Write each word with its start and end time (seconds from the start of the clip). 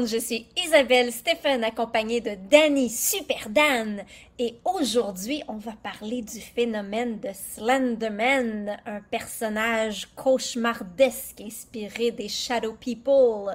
Monde, 0.00 0.08
je 0.08 0.16
suis 0.18 0.46
Isabelle 0.56 1.12
Stéphane 1.12 1.62
accompagnée 1.62 2.22
de 2.22 2.30
Danny 2.50 2.88
Super 2.88 3.50
Dan 3.50 4.02
et 4.38 4.54
aujourd'hui 4.64 5.42
on 5.46 5.56
va 5.58 5.72
parler 5.72 6.22
du 6.22 6.40
phénomène 6.40 7.20
de 7.20 7.28
Slenderman, 7.34 8.78
un 8.86 9.00
personnage 9.10 10.08
cauchemardesque 10.16 11.42
inspiré 11.42 12.12
des 12.12 12.28
Shadow 12.28 12.72
People. 12.80 13.54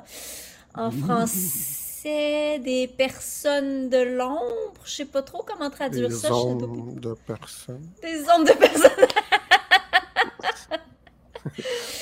En 0.75 0.91
français, 0.91 2.59
des 2.59 2.87
personnes 2.95 3.89
de 3.89 3.97
l'ombre, 3.97 4.73
je 4.83 4.91
sais 4.91 5.05
pas 5.05 5.23
trop 5.23 5.43
comment 5.43 5.71
traduire 5.71 6.09
Des 6.09 6.15
ça. 6.15 6.27
Shadow 6.27 6.49
ombres 6.49 6.67
People. 6.67 6.99
de 6.99 7.13
personnes. 7.25 7.89
Des 8.03 8.21
ondes 8.29 8.47
de 8.47 8.53
personnes. 8.53 8.91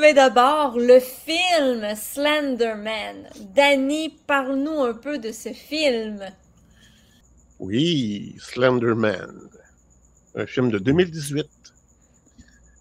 Mais 0.00 0.14
d'abord, 0.14 0.78
le 0.78 1.00
film 1.00 1.84
Slenderman. 1.96 3.28
Danny, 3.54 4.10
parle-nous 4.26 4.80
un 4.82 4.94
peu 4.94 5.18
de 5.18 5.32
ce 5.32 5.52
film. 5.52 6.24
Oui, 7.58 8.36
Slenderman. 8.38 9.48
Un 10.36 10.46
film 10.46 10.70
de 10.70 10.78
2018, 10.78 11.46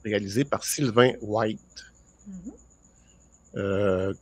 réalisé 0.05 0.45
par 0.45 0.63
Sylvain 0.63 1.13
White. 1.21 1.59
Euh, 3.55 4.13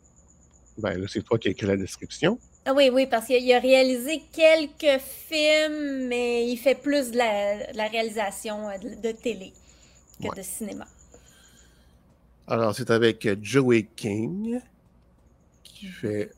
ben 0.77 0.97
là, 0.97 1.07
c'est 1.09 1.21
toi 1.23 1.37
qui 1.37 1.49
as 1.49 1.51
écrit 1.51 1.67
la 1.67 1.75
description. 1.75 2.39
Ah 2.65 2.73
oui, 2.73 2.89
oui, 2.91 3.05
parce 3.07 3.25
qu'il 3.27 3.51
a 3.53 3.59
réalisé 3.59 4.23
quelques 4.31 5.01
films, 5.01 6.07
mais 6.07 6.49
il 6.49 6.57
fait 6.57 6.75
plus 6.75 7.11
de 7.11 7.17
la, 7.17 7.71
de 7.73 7.77
la 7.77 7.87
réalisation 7.87 8.69
euh, 8.69 8.77
de, 8.77 8.95
de 9.01 9.11
télé 9.11 9.51
que 10.21 10.29
Ouais. 10.29 10.35
de 10.37 10.41
cinéma. 10.41 10.87
Alors, 12.47 12.75
c'est 12.75 12.91
avec 12.91 13.27
Joey 13.43 13.87
King, 13.95 14.59
qui 15.63 15.87
fait 15.87 16.31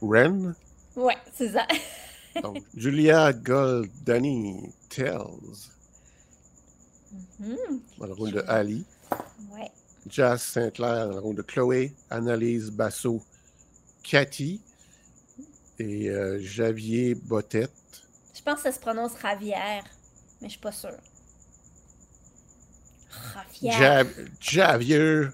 Ren. 0.00 0.54
Ouais, 0.96 1.16
c'est 1.32 1.50
ça. 1.50 1.66
Donc, 2.42 2.62
Julia 2.76 3.32
Goldani 3.32 4.72
Tells, 4.88 5.70
Mhm, 7.40 7.56
dans 7.98 8.06
le 8.06 8.12
rôle 8.12 8.30
de 8.32 8.44
Ali. 8.46 8.84
Ouais. 9.52 9.68
Jazz 10.08 10.40
Saint-Clair 10.42 11.08
dans 11.08 11.14
le 11.14 11.18
rôle 11.20 11.34
de 11.34 11.42
Chloé, 11.42 11.92
Annalise 12.08 12.70
Basso, 12.70 13.20
Cathy 14.04 14.60
et 15.80 16.08
euh, 16.08 16.38
Javier 16.40 17.16
Bottette. 17.16 17.72
Je 18.32 18.42
pense 18.42 18.56
que 18.56 18.62
ça 18.62 18.72
se 18.72 18.78
prononce 18.78 19.14
Ravière, 19.14 19.82
mais 20.40 20.46
je 20.46 20.52
suis 20.52 20.60
pas 20.60 20.70
sûre. 20.70 20.96
Ravière. 23.34 24.04
Ja- 24.04 24.10
Javier 24.40 25.28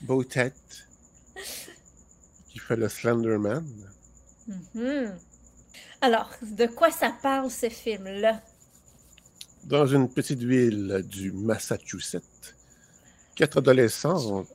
Bottette 0.00 0.54
qui 2.48 2.58
fait 2.58 2.76
le 2.76 2.88
Slenderman. 2.88 3.66
Mhm. 4.46 5.18
Alors, 6.00 6.30
de 6.42 6.66
quoi 6.66 6.90
ça 6.90 7.12
parle 7.22 7.50
ce 7.50 7.68
film-là? 7.68 8.40
Dans 9.64 9.86
une 9.86 10.08
petite 10.08 10.42
ville 10.42 11.04
du 11.06 11.32
Massachusetts, 11.32 12.54
quatre 13.34 13.58
adolescents 13.58 14.46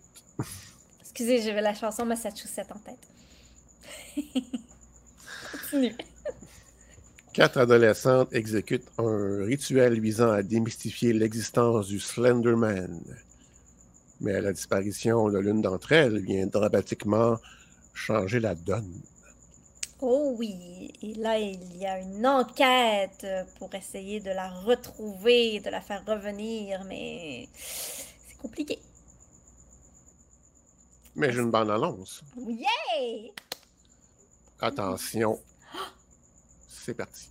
Excusez, 1.02 1.42
j'avais 1.44 1.62
la 1.62 1.76
chanson 1.76 2.06
Massachusetts 2.06 2.72
en 2.74 2.80
tête. 2.80 3.08
Continue. 5.52 5.96
Quatre 7.34 7.58
adolescentes 7.58 8.32
exécutent 8.32 8.88
un 9.00 9.44
rituel 9.44 10.00
visant 10.00 10.32
à 10.32 10.44
démystifier 10.44 11.14
l'existence 11.14 11.88
du 11.88 12.00
Slenderman. 12.00 13.02
Mais 14.22 14.40
la 14.40 14.54
disparition 14.54 15.30
de 15.30 15.40
l'une 15.40 15.62
d'entre 15.62 15.94
elles 15.94 16.20
vient 16.20 16.46
dramatiquement 16.46 17.38
changer 17.96 18.40
la 18.40 18.54
donne. 18.54 19.02
Oh 20.00 20.36
oui, 20.38 20.94
et 21.02 21.16
là, 21.16 21.40
il 21.40 21.78
y 21.78 21.88
a 21.88 22.00
une 22.00 22.28
enquête 22.28 23.26
pour 23.58 23.74
essayer 23.74 24.20
de 24.20 24.30
la 24.30 24.50
retrouver, 24.50 25.60
de 25.60 25.72
la 25.72 25.82
faire 25.82 26.04
revenir, 26.06 26.84
mais 26.84 27.48
c'est 27.56 28.38
compliqué. 28.38 28.80
Mais 31.16 31.32
j'ai 31.32 31.40
une 31.40 31.52
bande-annonce. 31.52 32.22
Yay! 32.38 33.32
Attention, 34.60 35.40
c'est 36.84 36.94
parti. 36.94 37.30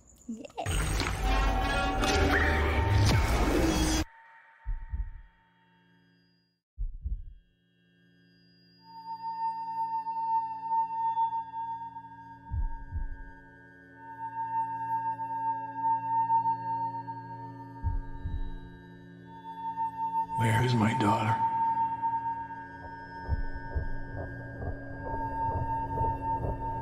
Where 20.39 20.65
is 20.65 20.73
my 20.73 20.93
daughter? 20.95 21.35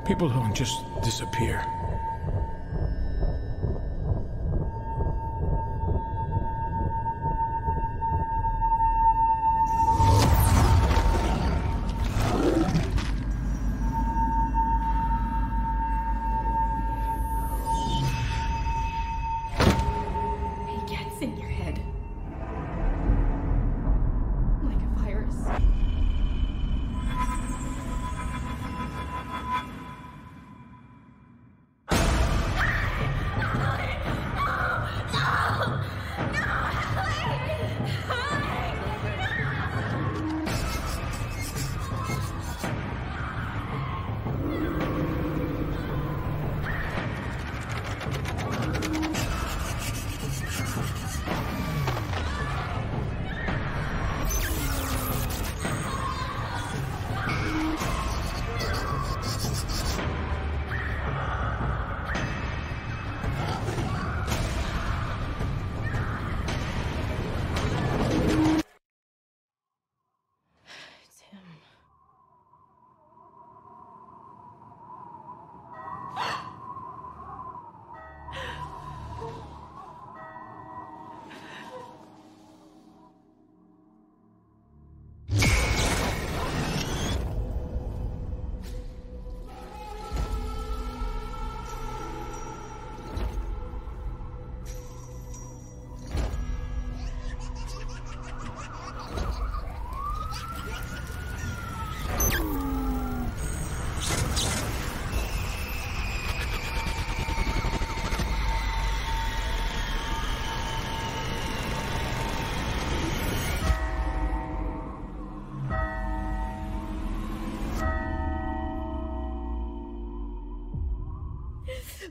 People 0.06 0.30
don't 0.30 0.54
just 0.54 0.82
disappear. 1.02 1.62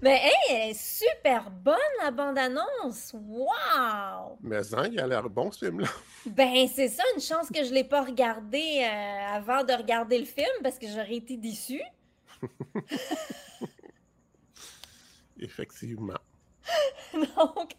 Mais 0.01 0.19
hey, 0.23 0.33
elle 0.49 0.69
est 0.71 0.73
super 0.73 1.51
bonne, 1.51 1.75
la 2.01 2.09
bande-annonce! 2.09 3.13
Wow! 3.13 4.37
Mais 4.41 4.73
hein, 4.73 4.87
il 4.91 4.99
a 4.99 5.05
l'air 5.05 5.29
bon, 5.29 5.51
ce 5.51 5.65
film-là. 5.65 5.87
Ben, 6.25 6.67
c'est 6.67 6.87
ça, 6.87 7.03
une 7.15 7.21
chance 7.21 7.49
que 7.49 7.63
je 7.63 7.71
l'ai 7.71 7.83
pas 7.83 8.03
regardé 8.03 8.81
euh, 8.83 9.35
avant 9.35 9.63
de 9.63 9.73
regarder 9.73 10.17
le 10.17 10.25
film, 10.25 10.47
parce 10.63 10.79
que 10.79 10.87
j'aurais 10.87 11.17
été 11.17 11.37
déçue. 11.37 11.83
Effectivement. 15.39 16.19
Donc, 17.13 17.73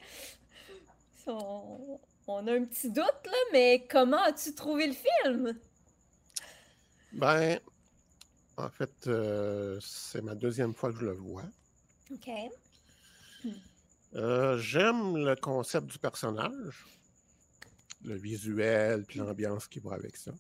on, 1.27 2.01
on 2.29 2.47
a 2.47 2.53
un 2.53 2.65
petit 2.65 2.91
doute, 2.91 3.25
là, 3.25 3.39
mais 3.53 3.85
comment 3.91 4.23
as-tu 4.23 4.55
trouvé 4.55 4.87
le 4.87 4.95
film? 4.95 5.59
Ben, 7.13 7.59
en 8.57 8.71
fait, 8.71 9.09
euh, 9.09 9.79
c'est 9.81 10.23
ma 10.23 10.37
deuxième 10.37 10.75
fois 10.75 10.93
que 10.93 11.01
je 11.01 11.07
le 11.07 11.13
vois. 11.15 11.43
OK. 12.13 12.31
Euh, 14.15 14.59
J'aime 14.59 15.17
le 15.17 15.35
concept 15.37 15.87
du 15.87 15.99
personnage, 15.99 16.87
le 18.05 18.17
visuel, 18.17 19.05
puis 19.05 19.19
l'ambiance 19.19 19.67
qui 19.67 19.81
va 19.81 19.95
avec 19.95 20.17
ça. 20.17 20.33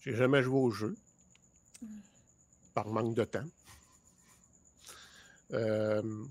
J'ai 0.00 0.16
jamais 0.16 0.42
joué 0.42 0.58
au 0.58 0.70
jeu, 0.70 0.96
par 2.74 2.88
manque 2.88 3.14
de 3.14 3.24
temps. 3.24 3.46
Euh, 5.52 6.24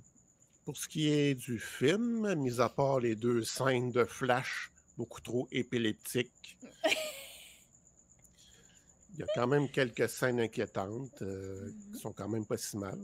pour 0.66 0.78
ce 0.78 0.88
qui 0.88 1.10
est 1.10 1.36
du 1.36 1.60
film, 1.60 2.34
mis 2.36 2.60
à 2.60 2.70
part 2.70 3.00
les 3.00 3.16
deux 3.16 3.44
scènes 3.44 3.92
de 3.92 4.04
flash 4.04 4.72
beaucoup 4.98 5.22
trop 5.22 5.48
épileptiques, 5.52 6.58
il 9.14 9.20
y 9.20 9.24
a 9.24 9.28
quand 9.36 9.48
même 9.48 9.70
quelques 9.70 10.10
scènes 10.10 10.40
inquiétantes 10.40 11.22
euh, 11.22 11.72
qui 11.94 12.00
sont 12.00 12.14
quand 12.14 12.30
même 12.30 12.46
pas 12.46 12.58
si 12.58 12.78
mal. 12.78 13.00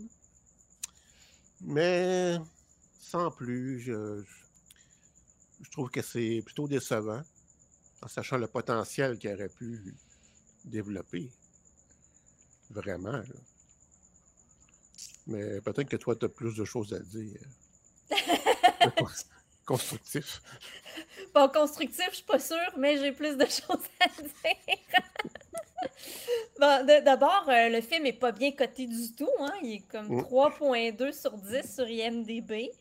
Mais 1.61 2.37
sans 2.99 3.31
plus, 3.31 3.79
je, 3.79 4.21
je- 4.23 5.63
je 5.63 5.69
trouve 5.71 5.89
que 5.89 6.01
c'est 6.01 6.41
plutôt 6.45 6.67
décevant, 6.67 7.21
en 8.01 8.07
sachant 8.07 8.37
le 8.37 8.47
potentiel 8.47 9.17
qu'il 9.17 9.31
aurait 9.33 9.49
pu 9.49 9.95
développer. 10.65 11.29
Vraiment. 12.69 13.11
là. 13.13 13.23
Mais 15.25 15.61
peut-être 15.61 15.89
que 15.89 15.95
toi, 15.97 16.15
tu 16.15 16.25
as 16.25 16.29
plus 16.29 16.55
de 16.55 16.63
choses 16.65 16.93
à 16.93 16.99
dire. 16.99 17.41
Cons- 18.97 19.07
Constructif. 19.65 20.41
Bon, 21.35 21.49
constructif, 21.49 22.07
je 22.11 22.15
suis 22.17 22.23
pas 22.25 22.39
sûre, 22.39 22.71
mais 22.77 22.97
j'ai 22.97 23.11
plus 23.11 23.35
de 23.35 23.43
choses 23.45 23.83
à 23.99 24.07
dire. 24.21 25.03
Bon, 26.59 26.85
d- 26.85 27.01
d'abord, 27.01 27.45
euh, 27.49 27.69
le 27.69 27.81
film 27.81 28.05
est 28.07 28.13
pas 28.13 28.31
bien 28.31 28.51
coté 28.51 28.87
du 28.87 29.13
tout. 29.13 29.29
Hein? 29.39 29.53
Il 29.61 29.73
est 29.75 29.87
comme 29.91 30.07
Mm. 30.07 30.21
3.2 30.21 31.11
sur 31.11 31.31
10 31.33 31.75
sur 31.75 31.87
IMDb. 31.87 32.71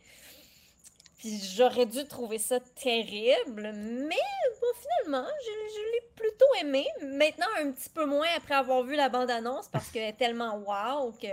Puis 1.18 1.38
j'aurais 1.56 1.86
dû 1.86 2.04
trouver 2.06 2.38
ça 2.38 2.60
terrible, 2.60 3.72
mais 3.74 4.14
bon, 4.60 4.66
finalement, 4.80 5.26
je, 5.44 5.50
je 5.74 5.80
l'ai 5.92 6.02
plutôt 6.14 6.46
aimé. 6.60 6.86
Maintenant, 7.02 7.46
un 7.60 7.72
petit 7.72 7.88
peu 7.88 8.04
moins 8.04 8.26
après 8.36 8.54
avoir 8.54 8.82
vu 8.82 8.94
la 8.96 9.08
bande-annonce 9.08 9.68
parce 9.68 9.88
qu'elle 9.90 10.04
est 10.04 10.16
tellement 10.18 10.56
wow 10.58 11.12
que 11.12 11.26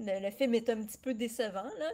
le, 0.00 0.20
le 0.20 0.30
film 0.30 0.54
est 0.54 0.68
un 0.70 0.82
petit 0.82 0.98
peu 0.98 1.14
décevant. 1.14 1.64
Là. 1.78 1.90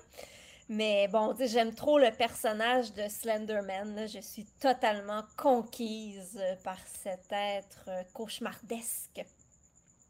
Mais 0.69 1.09
bon, 1.09 1.35
j'aime 1.39 1.75
trop 1.75 1.99
le 1.99 2.11
personnage 2.11 2.95
de 2.95 3.07
Slenderman. 3.09 4.09
Je 4.09 4.21
suis 4.21 4.47
totalement 4.61 5.23
conquise 5.37 6.41
par 6.63 6.79
cet 7.03 7.31
être 7.31 7.85
euh, 7.89 8.03
cauchemardesque. 8.15 9.23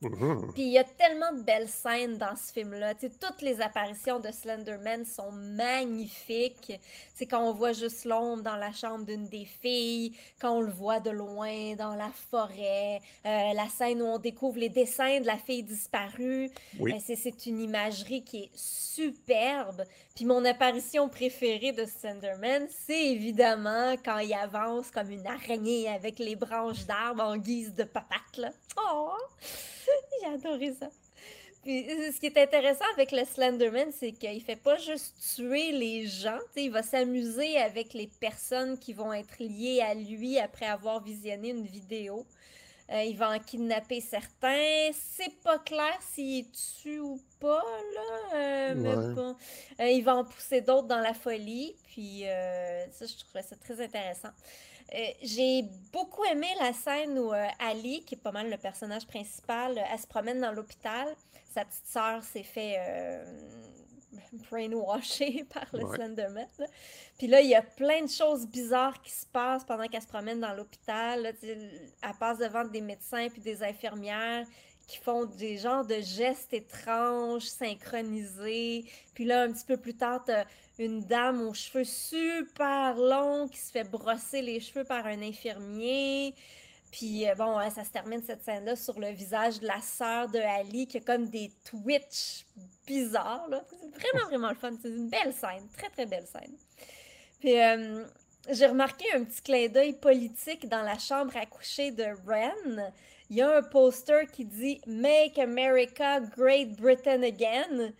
Mhm. 0.04 0.52
Puis 0.52 0.62
il 0.62 0.72
y 0.72 0.78
a 0.78 0.84
tellement 0.84 1.32
de 1.32 1.42
belles 1.42 1.68
scènes 1.68 2.18
dans 2.18 2.36
ce 2.36 2.52
film-là. 2.52 2.94
Toutes 2.94 3.42
les 3.42 3.60
apparitions 3.60 4.20
de 4.20 4.30
Slenderman 4.30 5.04
sont 5.04 5.32
magnifiques. 5.32 6.72
C'est 7.14 7.26
quand 7.26 7.42
on 7.42 7.52
voit 7.52 7.72
juste 7.72 8.04
l'ombre 8.04 8.42
dans 8.42 8.56
la 8.56 8.72
chambre 8.72 9.04
d'une 9.04 9.26
des 9.28 9.44
filles, 9.44 10.16
quand 10.40 10.58
on 10.58 10.60
le 10.60 10.72
voit 10.72 11.00
de 11.00 11.10
loin 11.10 11.74
dans 11.76 11.94
la 11.94 12.10
forêt, 12.30 13.00
euh, 13.26 13.52
la 13.54 13.68
scène 13.68 14.02
où 14.02 14.06
on 14.06 14.18
découvre 14.18 14.58
les 14.58 14.68
dessins 14.68 15.20
de 15.20 15.26
la 15.26 15.38
fille 15.38 15.62
disparue. 15.62 16.50
Oui. 16.78 16.92
Euh, 16.92 16.98
c'est, 17.04 17.16
c'est 17.16 17.46
une 17.46 17.60
imagerie 17.60 18.22
qui 18.22 18.44
est 18.44 18.50
superbe. 18.54 19.84
Puis 20.14 20.24
mon 20.24 20.44
apparition 20.44 21.08
préférée 21.08 21.72
de 21.72 21.84
Slenderman, 21.84 22.68
c'est 22.86 23.06
évidemment 23.06 23.94
quand 24.04 24.18
il 24.18 24.32
avance 24.34 24.90
comme 24.90 25.10
une 25.10 25.26
araignée 25.26 25.88
avec 25.88 26.18
les 26.18 26.36
branches 26.36 26.84
d'arbres 26.86 27.24
en 27.24 27.36
guise 27.36 27.74
de 27.74 27.84
papate. 27.84 28.36
Là. 28.36 28.50
Oh! 28.76 29.16
J'ai 30.20 30.26
adoré 30.28 30.72
ça. 30.78 30.88
Puis, 31.62 31.90
euh, 31.90 32.12
ce 32.12 32.20
qui 32.20 32.26
est 32.26 32.36
intéressant 32.38 32.84
avec 32.92 33.10
le 33.10 33.25
Slenderman, 33.25 33.90
c'est 33.98 34.12
qu'il 34.12 34.42
fait 34.42 34.56
pas 34.56 34.76
juste 34.76 35.14
tuer 35.34 35.72
les 35.72 36.06
gens, 36.06 36.38
il 36.56 36.70
va 36.70 36.82
s'amuser 36.82 37.56
avec 37.56 37.94
les 37.94 38.06
personnes 38.20 38.78
qui 38.78 38.92
vont 38.92 39.12
être 39.14 39.36
liées 39.38 39.81
à 39.81 39.94
lui 39.94 40.38
après 40.38 40.66
avoir 40.66 41.02
visionné 41.02 41.50
une 41.50 41.64
vidéo. 41.66 42.26
Euh, 42.92 43.02
il 43.02 43.16
va 43.16 43.31
en 43.31 43.38
kidnapper 43.38 44.02
certains. 44.02 44.90
C'est 44.92 45.34
pas 45.42 45.58
clair 45.58 45.98
s'il 46.12 46.44
tue 46.82 47.00
ou 47.00 47.19
pas, 47.40 47.62
là. 47.94 48.37
euh, 48.37 48.75
mais 48.76 48.94
Ouais. 48.94 49.14
bon. 49.14 49.34
Euh, 49.80 49.88
il 49.88 50.04
va 50.04 50.16
en 50.16 50.25
pousser 50.26 50.60
d'autres 50.60 50.87
dans 50.87 51.00
la 51.00 51.14
folie. 51.14 51.75
Puis 51.87 52.25
ça, 52.92 53.06
je 53.06 53.16
trouvais 53.25 53.42
ça 53.42 53.56
très 53.56 53.80
intéressant. 53.82 54.28
Euh, 54.92 55.06
j'ai 55.22 55.64
beaucoup 55.92 56.25
aimé 56.25 56.46
la 56.60 56.72
scène 56.72 57.19
où 57.19 57.32
euh, 57.32 57.46
Ali, 57.58 58.04
qui 58.04 58.14
est 58.14 58.19
pas 58.19 58.32
mal 58.32 58.50
le 58.50 58.56
personnage 58.58 59.06
principal, 59.06 59.78
euh, 59.78 59.82
elle 59.92 59.98
se 59.98 60.06
promène 60.06 60.40
dans 60.40 60.52
l'hôpital. 60.52 61.08
Sa 61.52 61.64
petite 61.64 61.86
sœur 61.86 62.22
s'est 62.22 62.42
fait 62.42 62.76
brainwasher 64.50 65.44
par 65.52 65.66
le 65.72 65.84
Ouais. 65.84 65.96
Slenderman. 65.96 66.46
là. 66.58 66.66
Puis 67.19 67.26
là, 67.26 67.40
il 67.40 67.48
y 67.48 67.54
a 67.54 67.62
plein 67.62 68.02
de 68.02 68.10
choses 68.10 68.46
bizarres 68.46 69.00
qui 69.02 69.10
se 69.12 69.26
passent 69.26 69.64
pendant 69.64 69.86
qu'elle 69.86 70.02
se 70.02 70.06
promène 70.08 70.40
dans 70.40 70.52
l'hôpital. 70.52 71.22
là. 71.22 71.30
Elle 71.42 72.14
passe 72.19 72.38
devant 72.38 72.64
des 72.64 72.80
médecins 72.80 73.28
puis 73.28 73.40
des 73.40 73.62
infirmières 73.62 74.46
qui 74.87 74.98
font 74.98 75.25
des 75.25 75.56
genres 75.56 75.84
de 75.87 76.00
gestes 76.00 76.52
étranges, 76.52 77.44
synchronisés. 77.44 78.84
Puis 79.14 79.25
là, 79.25 79.42
un 79.42 79.52
petit 79.52 79.64
peu 79.64 79.76
plus 79.76 79.94
tard, 79.94 80.22
t'as 80.25 80.44
une 80.79 81.03
dame 81.03 81.47
aux 81.47 81.55
cheveux 81.55 81.85
super 81.85 82.97
longs 82.97 83.49
qui 83.49 83.59
se 83.59 83.71
fait 83.71 83.85
brosser 83.85 84.43
les 84.43 84.61
cheveux 84.61 84.85
par 84.85 85.06
un 85.06 85.23
infirmier. 85.23 86.35
Puis 86.91 87.29
euh, 87.29 87.35
bon, 87.35 87.59
ça 87.71 87.85
se 87.85 87.91
termine 87.91 88.23
cette 88.23 88.43
scène-là 88.44 88.76
sur 88.76 88.99
le 89.00 89.09
visage 89.09 89.61
de 89.61 89.66
la 89.66 89.81
sœur 89.81 90.28
de 90.28 90.38
Ali 90.38 90.87
qui 90.87 90.99
a 90.99 91.00
comme 91.00 91.28
des 91.28 91.50
twitch 91.64 92.45
bizarres. 92.87 93.49
C'est 93.50 94.00
vraiment, 94.00 94.28
vraiment 94.28 94.49
le 94.50 94.54
fun. 94.54 94.73
C'est 94.81 94.88
une 94.88 95.09
belle 95.09 95.33
scène, 95.33 95.69
très, 95.76 95.90
très 95.90 96.07
belle 96.07 96.26
scène. 96.26 96.54
Puis 97.40 97.61
euh, 97.61 98.04
j'ai 98.50 98.66
remarqué 98.66 99.04
un 99.14 99.25
petit 99.25 99.43
clin 99.43 99.69
d'œil 99.69 99.95
politique 99.95 100.69
dans 100.69 100.83
la 100.83 100.99
chambre 100.99 101.37
à 101.37 101.47
coucher 101.47 101.90
de 101.90 102.04
Ren. 102.26 102.93
Il 103.31 103.37
y 103.37 103.43
a 103.43 103.57
un 103.57 103.62
poster 103.62 104.26
qui 104.31 104.45
dit 104.45 104.81
Make 104.87 105.38
America 105.38 106.21
Great 106.21 106.76
Britain 106.76 107.23
Again. 107.23 107.93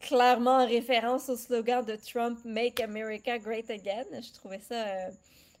Clairement 0.00 0.62
en 0.62 0.66
référence 0.66 1.28
au 1.28 1.36
slogan 1.36 1.84
de 1.84 1.94
Trump 1.96 2.38
Make 2.44 2.80
America 2.80 3.38
Great 3.38 3.70
Again. 3.70 4.04
Je 4.12 4.32
trouvais 4.32 4.60
ça, 4.60 4.74
euh, 4.86 5.10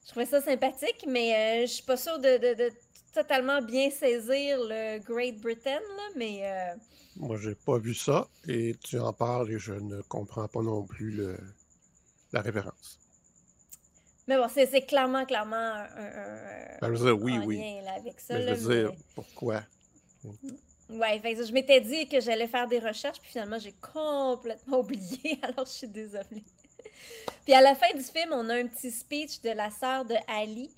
je 0.04 0.10
trouvais 0.10 0.26
ça 0.26 0.40
sympathique, 0.40 1.04
mais 1.06 1.34
euh, 1.34 1.66
je 1.66 1.72
suis 1.72 1.82
pas 1.82 1.96
sûre 1.98 2.18
de, 2.18 2.38
de- 2.38 2.54
de 2.54 2.72
totalement 3.12 3.60
bien 3.60 3.90
saisir 3.90 4.58
le 4.60 4.98
Great 5.00 5.38
Britain, 5.40 5.78
là, 5.96 6.02
mais 6.16 6.40
euh, 6.44 6.74
Moi, 7.16 7.36
j'ai 7.36 7.54
pas 7.54 7.76
vu 7.78 7.92
ça 7.94 8.28
et 8.48 8.74
tu 8.82 8.98
en 8.98 9.12
parles 9.12 9.50
et 9.50 9.58
je 9.58 9.74
ne 9.74 10.00
comprends 10.02 10.48
pas 10.48 10.62
non 10.62 10.84
plus 10.84 11.10
le- 11.10 11.38
la 12.32 12.40
référence. 12.40 12.98
mais 14.26 14.36
bon, 14.36 14.46
c'est 14.48 14.86
clairement, 14.86 15.26
clairement 15.26 15.56
un, 15.56 15.84
un- 15.96 16.78
Ben, 16.80 16.94
je 16.94 17.02
veux 17.02 17.12
dire, 17.12 17.22
oui, 17.22 17.38
oui. 17.44 17.58
lien 17.58 17.82
là, 17.84 17.92
avec 17.98 18.18
ça. 18.20 18.34
Mais 18.38 18.44
là, 18.44 18.54
je 18.54 18.60
veux 18.60 18.82
dire, 18.88 18.92
pourquoi? 19.14 19.62
Ouais, 20.24 20.32
que 20.90 21.46
je 21.46 21.52
m'étais 21.52 21.80
dit 21.80 22.06
que 22.08 22.20
j'allais 22.20 22.46
faire 22.46 22.66
des 22.66 22.78
recherches, 22.78 23.20
puis 23.20 23.30
finalement, 23.30 23.58
j'ai 23.58 23.74
complètement 23.74 24.78
oublié, 24.80 25.38
alors 25.42 25.66
je 25.66 25.72
suis 25.72 25.88
désolée. 25.88 26.44
Puis 27.44 27.54
à 27.54 27.60
la 27.60 27.74
fin 27.74 27.92
du 27.96 28.02
film, 28.02 28.32
on 28.32 28.48
a 28.48 28.54
un 28.54 28.66
petit 28.66 28.90
speech 28.90 29.40
de 29.40 29.50
la 29.50 29.70
sœur 29.70 30.04
de 30.04 30.14
Ali. 30.28 30.70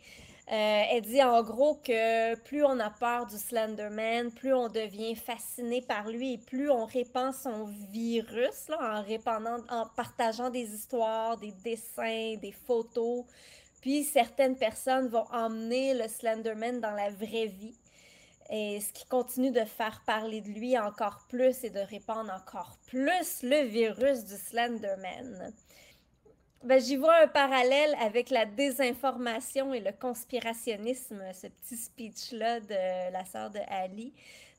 Euh, 0.50 0.82
elle 0.90 1.02
dit 1.02 1.22
en 1.22 1.42
gros 1.42 1.76
que 1.76 2.34
plus 2.40 2.64
on 2.64 2.78
a 2.80 2.90
peur 2.90 3.26
du 3.26 3.38
Slenderman, 3.38 4.30
plus 4.32 4.52
on 4.52 4.68
devient 4.68 5.14
fasciné 5.14 5.80
par 5.80 6.08
lui 6.08 6.34
et 6.34 6.38
plus 6.38 6.68
on 6.68 6.84
répand 6.84 7.32
son 7.32 7.66
virus 7.92 8.68
en 8.80 9.02
répandant, 9.02 9.58
en 9.70 9.86
partageant 9.96 10.50
des 10.50 10.74
histoires, 10.74 11.36
des 11.38 11.52
dessins, 11.64 12.36
des 12.36 12.52
photos. 12.52 13.24
Puis 13.80 14.04
certaines 14.04 14.56
personnes 14.56 15.08
vont 15.08 15.26
emmener 15.32 15.94
le 15.94 16.08
Slenderman 16.08 16.80
dans 16.80 16.90
la 16.90 17.10
vraie 17.10 17.46
vie. 17.46 17.74
Et 18.54 18.82
ce 18.82 18.92
qui 18.92 19.06
continue 19.06 19.50
de 19.50 19.64
faire 19.64 20.02
parler 20.06 20.42
de 20.42 20.50
lui 20.50 20.78
encore 20.78 21.24
plus 21.30 21.64
et 21.64 21.70
de 21.70 21.80
répandre 21.80 22.30
encore 22.30 22.76
plus 22.86 23.42
le 23.42 23.64
virus 23.64 24.26
du 24.26 24.36
Slenderman. 24.36 25.54
Ben, 26.62 26.78
J'y 26.78 26.96
vois 26.96 27.16
un 27.22 27.28
parallèle 27.28 27.96
avec 27.98 28.28
la 28.28 28.44
désinformation 28.44 29.72
et 29.72 29.80
le 29.80 29.92
conspirationnisme, 29.92 31.22
ce 31.32 31.46
petit 31.46 31.78
speech-là 31.78 32.60
de 32.60 33.12
la 33.12 33.24
sœur 33.24 33.50
de 33.50 33.60
Ali. 33.68 34.12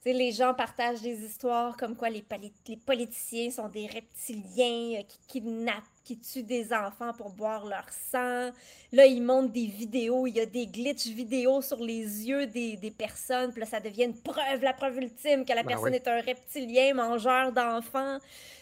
Les 0.05 0.33
gens 0.33 0.53
partagent 0.53 1.01
des 1.01 1.23
histoires 1.23 1.77
comme 1.77 1.95
quoi 1.95 2.09
les, 2.09 2.21
poli- 2.21 2.51
les 2.67 2.75
politiciens 2.75 3.49
sont 3.51 3.69
des 3.69 3.87
reptiliens 3.87 4.99
euh, 4.99 5.03
qui 5.03 5.17
kidnappent, 5.27 5.83
qui 6.03 6.19
tuent 6.19 6.43
des 6.43 6.73
enfants 6.73 7.13
pour 7.13 7.29
boire 7.29 7.65
leur 7.65 7.85
sang. 8.11 8.51
Là, 8.91 9.05
ils 9.05 9.21
montrent 9.21 9.53
des 9.53 9.67
vidéos, 9.67 10.27
il 10.27 10.35
y 10.35 10.41
a 10.41 10.45
des 10.45 10.67
glitches 10.67 11.07
vidéo 11.07 11.61
sur 11.61 11.77
les 11.77 12.27
yeux 12.27 12.47
des, 12.47 12.75
des 12.75 12.91
personnes, 12.91 13.51
puis 13.51 13.61
là, 13.61 13.65
ça 13.65 13.79
devient 13.79 14.03
une 14.03 14.21
preuve, 14.21 14.61
la 14.61 14.73
preuve 14.73 14.97
ultime 14.97 15.45
que 15.45 15.53
la 15.53 15.63
Ben 15.63 15.69
personne 15.69 15.91
oui. 15.91 15.95
est 15.95 16.07
un 16.09 16.19
reptilien 16.19 16.93
mangeur 16.93 17.53
d'enfants. 17.53 18.17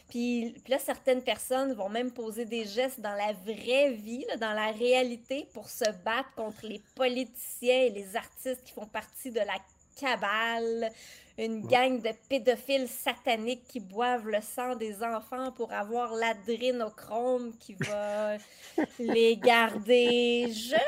Puis, 0.10 0.54
puis 0.64 0.72
là, 0.72 0.78
certaines 0.78 1.24
personnes 1.24 1.74
vont 1.74 1.90
même 1.90 2.12
poser 2.12 2.46
des 2.46 2.66
gestes 2.66 3.00
dans 3.00 3.16
la 3.16 3.34
vraie 3.34 3.92
vie, 3.94 4.26
là, 4.28 4.38
dans 4.38 4.54
la 4.54 4.72
réalité, 4.72 5.48
pour 5.54 5.70
se 5.70 5.90
battre 6.06 6.32
contre 6.36 6.68
les 6.68 6.82
politiciens 6.96 7.82
et 7.84 7.90
les 7.90 8.16
artistes 8.16 8.64
qui 8.64 8.74
font 8.74 8.86
partie 8.86 9.32
de 9.32 9.40
la 9.40 9.58
cabale, 9.96 10.92
une 11.38 11.66
gang 11.66 12.02
de 12.02 12.12
pédophiles 12.30 12.88
sataniques 12.88 13.64
qui 13.68 13.80
boivent 13.80 14.28
le 14.28 14.42
sang 14.42 14.76
des 14.76 15.04
enfants 15.04 15.52
pour 15.52 15.72
avoir 15.72 16.14
l'adrénochrome 16.14 17.54
qui 17.60 17.74
va 17.74 18.38
les 19.00 19.38
garder 19.38 20.52
jeunes, 20.52 20.80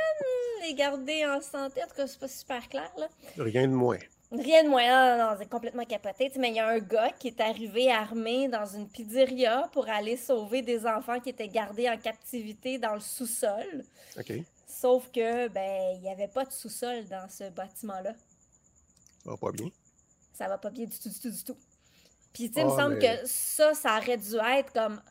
les 0.63 0.73
garder 0.73 1.25
en 1.25 1.41
santé. 1.41 1.83
En 1.83 1.87
tout 1.87 1.95
cas, 1.95 2.07
c'est 2.07 2.19
pas 2.19 2.27
super 2.27 2.69
clair, 2.69 2.91
là. 2.97 3.07
Rien 3.37 3.67
de 3.67 3.73
moins. 3.73 3.99
Rien 4.31 4.63
de 4.63 4.69
moins, 4.69 4.87
non, 4.87 5.17
non, 5.17 5.29
non, 5.29 5.37
c'est 5.39 5.49
complètement 5.49 5.85
capoté. 5.85 6.27
Tu 6.27 6.33
sais, 6.33 6.39
mais 6.39 6.49
il 6.49 6.55
y 6.55 6.59
a 6.59 6.67
un 6.67 6.79
gars 6.79 7.11
qui 7.11 7.27
est 7.27 7.39
arrivé 7.39 7.91
armé 7.91 8.47
dans 8.47 8.65
une 8.65 8.87
pizzeria 8.87 9.69
pour 9.71 9.87
aller 9.87 10.17
sauver 10.17 10.63
des 10.63 10.87
enfants 10.87 11.19
qui 11.19 11.29
étaient 11.29 11.47
gardés 11.47 11.87
en 11.87 11.97
captivité 11.97 12.79
dans 12.79 12.95
le 12.95 12.99
sous-sol. 12.99 13.83
OK. 14.17 14.33
Sauf 14.67 15.11
que, 15.11 15.47
ben, 15.49 15.95
il 15.95 16.01
n'y 16.01 16.09
avait 16.09 16.27
pas 16.27 16.45
de 16.45 16.51
sous-sol 16.51 17.05
dans 17.07 17.29
ce 17.29 17.49
bâtiment-là. 17.51 18.13
Ça 19.23 19.31
va 19.31 19.37
pas 19.37 19.51
bien. 19.51 19.67
Ça 20.33 20.47
va 20.47 20.57
pas 20.57 20.69
bien 20.69 20.85
du 20.85 20.97
tout, 20.99 21.09
du 21.09 21.19
tout, 21.19 21.29
du 21.29 21.43
tout. 21.43 21.57
Puis, 22.33 22.49
tu 22.49 22.55
sais, 22.55 22.61
il 22.61 22.63
Ah, 22.63 22.71
me 22.71 22.77
semble 22.77 22.97
mais- 22.99 23.21
que 23.21 23.27
ça, 23.27 23.73
ça 23.73 23.97
aurait 23.97 24.17
dû 24.17 24.35
être 24.35 24.73
comme, 24.73 25.01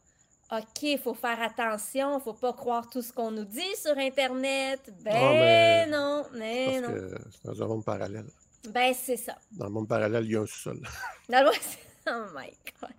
OK, 0.50 0.82
il 0.82 0.98
faut 0.98 1.14
faire 1.14 1.40
attention, 1.40 2.18
faut 2.20 2.34
pas 2.34 2.52
croire 2.52 2.90
tout 2.90 3.00
ce 3.00 3.12
qu'on 3.12 3.30
nous 3.30 3.44
dit 3.44 3.76
sur 3.76 3.96
Internet. 3.96 4.80
Ben 5.02 5.12
Ah, 5.14 5.32
mais- 5.32 5.86
non, 5.86 6.26
mais 6.34 6.80
Parce 6.80 6.88
non. 6.88 6.94
que 6.94 7.14
c'est 7.30 7.44
dans 7.48 7.62
un 7.62 7.66
monde 7.68 7.84
parallèle. 7.84 8.26
Ben, 8.68 8.92
c'est 8.94 9.16
ça. 9.16 9.36
Dans 9.52 9.64
le 9.66 9.70
monde 9.72 9.88
parallèle, 9.88 10.24
il 10.24 10.32
y 10.32 10.36
a 10.36 10.40
un 10.40 10.46
sous-sol. 10.46 10.80
Dans 11.28 11.42
le- 11.44 11.50
Oh 12.08 12.26
my 12.36 12.50
God. 12.80 12.90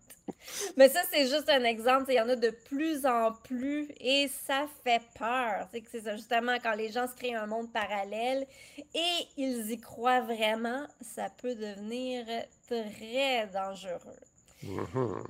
Mais 0.77 0.89
ça, 0.89 1.01
c'est 1.11 1.27
juste 1.27 1.49
un 1.49 1.63
exemple. 1.63 2.11
Il 2.11 2.15
y 2.15 2.21
en 2.21 2.29
a 2.29 2.35
de 2.35 2.49
plus 2.49 3.05
en 3.05 3.31
plus 3.31 3.87
et 3.99 4.29
ça 4.45 4.65
fait 4.83 5.01
peur. 5.17 5.67
C'est 5.71 6.11
justement, 6.15 6.57
quand 6.61 6.75
les 6.75 6.91
gens 6.91 7.07
se 7.07 7.15
créent 7.15 7.35
un 7.35 7.47
monde 7.47 7.71
parallèle 7.71 8.45
et 8.77 9.27
ils 9.37 9.71
y 9.71 9.79
croient 9.79 10.21
vraiment, 10.21 10.85
ça 11.01 11.29
peut 11.41 11.55
devenir 11.55 12.25
très 12.67 13.47
dangereux. 13.47 14.19
Mhm. 14.63 15.23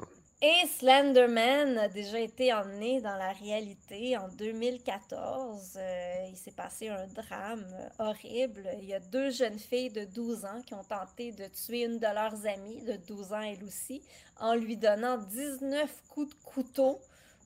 Et 0.45 0.67
Slenderman 0.67 1.77
a 1.77 1.87
déjà 1.87 2.19
été 2.19 2.51
emmené 2.53 2.99
dans 2.99 3.15
la 3.15 3.31
réalité 3.31 4.17
en 4.17 4.27
2014. 4.27 5.77
Euh, 5.77 6.25
il 6.29 6.35
s'est 6.35 6.51
passé 6.51 6.89
un 6.89 7.07
drame 7.07 7.65
euh, 7.73 8.09
horrible. 8.09 8.67
Il 8.81 8.89
y 8.89 8.93
a 8.93 8.99
deux 8.99 9.29
jeunes 9.31 9.57
filles 9.57 9.91
de 9.91 10.03
12 10.03 10.43
ans 10.43 10.61
qui 10.65 10.73
ont 10.73 10.83
tenté 10.83 11.31
de 11.31 11.45
tuer 11.45 11.85
une 11.85 11.97
de 11.97 12.07
leurs 12.13 12.45
amies 12.45 12.81
de 12.81 12.97
12 13.07 13.31
ans, 13.31 13.39
elle 13.39 13.63
aussi, 13.63 14.01
en 14.37 14.53
lui 14.55 14.75
donnant 14.75 15.17
19 15.17 15.89
coups 16.09 16.35
de 16.35 16.43
couteau 16.43 16.99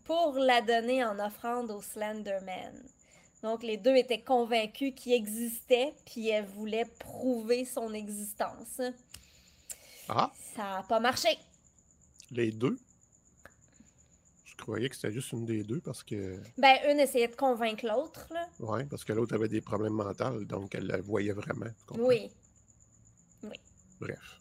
pour 0.04 0.34
la 0.40 0.62
donner 0.64 1.06
en 1.06 1.20
offrande 1.20 1.70
au 1.70 1.84
Slenderman. 1.84 2.82
Donc 3.44 3.62
les 3.62 3.78
deux 3.78 3.96
étaient 3.96 4.24
convaincus 4.24 4.94
qu'il 4.96 5.14
existait, 5.14 5.94
puis 6.08 6.30
elles 6.30 6.46
voulaient 6.46 6.90
prouver 6.98 7.64
son 7.64 7.94
existence. 7.94 8.82
Ah, 10.10 10.32
Ça 10.56 10.64
n'a 10.64 10.84
pas 10.90 11.00
marché. 11.00 11.38
les 12.32 12.52
deux? 12.52 12.80
Croyais 14.58 14.90
que 14.90 14.96
c'était 14.96 15.12
juste 15.12 15.32
une 15.32 15.46
des 15.46 15.64
deux 15.64 15.80
parce 15.80 16.04
que. 16.04 16.38
Ben, 16.58 16.76
une 16.90 17.00
essayait 17.00 17.28
de 17.28 17.36
convaincre 17.36 17.86
l'autre, 17.86 18.28
là. 18.32 18.48
Ouais, 18.60 18.86
parce 18.86 19.06
que 19.06 19.14
l'autre 19.14 19.36
avait 19.36 19.48
des 19.48 19.62
problèmes 19.62 19.94
mentaux, 19.94 20.44
donc 20.46 20.74
elle 20.76 20.88
la 20.88 21.00
voyait 21.00 21.34
vraiment. 21.34 21.68
comprends? 21.86 22.06
Oui. 22.06 22.32
Bref. 24.00 24.40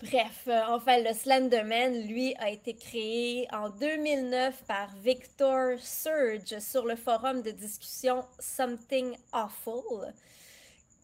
Bref, 0.00 0.44
euh, 0.46 0.60
enfin, 0.68 0.98
le 1.02 1.12
Slenderman, 1.12 2.06
lui, 2.06 2.32
a 2.38 2.50
été 2.50 2.74
créé 2.74 3.48
en 3.52 3.68
2009 3.68 4.62
par 4.64 4.94
Victor 5.02 5.76
Surge 5.80 6.60
sur 6.60 6.86
le 6.86 6.94
forum 6.94 7.42
de 7.42 7.50
discussion 7.50 8.24
Something 8.38 9.16
Awful. 9.32 10.12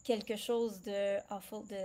Quelque 0.05 0.37
chose 0.37 0.81
de 0.83 1.17
awful, 1.31 1.67
de. 1.67 1.77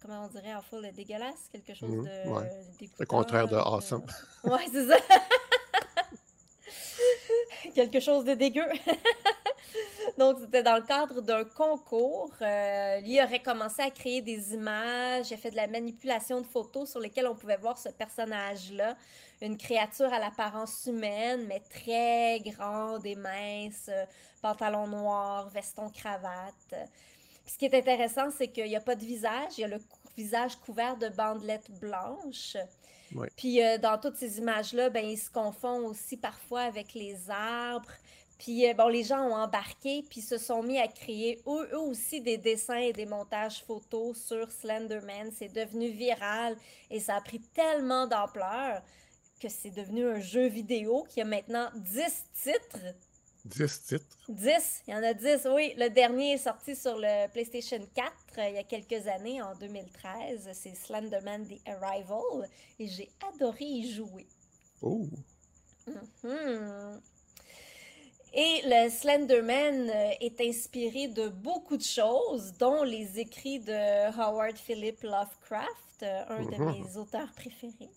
Comment 0.00 0.24
on 0.24 0.28
dirait 0.28 0.54
awful, 0.54 0.82
de 0.82 0.90
dégueulasse? 0.90 1.50
Quelque 1.52 1.74
chose 1.74 1.90
de. 1.90 2.28
ouais. 2.28 2.50
Le 2.98 3.04
contraire 3.04 3.46
de 3.46 3.54
euh, 3.54 3.62
awesome. 3.62 4.06
Ouais, 4.44 4.64
c'est 4.72 4.88
ça. 4.88 4.96
Quelque 7.74 8.00
chose 8.00 8.24
de 8.24 8.32
dégueu. 8.32 8.64
Donc, 10.18 10.38
c'était 10.40 10.62
dans 10.62 10.76
le 10.76 10.82
cadre 10.82 11.20
d'un 11.20 11.44
concours. 11.44 12.32
Euh, 12.40 13.00
lui 13.00 13.22
aurait 13.22 13.42
commencé 13.42 13.82
à 13.82 13.90
créer 13.90 14.22
des 14.22 14.54
images, 14.54 15.30
a 15.30 15.36
fait 15.36 15.50
de 15.50 15.56
la 15.56 15.66
manipulation 15.66 16.40
de 16.40 16.46
photos 16.46 16.90
sur 16.90 17.00
lesquelles 17.00 17.26
on 17.26 17.34
pouvait 17.34 17.58
voir 17.58 17.76
ce 17.76 17.90
personnage-là, 17.90 18.96
une 19.42 19.58
créature 19.58 20.10
à 20.10 20.18
l'apparence 20.18 20.86
humaine, 20.86 21.44
mais 21.46 21.60
très 21.60 22.40
grande 22.40 23.04
et 23.04 23.16
mince, 23.16 23.90
euh, 23.90 24.06
pantalon 24.40 24.86
noir, 24.86 25.50
veston 25.50 25.90
cravate. 25.90 26.74
Puis 27.46 27.54
ce 27.54 27.58
qui 27.58 27.64
est 27.66 27.74
intéressant, 27.74 28.30
c'est 28.36 28.48
qu'il 28.48 28.66
n'y 28.66 28.76
a 28.76 28.80
pas 28.80 28.96
de 28.96 29.04
visage, 29.04 29.52
il 29.56 29.60
y 29.60 29.64
a 29.64 29.68
le 29.68 29.80
visage 30.16 30.56
couvert 30.56 30.96
de 30.96 31.08
bandelettes 31.08 31.70
blanches. 31.80 32.56
Ouais. 33.14 33.30
Puis 33.36 33.62
euh, 33.62 33.78
dans 33.78 33.98
toutes 33.98 34.16
ces 34.16 34.38
images-là, 34.38 34.90
ben, 34.90 35.04
ils 35.04 35.16
se 35.16 35.30
confondent 35.30 35.84
aussi 35.84 36.16
parfois 36.16 36.62
avec 36.62 36.92
les 36.94 37.30
arbres. 37.30 37.92
Puis 38.38 38.68
euh, 38.68 38.74
bon, 38.74 38.88
les 38.88 39.04
gens 39.04 39.22
ont 39.22 39.36
embarqué, 39.36 40.04
puis 40.10 40.20
se 40.20 40.38
sont 40.38 40.60
mis 40.64 40.78
à 40.78 40.88
créer 40.88 41.40
eux, 41.46 41.68
eux 41.72 41.78
aussi 41.78 42.20
des 42.20 42.36
dessins 42.36 42.78
et 42.78 42.92
des 42.92 43.06
montages 43.06 43.62
photos 43.62 44.20
sur 44.20 44.50
Slenderman. 44.50 45.30
C'est 45.32 45.52
devenu 45.52 45.88
viral 45.88 46.56
et 46.90 46.98
ça 46.98 47.14
a 47.14 47.20
pris 47.20 47.40
tellement 47.54 48.08
d'ampleur 48.08 48.82
que 49.40 49.48
c'est 49.48 49.70
devenu 49.70 50.04
un 50.04 50.18
jeu 50.18 50.48
vidéo 50.48 51.06
qui 51.08 51.20
a 51.20 51.24
maintenant 51.24 51.68
10 51.76 52.24
titres. 52.42 52.94
10 53.46 53.82
titres? 53.84 54.18
10, 54.28 54.82
il 54.88 54.90
y 54.92 54.96
en 54.96 55.02
a 55.02 55.14
10, 55.14 55.46
oui. 55.54 55.74
Le 55.78 55.88
dernier 55.88 56.32
est 56.32 56.38
sorti 56.38 56.74
sur 56.76 56.96
le 56.98 57.28
PlayStation 57.32 57.78
4 57.94 58.12
euh, 58.38 58.48
il 58.48 58.54
y 58.56 58.58
a 58.58 58.64
quelques 58.64 59.06
années, 59.06 59.40
en 59.42 59.54
2013. 59.54 60.50
C'est 60.52 60.74
Slenderman 60.74 61.46
The 61.46 61.60
Arrival 61.68 62.48
et 62.78 62.88
j'ai 62.88 63.10
adoré 63.34 63.64
y 63.64 63.92
jouer. 63.92 64.26
Oh! 64.82 65.06
Hmm. 66.22 66.98
Et 68.34 68.60
le 68.64 68.90
Slenderman 68.90 69.88
euh, 69.88 70.10
est 70.20 70.40
inspiré 70.40 71.08
de 71.08 71.28
beaucoup 71.28 71.76
de 71.76 71.82
choses, 71.82 72.52
dont 72.58 72.82
les 72.82 73.18
écrits 73.18 73.60
de 73.60 74.10
Howard 74.20 74.58
Philip 74.58 75.02
Lovecraft, 75.02 76.02
euh, 76.02 76.24
un 76.28 76.44
de 76.44 76.56
Mhm. 76.56 76.72
mes 76.82 76.96
auteurs 76.96 77.32
préférés, 77.34 77.90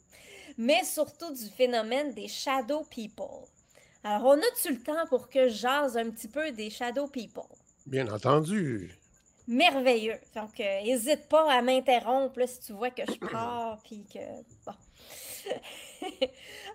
mais 0.58 0.84
surtout 0.86 1.34
du 1.34 1.46
phénomène 1.50 2.14
des 2.14 2.28
Shadow 2.28 2.86
People. 2.86 3.48
Alors, 4.04 4.26
on 4.28 4.38
a-tu 4.38 4.74
le 4.74 4.82
temps 4.82 5.06
pour 5.10 5.30
que 5.30 5.50
je 5.50 5.56
jase 5.56 5.98
un 5.98 6.10
petit 6.10 6.28
peu 6.28 6.52
des 6.52 6.70
Shadow 6.70 7.08
People? 7.08 7.44
Bien 7.86 8.08
entendu. 8.12 8.96
merveilleux. 9.48 10.20
Donc, 10.36 10.58
n'hésite 10.60 11.28
pas 11.28 11.52
à 11.52 11.62
m'interrompre 11.62 12.40
là, 12.40 12.48
si 12.48 12.60
tu 12.60 12.74
vois 12.74 12.92
que 12.92 13.02
je 13.06 13.18
pars, 13.32 13.78
puis 13.84 14.06
que... 14.06 14.20
Bon. 14.66 14.74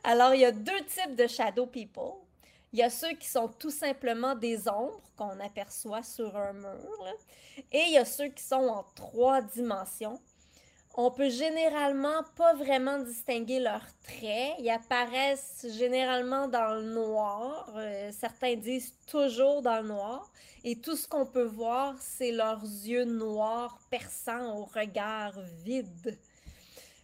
Alors, 0.04 0.34
il 0.34 0.40
y 0.40 0.44
a 0.44 0.52
deux 0.52 0.84
types 0.86 1.16
de 1.16 1.26
shadow 1.26 1.66
people. 1.66 2.20
Il 2.72 2.80
y 2.80 2.82
a 2.82 2.90
ceux 2.90 3.12
qui 3.12 3.28
sont 3.28 3.48
tout 3.48 3.70
simplement 3.70 4.34
des 4.34 4.68
ombres 4.68 5.00
qu'on 5.16 5.38
aperçoit 5.40 6.02
sur 6.02 6.36
un 6.36 6.52
mur, 6.52 7.04
là. 7.04 7.12
et 7.70 7.84
il 7.86 7.92
y 7.92 7.98
a 7.98 8.04
ceux 8.04 8.28
qui 8.28 8.42
sont 8.42 8.66
en 8.66 8.82
trois 8.96 9.40
dimensions. 9.40 10.20
On 10.96 11.10
peut 11.10 11.28
généralement 11.28 12.22
pas 12.36 12.54
vraiment 12.54 13.00
distinguer 13.00 13.58
leurs 13.58 13.86
traits. 14.04 14.54
Ils 14.60 14.70
apparaissent 14.70 15.66
généralement 15.76 16.46
dans 16.46 16.74
le 16.74 16.82
noir. 16.82 17.68
Euh, 17.74 18.12
certains 18.12 18.54
disent 18.54 18.94
toujours 19.08 19.60
dans 19.60 19.82
le 19.82 19.88
noir. 19.88 20.30
Et 20.62 20.76
tout 20.76 20.94
ce 20.94 21.08
qu'on 21.08 21.26
peut 21.26 21.46
voir, 21.46 21.96
c'est 21.98 22.30
leurs 22.30 22.62
yeux 22.62 23.04
noirs 23.04 23.76
perçants 23.90 24.56
au 24.56 24.66
regard 24.66 25.34
vide. 25.64 26.16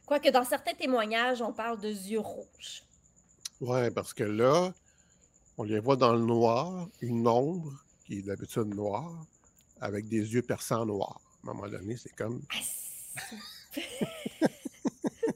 Quoique 0.07 0.29
dans 0.29 0.45
certains 0.45 0.75
témoignages, 0.75 1.43
on 1.43 1.53
parle 1.53 1.81
de 1.81 1.89
yeux 1.89 2.21
rouges. 2.21 2.85
Ouais, 3.61 3.91
parce 3.91 4.15
que 4.15 4.25
là, 4.25 4.73
on 5.59 5.65
les 5.65 5.81
voit 5.81 5.97
dans 5.97 6.13
le 6.13 6.25
noir, 6.25 6.89
une 7.01 7.27
ombre 7.27 7.73
qui 8.07 8.19
est 8.19 8.23
d'habitude 8.23 8.73
noire, 8.73 9.27
avec 9.81 10.09
des 10.09 10.33
yeux 10.33 10.43
perçants 10.43 10.87
noirs. 10.87 11.21
À 11.45 11.51
un 11.51 11.55
moment 11.55 11.69
donné, 11.69 11.97
c'est 11.97 12.15
comme. 12.15 12.41
Ah, 13.77 13.81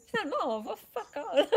Finalement, 0.06 0.56
on 0.56 0.60
va 0.60 0.76
fuck 0.76 1.16
all. 1.16 1.48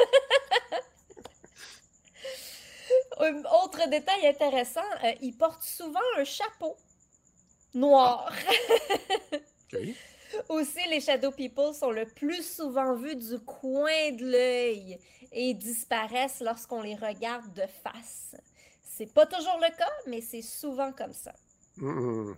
Un 3.20 3.44
Autre 3.64 3.90
détail 3.90 4.28
intéressant, 4.28 4.80
euh, 5.04 5.12
ils 5.22 5.36
portent 5.36 5.64
souvent 5.64 6.00
un 6.18 6.24
chapeau 6.24 6.78
noir. 7.74 8.32
OK. 9.74 9.80
Aussi, 10.50 10.88
les 10.90 11.02
Shadow 11.02 11.32
People 11.32 11.74
sont 11.74 11.92
le 11.92 12.06
plus 12.06 12.44
souvent 12.56 12.94
vus 12.96 13.16
du 13.16 13.40
coin 13.40 14.12
de 14.12 14.26
l'œil 14.26 15.00
et 15.32 15.54
disparaissent 15.54 16.42
lorsqu'on 16.42 16.82
les 16.82 16.96
regarde 16.96 17.54
de 17.54 17.66
face. 17.84 18.36
C'est 18.84 19.14
pas 19.14 19.26
toujours 19.26 19.58
le 19.58 19.76
cas, 19.76 19.92
mais 20.06 20.22
c'est 20.22 20.42
souvent 20.42 20.92
comme 20.92 21.14
ça. 21.14 21.34
Mhm. 21.78 22.36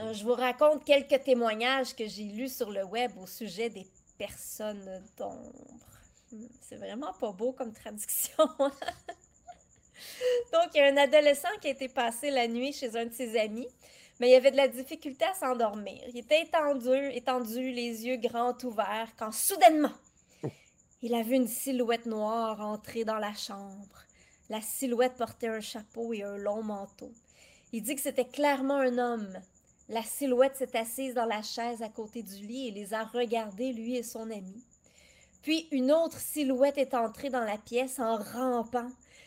Euh, 0.00 0.12
Je 0.12 0.24
vous 0.24 0.34
raconte 0.34 0.84
quelques 0.84 1.22
témoignages 1.24 1.94
que 1.94 2.06
j'ai 2.06 2.24
lus 2.24 2.48
sur 2.54 2.70
le 2.70 2.84
web 2.84 3.12
au 3.18 3.26
sujet 3.26 3.70
des 3.70 3.86
personnes 4.18 5.02
d'ombre. 5.16 5.78
Hmm, 6.32 6.46
C'est 6.60 6.76
vraiment 6.76 7.12
pas 7.14 7.32
beau 7.32 7.52
comme 7.52 7.72
traduction. 7.72 8.48
Donc, 10.52 10.70
il 10.74 10.78
y 10.78 10.80
a 10.80 10.86
un 10.86 10.96
adolescent 10.96 11.48
qui 11.60 11.68
a 11.68 11.70
été 11.70 11.88
passé 11.88 12.30
la 12.30 12.48
nuit 12.48 12.72
chez 12.72 12.96
un 12.96 13.06
de 13.06 13.12
ses 13.12 13.38
amis, 13.38 13.68
mais 14.20 14.30
il 14.30 14.34
avait 14.34 14.50
de 14.50 14.56
la 14.56 14.68
difficulté 14.68 15.24
à 15.24 15.34
s'endormir. 15.34 16.02
Il 16.08 16.18
était 16.18 16.42
étendu, 16.42 17.10
étendu, 17.12 17.70
les 17.72 18.06
yeux 18.06 18.16
grands 18.16 18.56
ouverts, 18.64 19.12
quand 19.18 19.32
soudainement, 19.32 19.92
il 21.02 21.14
a 21.14 21.22
vu 21.22 21.34
une 21.36 21.48
silhouette 21.48 22.06
noire 22.06 22.60
entrer 22.60 23.04
dans 23.04 23.18
la 23.18 23.34
chambre. 23.34 24.04
La 24.48 24.60
silhouette 24.60 25.14
portait 25.16 25.48
un 25.48 25.60
chapeau 25.60 26.12
et 26.12 26.22
un 26.22 26.36
long 26.36 26.62
manteau. 26.62 27.12
Il 27.74 27.82
dit 27.82 27.96
que 27.96 28.02
c'était 28.02 28.24
clairement 28.24 28.78
un 28.78 28.98
homme. 28.98 29.32
La 29.88 30.04
silhouette 30.04 30.56
s'est 30.56 30.78
assise 30.78 31.12
dans 31.12 31.24
la 31.24 31.42
chaise 31.42 31.82
à 31.82 31.88
côté 31.88 32.22
du 32.22 32.36
lit 32.36 32.68
et 32.68 32.70
les 32.70 32.94
a 32.94 33.02
regardés, 33.02 33.72
lui 33.72 33.96
et 33.96 34.04
son 34.04 34.30
ami. 34.30 34.64
Puis 35.42 35.66
une 35.72 35.90
autre 35.90 36.20
silhouette 36.20 36.78
est 36.78 36.94
entrée 36.94 37.30
dans 37.30 37.42
la 37.42 37.58
pièce 37.58 37.98
en 37.98 38.16
rampant. 38.16 38.86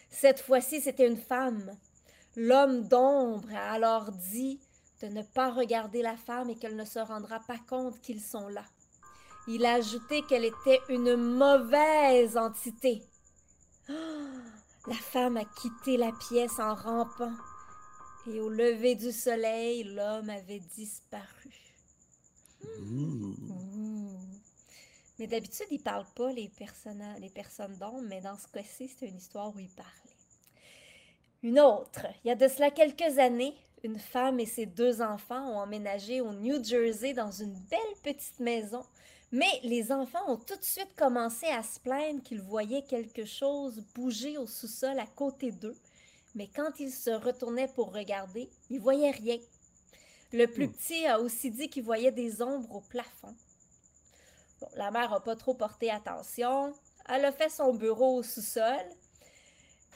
Cette 0.09 0.39
fois-ci, 0.39 0.79
c'était 0.79 1.09
une 1.09 1.17
femme. 1.17 1.75
L'homme 2.37 2.87
d'ombre 2.87 3.53
a 3.53 3.73
alors 3.73 4.13
dit 4.13 4.61
de 5.01 5.07
ne 5.07 5.23
pas 5.23 5.51
regarder 5.51 6.01
la 6.01 6.15
femme 6.15 6.49
et 6.49 6.55
qu'elle 6.55 6.77
ne 6.77 6.85
se 6.85 6.99
rendra 6.99 7.41
pas 7.41 7.59
compte 7.69 7.99
qu'ils 7.99 8.21
sont 8.21 8.47
là. 8.47 8.63
Il 9.49 9.65
a 9.65 9.73
ajouté 9.73 10.21
qu'elle 10.21 10.45
était 10.45 10.79
une 10.87 11.17
mauvaise 11.17 12.37
entité. 12.37 13.03
Ah! 13.89 13.93
La 14.87 14.95
femme 14.95 15.35
a 15.35 15.43
quitté 15.43 15.97
la 15.97 16.13
pièce 16.13 16.59
en 16.59 16.75
rampant 16.75 17.33
et 18.27 18.39
au 18.39 18.49
lever 18.49 18.95
du 18.95 19.11
soleil, 19.11 19.83
l'homme 19.83 20.29
avait 20.29 20.59
disparu. 20.59 21.51
Mhm. 22.79 23.35
Ouh. 23.49 24.17
Mais 25.19 25.27
d'habitude, 25.27 25.67
ils 25.71 25.81
parlent 25.81 26.05
pas 26.15 26.31
les, 26.31 26.51
les 27.19 27.29
personnes 27.29 27.75
d'ombre, 27.77 28.03
mais 28.03 28.21
dans 28.21 28.37
ce 28.37 28.47
cas-ci, 28.47 28.87
c'est 28.87 29.07
une 29.07 29.17
histoire 29.17 29.55
où 29.55 29.59
ils 29.59 29.69
parlaient. 29.69 29.91
Une 31.43 31.59
autre. 31.59 32.05
Il 32.23 32.27
y 32.27 32.31
a 32.31 32.35
de 32.35 32.47
cela 32.47 32.71
quelques 32.71 33.17
années, 33.17 33.55
une 33.83 33.99
femme 33.99 34.39
et 34.39 34.45
ses 34.45 34.65
deux 34.65 35.01
enfants 35.01 35.51
ont 35.51 35.59
emménagé 35.59 36.21
au 36.21 36.33
New 36.33 36.63
Jersey 36.63 37.13
dans 37.13 37.31
une 37.31 37.53
belle 37.53 37.79
petite 38.03 38.39
maison. 38.39 38.83
Mais 39.31 39.59
les 39.63 39.91
enfants 39.91 40.23
ont 40.27 40.37
tout 40.37 40.55
de 40.55 40.63
suite 40.63 40.95
commencé 40.95 41.47
à 41.47 41.61
se 41.61 41.79
plaindre 41.79 42.23
qu'ils 42.23 42.41
voyaient 42.41 42.83
quelque 42.83 43.25
chose 43.25 43.83
bouger 43.93 44.37
au 44.37 44.47
sous-sol 44.47 44.97
à 44.99 45.05
côté 45.05 45.51
d'eux. 45.51 45.75
Mais 46.37 46.47
quand 46.55 46.79
ils 46.79 46.91
se 46.93 47.09
retournaient 47.09 47.67
pour 47.67 47.91
regarder, 47.91 48.51
ils 48.69 48.79
voyaient 48.79 49.09
rien. 49.09 49.39
Le 50.31 50.45
plus 50.45 50.67
Hmm. 50.67 50.71
petit 50.71 51.07
a 51.07 51.19
aussi 51.19 51.49
dit 51.49 51.67
qu'il 51.67 51.83
voyait 51.83 52.11
des 52.11 52.43
ombres 52.43 52.75
au 52.75 52.81
plafond. 52.81 53.35
Bon, 54.61 54.69
la 54.75 54.91
mère 54.91 55.09
n'a 55.09 55.19
pas 55.19 55.35
trop 55.35 55.55
porté 55.55 55.89
attention. 55.89 56.73
Elle 57.09 57.25
a 57.25 57.31
fait 57.31 57.49
son 57.49 57.73
bureau 57.73 58.17
au 58.17 58.23
sous-sol. 58.23 58.85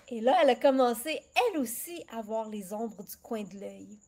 Et 0.10 0.20
là, 0.20 0.36
elle 0.42 0.50
a 0.50 0.56
commencé, 0.56 1.22
elle 1.36 1.60
aussi, 1.60 2.04
à 2.12 2.22
voir 2.24 2.50
les 2.50 2.74
ombres 2.74 3.04
du 3.04 3.18
coin 3.18 3.44
de 3.44 3.60
l'œil. 3.60 4.00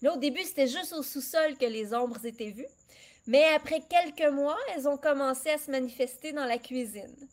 Là, 0.00 0.14
au 0.14 0.16
début, 0.16 0.44
c'était 0.44 0.68
juste 0.68 0.94
au 0.94 1.02
sous-sol 1.02 1.58
que 1.58 1.66
les 1.66 1.92
ombres 1.92 2.24
étaient 2.24 2.50
vues. 2.50 2.66
Mais 3.26 3.44
après 3.44 3.82
quelques 3.82 4.32
mois, 4.32 4.56
elles 4.74 4.88
ont 4.88 4.96
commencé 4.96 5.50
à 5.50 5.58
se 5.58 5.70
manifester 5.70 6.32
dans 6.32 6.46
la 6.46 6.58
cuisine. 6.58 7.28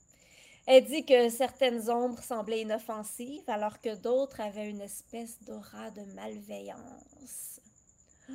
Elle 0.67 0.85
dit 0.85 1.05
que 1.05 1.29
certaines 1.29 1.89
ombres 1.91 2.21
semblaient 2.23 2.61
inoffensives, 2.61 3.47
alors 3.47 3.79
que 3.81 3.95
d'autres 3.95 4.41
avaient 4.41 4.69
une 4.69 4.81
espèce 4.81 5.37
d'aura 5.43 5.91
de 5.91 6.01
malveillance. 6.13 7.61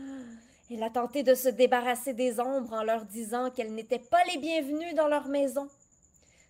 Elle 0.73 0.85
a 0.85 0.91
tenté 0.91 1.25
de 1.25 1.35
se 1.35 1.49
débarrasser 1.49 2.15
des 2.15 2.39
ombres 2.39 2.73
en 2.73 2.85
leur 2.85 3.05
disant 3.05 3.51
qu'elles 3.51 3.75
n'étaient 3.75 3.99
pas 3.99 4.23
les 4.33 4.39
bienvenues 4.39 4.95
dans 4.95 5.09
leur 5.09 5.27
maison. 5.27 5.69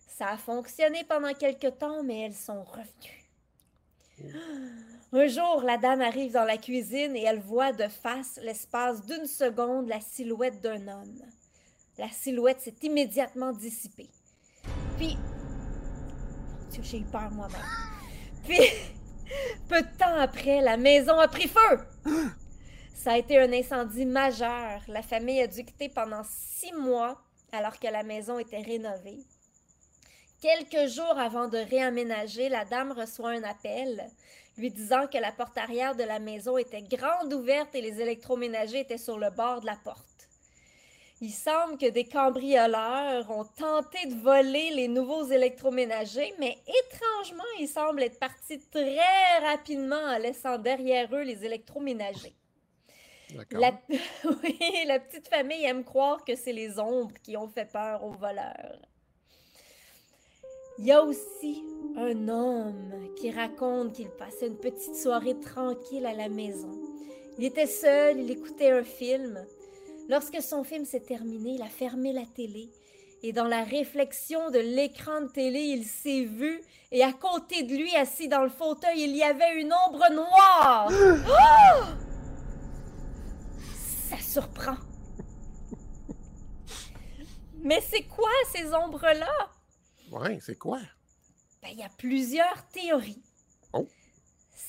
Ça 0.07 0.27
a 0.27 0.37
fonctionné 0.37 1.03
pendant 1.05 1.33
quelque 1.33 1.65
temps, 1.67 2.03
mais 2.03 2.19
elles 2.19 2.35
sont 2.35 2.63
revenues. 2.63 3.31
Un 5.13 5.27
jour, 5.27 5.63
la 5.63 5.77
dame 5.77 6.01
arrive 6.01 6.33
dans 6.33 6.45
la 6.45 6.57
cuisine 6.57 7.15
et 7.15 7.23
elle 7.23 7.41
voit 7.41 7.73
de 7.73 7.87
face, 7.87 8.39
l'espace 8.43 9.03
d'une 9.05 9.25
seconde, 9.25 9.89
la 9.89 9.99
silhouette 9.99 10.61
d'un 10.61 10.87
homme. 10.87 11.21
La 11.97 12.07
silhouette 12.09 12.61
s'est 12.61 12.77
immédiatement 12.83 13.51
dissipée. 13.51 14.09
Puis, 14.97 15.17
J'ai 16.81 16.99
eu 16.99 17.03
peur 17.03 17.29
moi-même. 17.31 17.61
Puis, 18.45 18.59
peu 19.69 19.81
de 19.81 19.97
temps 19.97 20.15
après, 20.17 20.61
la 20.61 20.77
maison 20.77 21.17
a 21.19 21.27
pris 21.27 21.47
feu. 21.47 21.79
Ça 22.93 23.13
a 23.13 23.17
été 23.17 23.39
un 23.39 23.51
incendie 23.51 24.05
majeur. 24.05 24.81
La 24.87 25.01
famille 25.01 25.41
a 25.41 25.47
dû 25.47 25.63
quitter 25.63 25.89
pendant 25.89 26.23
six 26.23 26.71
mois 26.73 27.19
alors 27.51 27.79
que 27.79 27.87
la 27.87 28.03
maison 28.03 28.39
était 28.39 28.61
rénovée. 28.61 29.19
Quelques 30.39 30.91
jours 30.91 31.17
avant 31.17 31.47
de 31.47 31.57
réaménager, 31.57 32.49
la 32.49 32.65
dame 32.65 32.93
reçoit 32.93 33.31
un 33.31 33.43
appel 33.43 34.09
lui 34.57 34.69
disant 34.69 35.07
que 35.07 35.17
la 35.17 35.31
porte 35.31 35.57
arrière 35.57 35.95
de 35.95 36.03
la 36.03 36.19
maison 36.19 36.57
était 36.57 36.81
grande 36.81 37.33
ouverte 37.33 37.73
et 37.73 37.81
les 37.81 38.01
électroménagers 38.01 38.81
étaient 38.81 38.97
sur 38.97 39.17
le 39.17 39.29
bord 39.29 39.61
de 39.61 39.65
la 39.65 39.75
porte. 39.75 40.10
Il 41.23 41.29
semble 41.29 41.77
que 41.77 41.87
des 41.87 42.05
cambrioleurs 42.05 43.29
ont 43.29 43.45
tenté 43.45 44.07
de 44.07 44.15
voler 44.15 44.71
les 44.71 44.87
nouveaux 44.87 45.23
électroménagers, 45.23 46.33
mais 46.39 46.57
étrangement, 46.67 47.43
ils 47.59 47.67
semblent 47.67 48.01
être 48.01 48.17
partis 48.17 48.59
très 48.71 49.37
rapidement 49.45 50.01
en 50.01 50.17
laissant 50.17 50.57
derrière 50.57 51.13
eux 51.13 51.21
les 51.21 51.45
électroménagers. 51.45 52.33
La... 53.51 53.71
oui, 54.25 54.59
la 54.87 54.99
petite 54.99 55.27
famille 55.27 55.63
aime 55.63 55.83
croire 55.83 56.25
que 56.25 56.35
c'est 56.35 56.53
les 56.53 56.79
ombres 56.79 57.15
qui 57.21 57.37
ont 57.37 57.47
fait 57.47 57.71
peur 57.71 58.03
aux 58.03 58.13
voleurs. 58.13 58.79
Il 60.79 60.85
y 60.85 60.91
a 60.91 61.03
aussi 61.03 61.63
un 61.97 62.27
homme 62.29 63.13
qui 63.15 63.29
raconte 63.29 63.93
qu'il 63.93 64.09
passait 64.09 64.47
une 64.47 64.57
petite 64.57 64.95
soirée 64.95 65.39
tranquille 65.39 66.07
à 66.07 66.13
la 66.13 66.29
maison. 66.29 66.81
Il 67.37 67.45
était 67.45 67.67
seul, 67.67 68.19
il 68.19 68.31
écoutait 68.31 68.71
un 68.71 68.83
film. 68.83 69.45
Lorsque 70.09 70.41
son 70.41 70.63
film 70.63 70.85
s'est 70.85 71.01
terminé, 71.01 71.51
il 71.55 71.61
a 71.61 71.69
fermé 71.69 72.13
la 72.13 72.25
télé. 72.25 72.69
Et 73.23 73.33
dans 73.33 73.45
la 73.47 73.63
réflexion 73.63 74.49
de 74.49 74.57
l'écran 74.59 75.21
de 75.21 75.27
télé, 75.27 75.59
il 75.59 75.85
s'est 75.85 76.23
vu, 76.23 76.61
et 76.91 77.03
à 77.03 77.13
côté 77.13 77.63
de 77.63 77.75
lui, 77.75 77.95
assis 77.95 78.27
dans 78.27 78.41
le 78.41 78.49
fauteuil, 78.49 79.03
il 79.03 79.15
y 79.15 79.23
avait 79.23 79.61
une 79.61 79.73
ombre 79.87 80.05
noire. 80.11 80.91
Oh! 81.27 81.83
Ça 84.09 84.17
surprend. 84.17 84.75
Mais 87.63 87.79
c'est 87.79 88.03
quoi 88.03 88.29
ces 88.51 88.73
ombres-là? 88.73 89.51
Ouais, 90.11 90.39
c'est 90.41 90.57
quoi? 90.57 90.79
Ben, 91.61 91.69
il 91.71 91.77
y 91.77 91.83
a 91.83 91.89
plusieurs 91.97 92.67
théories. 92.73 93.21
Oh. 93.71 93.87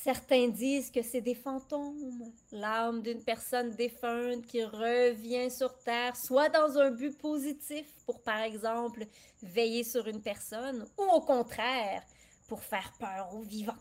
Certains 0.03 0.49
disent 0.49 0.91
que 0.91 1.01
c'est 1.01 1.21
des 1.21 1.33
fantômes, 1.33 2.33
l'âme 2.51 3.01
d'une 3.01 3.23
personne 3.23 3.71
défunte 3.71 4.45
qui 4.45 4.61
revient 4.61 5.49
sur 5.49 5.79
Terre, 5.79 6.13
soit 6.17 6.49
dans 6.49 6.77
un 6.77 6.91
but 6.91 7.17
positif 7.17 7.85
pour, 8.05 8.21
par 8.21 8.41
exemple, 8.41 9.07
veiller 9.41 9.85
sur 9.85 10.05
une 10.09 10.21
personne, 10.21 10.85
ou 10.97 11.03
au 11.03 11.21
contraire, 11.21 12.03
pour 12.49 12.61
faire 12.61 12.91
peur 12.99 13.33
aux 13.33 13.43
vivants. 13.43 13.77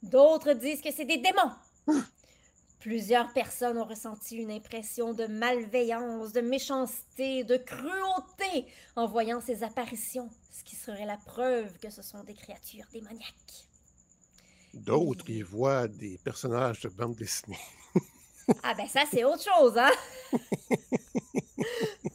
D'autres 0.00 0.52
disent 0.52 0.80
que 0.80 0.92
c'est 0.92 1.04
des 1.04 1.18
démons. 1.18 2.02
Plusieurs 2.78 3.32
personnes 3.32 3.78
ont 3.78 3.84
ressenti 3.84 4.36
une 4.36 4.52
impression 4.52 5.12
de 5.12 5.26
malveillance, 5.26 6.32
de 6.32 6.40
méchanceté, 6.40 7.42
de 7.42 7.56
cruauté 7.56 8.64
en 8.94 9.08
voyant 9.08 9.40
ces 9.40 9.64
apparitions, 9.64 10.30
ce 10.52 10.62
qui 10.62 10.76
serait 10.76 11.04
la 11.04 11.16
preuve 11.16 11.76
que 11.80 11.90
ce 11.90 12.00
sont 12.00 12.22
des 12.22 12.34
créatures 12.34 12.86
démoniaques. 12.92 13.69
D'autres, 14.74 15.24
ils 15.28 15.44
voient 15.44 15.88
des 15.88 16.18
personnages 16.22 16.80
de 16.80 16.88
bande 16.88 17.16
dessinée. 17.16 17.58
Ah 18.64 18.74
ben 18.74 18.88
ça, 18.88 19.04
c'est 19.08 19.22
autre 19.22 19.44
chose, 19.44 19.78
hein? 19.78 19.92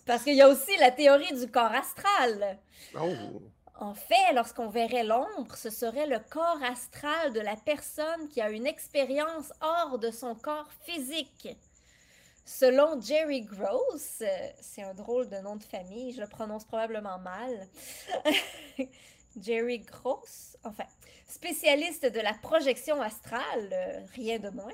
Parce 0.05 0.21
qu'il 0.21 0.35
y 0.35 0.41
a 0.41 0.49
aussi 0.49 0.75
la 0.79 0.91
théorie 0.91 1.33
du 1.33 1.49
corps 1.49 1.71
astral. 1.71 2.59
Oh! 2.93 3.41
En 3.77 3.93
fait, 3.93 4.33
lorsqu'on 4.33 4.69
verrait 4.69 5.03
l'ombre, 5.03 5.55
ce 5.55 5.69
serait 5.69 6.07
le 6.07 6.19
corps 6.29 6.61
astral 6.63 7.33
de 7.33 7.39
la 7.39 7.55
personne 7.55 8.27
qui 8.29 8.41
a 8.41 8.49
une 8.49 8.67
expérience 8.67 9.53
hors 9.61 9.97
de 9.97 10.11
son 10.11 10.35
corps 10.35 10.69
physique. 10.83 11.49
Selon 12.45 13.01
Jerry 13.01 13.41
Gross, 13.41 14.21
euh, 14.21 14.27
c'est 14.61 14.83
un 14.83 14.93
drôle 14.93 15.27
de 15.29 15.37
nom 15.37 15.55
de 15.55 15.63
famille, 15.63 16.13
je 16.13 16.21
le 16.21 16.27
prononce 16.27 16.63
probablement 16.63 17.17
mal. 17.17 17.67
Jerry 19.41 19.79
Gross, 19.79 20.54
enfin, 20.65 20.85
spécialiste 21.27 22.05
de 22.05 22.19
la 22.19 22.33
projection 22.33 23.01
astrale, 23.01 23.69
euh, 23.71 24.05
rien 24.13 24.39
de 24.39 24.49
moins. 24.49 24.73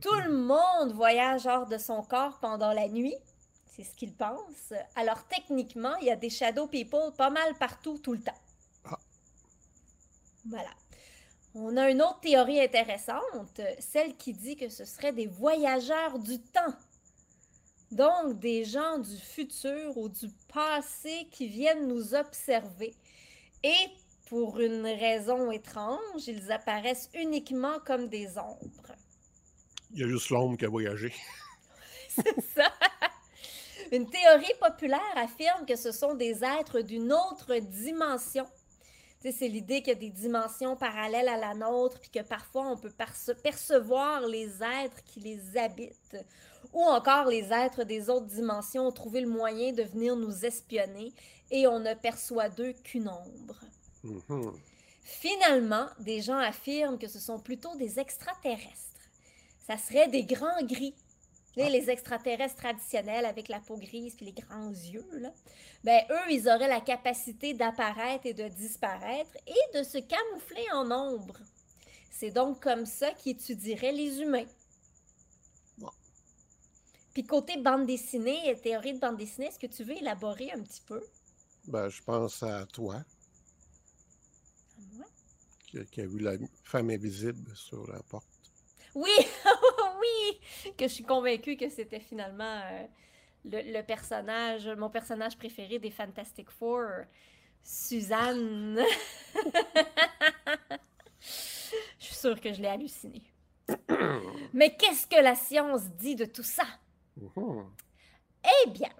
Tout 0.00 0.14
le 0.24 0.32
monde 0.32 0.92
voyage 0.92 1.46
hors 1.46 1.66
de 1.66 1.78
son 1.78 2.02
corps 2.02 2.38
pendant 2.40 2.72
la 2.72 2.88
nuit. 2.88 3.16
C'est 3.66 3.84
ce 3.84 3.94
qu'ils 3.94 4.14
pensent. 4.14 4.72
Alors 4.96 5.26
techniquement, 5.26 5.94
il 5.96 6.06
y 6.06 6.10
a 6.10 6.16
des 6.16 6.30
Shadow 6.30 6.66
People 6.66 7.12
pas 7.16 7.30
mal 7.30 7.54
partout, 7.58 7.98
tout 7.98 8.12
le 8.12 8.20
temps. 8.20 8.38
Ah. 8.84 8.98
Voilà. 10.46 10.70
On 11.56 11.76
a 11.76 11.90
une 11.90 12.02
autre 12.02 12.20
théorie 12.20 12.60
intéressante, 12.60 13.60
celle 13.78 14.16
qui 14.16 14.32
dit 14.32 14.56
que 14.56 14.68
ce 14.68 14.84
seraient 14.84 15.12
des 15.12 15.26
voyageurs 15.26 16.18
du 16.18 16.40
temps. 16.40 16.74
Donc 17.90 18.40
des 18.40 18.64
gens 18.64 18.98
du 18.98 19.16
futur 19.16 19.96
ou 19.96 20.08
du 20.08 20.28
passé 20.52 21.28
qui 21.30 21.46
viennent 21.46 21.86
nous 21.86 22.14
observer. 22.14 22.94
Et 23.62 23.88
pour 24.26 24.60
une 24.60 24.86
raison 24.86 25.50
étrange, 25.50 26.26
ils 26.26 26.50
apparaissent 26.50 27.10
uniquement 27.14 27.78
comme 27.84 28.08
des 28.08 28.38
ombres. 28.38 28.94
Il 29.92 30.00
y 30.00 30.04
a 30.04 30.08
juste 30.08 30.30
l'ombre 30.30 30.56
qui 30.56 30.64
a 30.64 30.68
voyagé. 30.68 31.12
C'est 32.08 32.40
ça. 32.54 32.72
Une 33.92 34.08
théorie 34.08 34.54
populaire 34.60 35.00
affirme 35.16 35.66
que 35.66 35.76
ce 35.76 35.92
sont 35.92 36.14
des 36.14 36.42
êtres 36.42 36.80
d'une 36.80 37.12
autre 37.12 37.56
dimension. 37.58 38.46
C'est 39.20 39.48
l'idée 39.48 39.80
qu'il 39.80 39.94
y 39.94 39.96
a 39.96 39.98
des 39.98 40.10
dimensions 40.10 40.76
parallèles 40.76 41.28
à 41.28 41.38
la 41.38 41.54
nôtre, 41.54 41.98
puis 41.98 42.10
que 42.10 42.20
parfois 42.20 42.66
on 42.66 42.76
peut 42.76 42.90
perce- 42.90 43.32
percevoir 43.42 44.20
les 44.26 44.62
êtres 44.62 45.02
qui 45.04 45.20
les 45.20 45.56
habitent, 45.56 46.16
ou 46.72 46.82
encore 46.82 47.26
les 47.26 47.50
êtres 47.52 47.84
des 47.84 48.10
autres 48.10 48.26
dimensions 48.26 48.86
ont 48.88 48.92
trouvé 48.92 49.22
le 49.22 49.28
moyen 49.28 49.72
de 49.72 49.82
venir 49.82 50.16
nous 50.16 50.44
espionner 50.44 51.14
et 51.50 51.66
on 51.66 51.78
ne 51.78 51.94
perçoit 51.94 52.50
d'eux 52.50 52.74
qu'une 52.84 53.08
ombre. 53.08 53.60
Mhm. 54.04 54.52
Finalement, 55.02 55.86
des 55.98 56.22
gens 56.22 56.38
affirment 56.38 56.98
que 56.98 57.08
ce 57.08 57.18
sont 57.18 57.38
plutôt 57.38 57.74
des 57.76 57.98
extraterrestres. 57.98 59.00
Ça 59.66 59.76
serait 59.78 60.08
des 60.08 60.24
grands 60.24 60.62
gris. 60.62 60.94
Sais, 61.54 61.70
Les 61.70 61.88
extraterrestres 61.88 62.56
traditionnels 62.56 63.24
avec 63.24 63.48
la 63.48 63.60
peau 63.60 63.76
grise 63.76 64.14
puis 64.16 64.26
les 64.26 64.32
grands 64.32 64.70
yeux, 64.70 65.06
là. 65.12 65.32
Ben, 65.84 66.02
eux, 66.10 66.32
ils 66.32 66.48
auraient 66.48 66.68
la 66.68 66.80
capacité 66.80 67.54
d'apparaître 67.54 68.26
et 68.26 68.34
de 68.34 68.48
disparaître 68.48 69.36
et 69.46 69.78
de 69.78 69.84
se 69.84 69.98
camoufler 69.98 70.66
en 70.72 70.90
ombre. 70.90 71.38
C'est 72.10 72.30
donc 72.30 72.60
comme 72.60 72.86
ça 72.86 73.12
qu'ils 73.12 73.32
étudieraient 73.32 73.92
les 73.92 74.20
humains. 74.20 74.46
Bon. 75.78 75.90
Puis 77.12 77.24
côté 77.24 77.56
bande 77.58 77.86
dessinée 77.86 78.48
et 78.48 78.56
théorie 78.56 78.94
de 78.94 78.98
bande 78.98 79.16
dessinée, 79.16 79.46
est-ce 79.46 79.58
que 79.58 79.66
tu 79.66 79.84
veux 79.84 79.96
élaborer 79.96 80.50
un 80.52 80.62
petit 80.62 80.82
peu? 80.82 81.02
Ben, 81.66 81.88
je 81.88 82.02
pense 82.02 82.42
à 82.42 82.66
toi. 82.66 83.04
Qui, 85.82 85.86
qui 85.90 86.00
a 86.00 86.06
vu 86.06 86.18
la 86.18 86.32
femme 86.64 86.90
invisible 86.90 87.54
sur 87.54 87.90
la 87.90 88.00
porte. 88.02 88.26
Oui, 88.94 89.10
oui, 90.00 90.72
que 90.76 90.86
je 90.86 90.92
suis 90.92 91.04
convaincue 91.04 91.56
que 91.56 91.68
c'était 91.68 92.00
finalement 92.00 92.60
euh, 92.64 92.86
le, 93.44 93.72
le 93.72 93.82
personnage, 93.82 94.68
mon 94.68 94.90
personnage 94.90 95.36
préféré 95.36 95.78
des 95.78 95.90
Fantastic 95.90 96.50
Four, 96.50 96.86
Suzanne. 97.62 98.80
je 101.98 102.04
suis 102.04 102.14
sûre 102.14 102.40
que 102.40 102.52
je 102.52 102.60
l'ai 102.60 102.68
halluciné. 102.68 103.22
Mais 104.52 104.76
qu'est-ce 104.76 105.06
que 105.06 105.20
la 105.20 105.34
science 105.34 105.84
dit 105.90 106.16
de 106.16 106.26
tout 106.26 106.42
ça? 106.42 106.66
Mhm. 107.16 107.64
Eh 108.44 108.70
bien, 108.70 108.90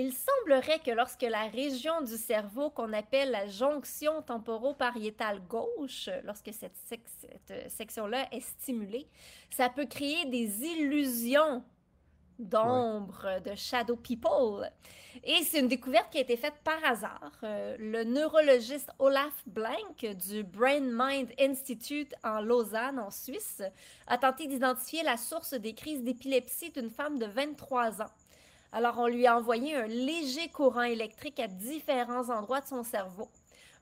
il 0.00 0.12
semblerait 0.12 0.78
que 0.80 0.90
lorsque 0.90 1.22
la 1.22 1.44
région 1.48 2.00
du 2.02 2.16
cerveau 2.16 2.70
qu'on 2.70 2.92
appelle 2.92 3.30
la 3.30 3.46
jonction 3.46 4.22
temporopariétale 4.22 5.40
gauche, 5.46 6.08
lorsque 6.24 6.52
cette, 6.52 6.76
sec- 6.88 7.00
cette, 7.20 7.50
euh, 7.50 7.68
section-là 7.68 8.26
est 8.32 8.40
stimulée, 8.40 9.06
ça 9.50 9.68
peut 9.68 9.86
créer 9.86 10.24
des 10.26 10.62
illusions 10.64 11.62
d'ombre, 12.38 13.40
de 13.44 13.54
shadow 13.54 13.96
people. 13.96 14.70
Et 15.24 15.42
c'est 15.42 15.58
une 15.60 15.68
découverte 15.68 16.10
qui 16.10 16.18
a 16.18 16.22
été 16.22 16.36
faite 16.36 16.54
par 16.64 16.82
hasard. 16.84 17.32
Euh, 17.42 17.76
le 17.78 18.04
neurologiste 18.04 18.90
Olaf 18.98 19.34
Blank 19.46 20.06
du 20.26 20.42
Brain 20.44 20.80
Mind 20.80 21.30
Institute 21.38 22.14
en 22.24 22.40
Lausanne, 22.40 22.98
en 22.98 23.10
Suisse, 23.10 23.60
a 24.06 24.16
tenté 24.16 24.46
d'identifier 24.46 25.02
la 25.02 25.16
source 25.18 25.52
des 25.54 25.74
crises 25.74 26.02
d'épilepsie 26.02 26.70
d'une 26.70 26.90
femme 26.90 27.18
de 27.18 27.26
23 27.26 28.00
ans. 28.02 28.10
Alors, 28.72 28.98
on 28.98 29.06
lui 29.08 29.26
a 29.26 29.36
envoyé 29.36 29.74
un 29.74 29.86
léger 29.86 30.48
courant 30.48 30.82
électrique 30.82 31.40
à 31.40 31.48
différents 31.48 32.30
endroits 32.30 32.60
de 32.60 32.68
son 32.68 32.84
cerveau, 32.84 33.28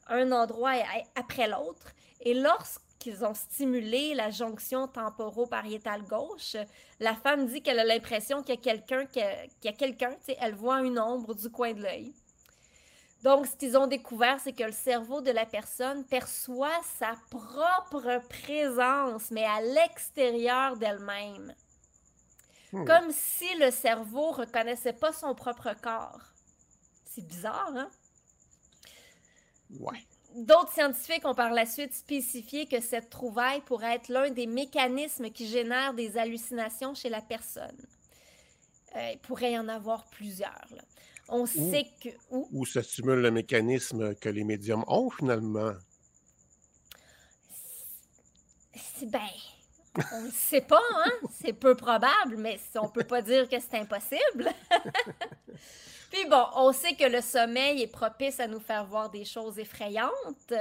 un 0.07 0.33
endroit 0.33 0.73
après 1.15 1.47
l'autre. 1.47 1.93
Et 2.21 2.33
lorsqu'ils 2.33 3.25
ont 3.25 3.35
stimulé 3.35 4.15
la 4.15 4.31
jonction 4.31 4.89
temporopariétale 4.89 6.03
gauche, 6.03 6.57
la 7.01 7.15
femme 7.15 7.47
dit 7.47 7.63
qu'elle 7.63 7.79
a 7.79 7.85
l'impression 7.85 8.43
qu'il 8.43 8.55
y 8.55 8.59
a 8.59 8.61
quelqu'un, 8.61 9.05
qu'il 9.07 9.23
y 9.65 9.69
a- 9.69 9.73
quelqu'un, 9.73 10.17
elle 10.41 10.55
voit 10.55 10.81
une 10.81 10.99
ombre 10.99 11.35
du 11.35 11.51
coin 11.51 11.75
de 11.75 11.83
l'œil. 11.83 12.15
Donc, 13.23 13.47
ce 13.47 13.57
qu'ils 13.57 13.77
ont 13.77 13.89
découvert, 13.89 14.41
c'est 14.41 14.53
que 14.53 14.65
le 14.65 14.73
cerveau 14.73 15.21
de 15.21 15.33
la 15.33 15.45
personne 15.45 16.05
perçoit 16.05 16.81
sa 16.99 17.15
propre 17.31 18.21
présence, 18.29 19.31
mais 19.33 19.45
à 19.45 19.61
l'extérieur 19.61 20.77
d'elle-même. 20.77 21.53
Hmm. 22.73 22.85
Comme 22.85 23.11
si 23.11 23.47
le 23.59 23.71
cerveau 23.71 24.31
reconnaissait 24.33 24.93
pas 24.93 25.13
son 25.13 25.35
propre 25.35 25.75
corps. 25.81 26.21
C'est 27.05 27.27
bizarre, 27.27 27.73
hein? 27.75 27.91
Ouais. 29.81 29.99
D'autres 30.35 30.73
scientifiques 30.73 31.25
ont 31.25 31.35
par 31.35 31.51
la 31.51 31.65
suite 31.65 31.95
spécifié 31.95 32.67
que 32.67 32.81
cette 32.81 33.09
trouvaille 33.09 33.63
pourrait 33.63 33.97
être 33.97 34.09
l'un 34.09 34.31
des 34.31 34.47
mécanismes 34.47 35.31
qui 35.31 35.47
génèrent 35.49 35.95
des 35.95 36.19
hallucinations 36.19 36.95
chez 36.95 37.09
la 37.09 37.23
personne. 37.23 37.77
Euh, 38.97 39.11
il 39.13 39.19
pourrait 39.19 39.53
y 39.53 39.59
en 39.59 39.69
avoir 39.69 40.05
plusieurs. 40.11 40.67
là. 40.71 40.83
On 41.29 41.45
sait 41.45 41.87
que... 42.03 42.09
Ou 42.31 42.65
ça 42.65 42.83
stimule 42.83 43.21
le 43.21 43.31
mécanisme 43.31 44.15
que 44.15 44.31
les 44.31 44.45
médiums 44.45 44.85
ont 44.87 45.11
finalement. 45.11 45.73
c'est 48.75 49.11
ben... 49.11 49.21
On 50.13 50.23
ne 50.23 50.31
sait 50.31 50.61
pas, 50.61 50.83
hein? 50.97 51.11
C'est 51.31 51.53
peu 51.53 51.75
probable, 51.75 52.37
mais 52.37 52.59
on 52.77 52.89
peut 52.89 53.05
pas 53.05 53.23
dire 53.23 53.49
que 53.49 53.57
c'est 53.59 53.79
impossible. 53.79 54.51
Puis 56.11 56.25
bon, 56.25 56.43
on 56.57 56.73
sait 56.73 56.95
que 56.95 57.05
le 57.05 57.21
sommeil 57.21 57.83
est 57.83 57.87
propice 57.89 58.41
à 58.41 58.47
nous 58.47 58.61
faire 58.61 58.87
voir 58.87 59.11
des 59.11 59.27
choses 59.27 59.59
effrayantes. 59.59 60.55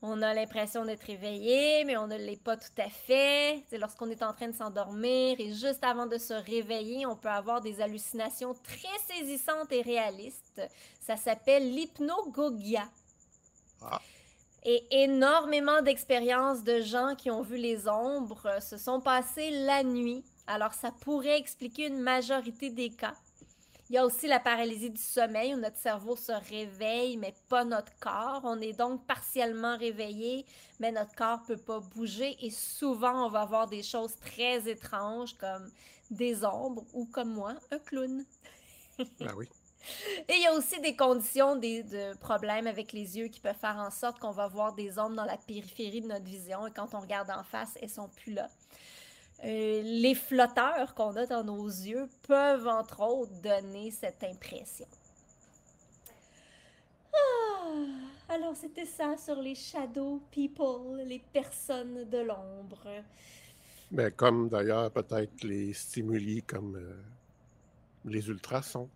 On 0.00 0.22
a 0.22 0.32
l'impression 0.32 0.84
d'être 0.84 1.02
réveillé, 1.02 1.84
mais 1.84 1.96
on 1.96 2.06
ne 2.06 2.16
l'est 2.16 2.40
pas 2.40 2.56
tout 2.56 2.78
à 2.78 2.88
fait. 2.88 3.64
C'est 3.68 3.78
lorsqu'on 3.78 4.08
est 4.10 4.22
en 4.22 4.32
train 4.32 4.48
de 4.48 4.54
s'endormir 4.54 5.36
et 5.40 5.52
juste 5.54 5.82
avant 5.82 6.06
de 6.06 6.18
se 6.18 6.34
réveiller, 6.34 7.04
on 7.04 7.16
peut 7.16 7.28
avoir 7.28 7.60
des 7.60 7.80
hallucinations 7.80 8.54
très 8.54 9.16
saisissantes 9.16 9.72
et 9.72 9.82
réalistes. 9.82 10.62
Ça 11.00 11.16
s'appelle 11.16 11.68
l'hypnogogia. 11.74 12.84
Ah. 13.82 14.00
Et 14.68 14.84
énormément 14.90 15.80
d'expériences 15.80 16.64
de 16.64 16.80
gens 16.80 17.14
qui 17.16 17.30
ont 17.30 17.42
vu 17.42 17.56
les 17.56 17.86
ombres 17.86 18.60
se 18.60 18.76
sont 18.76 19.00
passées 19.00 19.50
la 19.50 19.84
nuit. 19.84 20.24
Alors 20.48 20.74
ça 20.74 20.90
pourrait 20.90 21.38
expliquer 21.38 21.86
une 21.86 22.00
majorité 22.00 22.70
des 22.70 22.90
cas. 22.90 23.14
Il 23.88 23.94
y 23.94 23.98
a 23.98 24.04
aussi 24.04 24.26
la 24.26 24.40
paralysie 24.40 24.90
du 24.90 25.00
sommeil 25.00 25.54
où 25.54 25.58
notre 25.58 25.76
cerveau 25.76 26.16
se 26.16 26.32
réveille, 26.50 27.16
mais 27.16 27.32
pas 27.48 27.64
notre 27.64 27.96
corps. 28.00 28.40
On 28.42 28.60
est 28.60 28.72
donc 28.72 29.06
partiellement 29.06 29.76
réveillé, 29.76 30.44
mais 30.80 30.90
notre 30.90 31.14
corps 31.14 31.44
peut 31.46 31.56
pas 31.56 31.78
bouger. 31.78 32.36
Et 32.44 32.50
souvent, 32.50 33.26
on 33.26 33.30
va 33.30 33.42
avoir 33.42 33.68
des 33.68 33.84
choses 33.84 34.16
très 34.16 34.68
étranges 34.68 35.36
comme 35.38 35.70
des 36.10 36.44
ombres 36.44 36.84
ou 36.92 37.06
comme 37.06 37.32
moi, 37.32 37.54
un 37.70 37.78
clown. 37.78 38.24
Ah 38.98 39.36
oui. 39.36 39.48
Et 40.28 40.34
il 40.34 40.42
y 40.42 40.46
a 40.46 40.54
aussi 40.54 40.80
des 40.80 40.96
conditions 40.96 41.56
des, 41.56 41.82
de 41.82 42.16
problèmes 42.18 42.66
avec 42.66 42.92
les 42.92 43.18
yeux 43.18 43.28
qui 43.28 43.40
peuvent 43.40 43.56
faire 43.56 43.76
en 43.76 43.90
sorte 43.90 44.18
qu'on 44.18 44.32
va 44.32 44.48
voir 44.48 44.74
des 44.74 44.98
ombres 44.98 45.16
dans 45.16 45.24
la 45.24 45.36
périphérie 45.36 46.00
de 46.00 46.08
notre 46.08 46.24
vision 46.24 46.66
et 46.66 46.70
quand 46.70 46.94
on 46.94 47.00
regarde 47.00 47.30
en 47.30 47.44
face, 47.44 47.78
elles 47.80 47.90
sont 47.90 48.08
plus 48.08 48.32
là. 48.32 48.48
Euh, 49.44 49.82
les 49.84 50.14
flotteurs 50.14 50.94
qu'on 50.94 51.14
a 51.16 51.26
dans 51.26 51.44
nos 51.44 51.66
yeux 51.66 52.08
peuvent 52.26 52.66
entre 52.66 53.02
autres 53.02 53.40
donner 53.42 53.90
cette 53.90 54.24
impression. 54.24 54.86
Ah, 57.14 58.34
alors 58.34 58.56
c'était 58.56 58.86
ça 58.86 59.16
sur 59.18 59.36
les 59.36 59.54
shadow 59.54 60.22
people, 60.30 61.02
les 61.06 61.22
personnes 61.32 62.08
de 62.08 62.18
l'ombre. 62.18 63.02
Mais 63.90 64.10
comme 64.10 64.48
d'ailleurs 64.48 64.90
peut-être 64.90 65.44
les 65.44 65.72
stimuli 65.74 66.42
comme 66.42 66.76
euh, 66.76 66.96
les 68.06 68.28
ultrasons. 68.28 68.88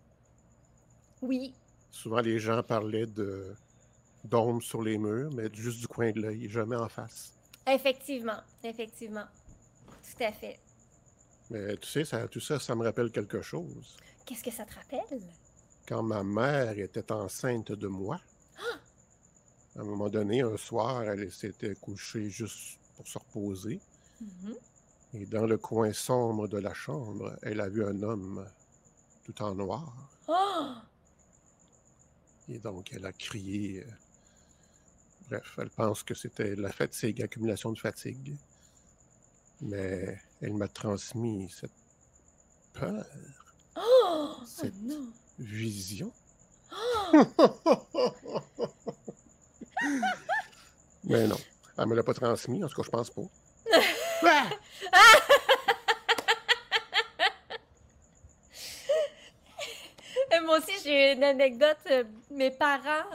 Oui, 1.21 1.53
Souvent 1.91 2.21
les 2.21 2.39
gens 2.39 2.63
parlaient 2.63 3.05
de 3.05 3.53
d'ombres 4.23 4.61
sur 4.61 4.81
les 4.81 4.97
murs, 4.97 5.29
mais 5.33 5.49
juste 5.53 5.79
du 5.79 5.87
coin 5.87 6.11
de 6.11 6.21
l'œil, 6.21 6.49
jamais 6.49 6.75
en 6.75 6.87
face. 6.87 7.33
effectivement, 7.67 8.39
effectivement. 8.63 9.25
Tout 9.87 10.23
à 10.23 10.31
fait. 10.31 10.59
Mais 11.49 11.75
tu 11.77 11.87
sais, 11.89 12.05
ça, 12.05 12.27
tout 12.27 12.39
ça, 12.39 12.59
ça 12.59 12.75
me 12.75 12.83
rappelle 12.83 13.11
quelque 13.11 13.41
chose. 13.41 13.97
Qu'est-ce 14.25 14.43
que 14.43 14.51
ça 14.51 14.63
te 14.65 14.73
rappelle? 14.75 15.19
Quand 15.87 16.03
ma 16.03 16.23
mère 16.23 16.77
était 16.79 17.11
enceinte 17.11 17.71
de 17.71 17.87
moi, 17.87 18.19
à 19.75 19.81
un 19.81 19.83
moment 19.83 20.09
donné, 20.09 20.41
un 20.41 20.55
soir, 20.57 21.03
elle 21.03 21.31
s'était 21.31 21.75
couchée 21.75 22.29
juste 22.29 22.79
pour 22.95 23.07
se 23.07 23.17
reposer. 23.17 23.81
Mhm. 24.21 24.55
Et 25.13 25.25
dans 25.25 25.45
le 25.45 25.57
coin 25.57 25.91
sombre 25.91 26.47
de 26.47 26.57
la 26.59 26.73
chambre, 26.73 27.35
elle 27.41 27.59
a 27.59 27.67
vu 27.67 27.83
un 27.83 28.01
homme 28.03 28.47
tout 29.25 29.41
en 29.41 29.55
noir. 29.55 29.93
Oh! 30.27 30.73
Et 32.51 32.59
donc, 32.59 32.91
elle 32.93 33.05
a 33.05 33.13
crié. 33.13 33.83
euh, 33.85 33.91
Bref, 35.29 35.55
elle 35.59 35.69
pense 35.69 36.03
que 36.03 36.13
c'était 36.13 36.55
la 36.55 36.71
fatigue, 36.71 37.21
accumulation 37.21 37.71
de 37.71 37.79
fatigue. 37.79 38.35
Mais 39.61 40.19
elle 40.41 40.53
m'a 40.55 40.67
transmis 40.67 41.49
cette 41.49 41.71
peur, 42.73 43.05
Oh! 43.77 44.35
Oh 44.41 44.67
non! 44.81 45.07
vision. 45.39 46.11
Mais 51.03 51.25
non, 51.27 51.37
elle 51.77 51.85
me 51.87 51.95
l'a 51.95 52.03
pas 52.03 52.13
transmis, 52.13 52.63
en 52.63 52.67
tout 52.67 52.75
cas, 52.75 52.83
je 52.85 52.89
pense 52.89 53.09
pas. 53.09 53.21
Ah! 54.23 54.49
Moi 60.51 60.59
aussi, 60.59 60.83
j'ai 60.83 61.13
une 61.13 61.23
anecdote. 61.23 61.77
Euh, 61.89 62.03
Mes 62.29 62.51
parents 62.51 63.05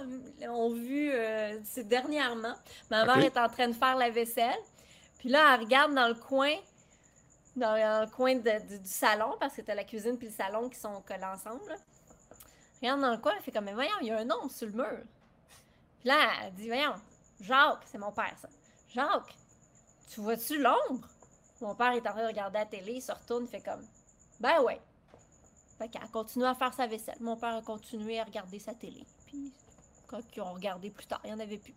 ont 0.49 0.71
vu, 0.73 1.11
euh, 1.13 1.59
c'est 1.65 1.87
dernièrement, 1.87 2.55
ma 2.91 3.05
mère 3.05 3.19
est 3.19 3.37
en 3.37 3.49
train 3.51 3.69
de 3.69 3.75
faire 3.75 3.95
la 3.97 4.09
vaisselle. 4.09 4.57
Puis 5.19 5.29
là, 5.29 5.53
elle 5.55 5.61
regarde 5.61 5.95
dans 5.95 6.09
le 6.09 6.15
coin, 6.15 6.55
dans 7.55 7.75
le 7.75 8.11
coin 8.11 8.37
de- 8.37 8.67
du, 8.67 8.79
du 8.79 8.89
salon, 8.89 9.37
parce 9.39 9.55
que 9.55 9.61
t'as 9.61 9.75
la 9.75 9.85
cuisine 9.85 10.17
puis 10.17 10.29
le 10.29 10.33
salon 10.33 10.71
qui 10.71 10.79
sont 10.81 11.03
collés 11.03 11.25
ensemble. 11.25 11.69
là. 11.69 11.75
Regarde 12.81 13.01
dans 13.03 13.11
le 13.11 13.19
coin, 13.19 13.33
elle 13.37 13.43
fait 13.43 13.53
comme, 13.53 13.65
mais 13.67 13.75
voyons, 13.75 13.93
il 14.01 14.07
y 14.07 14.11
a 14.13 14.19
un 14.19 14.25
nom 14.25 14.49
sur 14.49 14.67
le 14.69 14.73
mur. 14.73 14.99
Puis 16.01 16.09
là, 16.09 16.17
elle 16.43 16.55
dit, 16.55 16.69
voyons, 16.69 16.95
Jacques, 17.41 17.83
c'est 17.85 17.99
mon 17.99 18.13
père, 18.13 18.35
ça. 18.41 18.49
Jacques, 18.89 19.35
tu 20.09 20.21
vois-tu 20.21 20.57
l'ombre? 20.59 21.07
Mon 21.61 21.75
père 21.75 21.93
est 21.93 22.07
en 22.07 22.13
train 22.13 22.23
de 22.23 22.29
regarder 22.29 22.61
la 22.61 22.65
télé, 22.67 22.93
il 22.95 23.03
se 23.03 23.13
retourne, 23.13 23.45
il 23.45 23.49
fait 23.51 23.61
comme, 23.61 23.85
ben 24.41 24.63
ouais. 24.63 24.81
Fait 25.79 25.89
qu'elle 25.89 26.03
a 26.03 26.09
continué 26.09 26.47
à 26.47 26.55
faire 26.55 26.73
sa 26.73 26.87
vaisselle. 26.87 27.17
Mon 27.21 27.37
père 27.37 27.55
a 27.55 27.63
continué 27.63 28.19
à 28.19 28.25
regarder 28.25 28.59
sa 28.59 28.75
télé. 28.75 29.05
Puis, 29.27 29.53
quand 30.07 30.21
ils 30.35 30.41
ont 30.41 30.53
regardé 30.55 30.91
plus 30.91 31.07
tard, 31.07 31.21
il 31.25 31.29
n'y 31.29 31.35
en 31.35 31.41
avait 31.41 31.59
plus. 31.59 31.75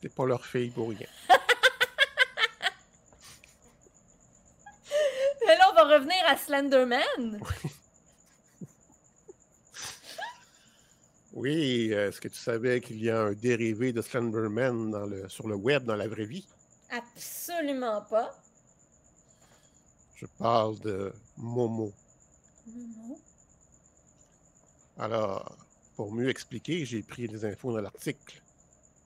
T'es 0.00 0.08
pas 0.08 0.26
leur 0.26 0.44
fille 0.44 0.70
pour 0.70 0.90
rien. 0.90 1.06
Mais 5.46 5.56
là, 5.56 5.70
on 5.70 5.74
va 5.74 5.84
revenir 5.96 6.16
à 6.26 6.36
Slenderman. 6.36 7.40
Oui, 11.38 11.92
euh, 11.92 12.08
est-ce 12.08 12.20
que 12.20 12.26
tu 12.26 12.38
savais 12.38 12.80
qu'il 12.80 13.00
y 13.00 13.10
a 13.10 13.20
un 13.20 13.32
dérivé 13.32 13.92
de 13.92 14.02
Slenderman 14.02 14.90
dans 14.90 15.06
le, 15.06 15.28
sur 15.28 15.46
le 15.46 15.54
web, 15.54 15.84
dans 15.84 15.94
la 15.94 16.08
vraie 16.08 16.24
vie? 16.24 16.44
Absolument 16.90 18.02
pas. 18.02 18.34
Je 20.16 20.26
parle 20.26 20.80
de 20.80 21.12
Momo. 21.36 21.92
Alors, 24.98 25.56
pour 25.96 26.12
mieux 26.12 26.28
expliquer, 26.28 26.84
j'ai 26.84 27.02
pris 27.02 27.26
les 27.26 27.44
infos 27.44 27.72
dans 27.72 27.80
l'article 27.80 28.42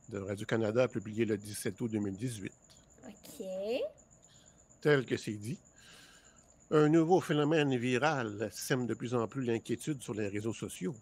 de 0.09 0.18
Radio-Canada 0.18 0.88
publié 0.88 1.25
le 1.25 1.37
17 1.37 1.81
août 1.81 1.90
2018. 1.90 2.53
OK. 3.07 3.46
Tel 4.81 5.07
que 5.07 5.16
c'est 5.16 5.33
dit, 5.33 5.59
un 6.70 6.88
nouveau 6.88 7.20
phénomène 7.20 7.77
viral 7.77 8.51
sème 8.53 8.87
de 8.87 8.94
plus 8.94 9.14
en 9.14 9.29
plus 9.29 9.44
l'inquiétude 9.44 10.03
sur 10.03 10.14
les 10.14 10.29
réseaux 10.29 10.55
sociaux. 10.55 10.94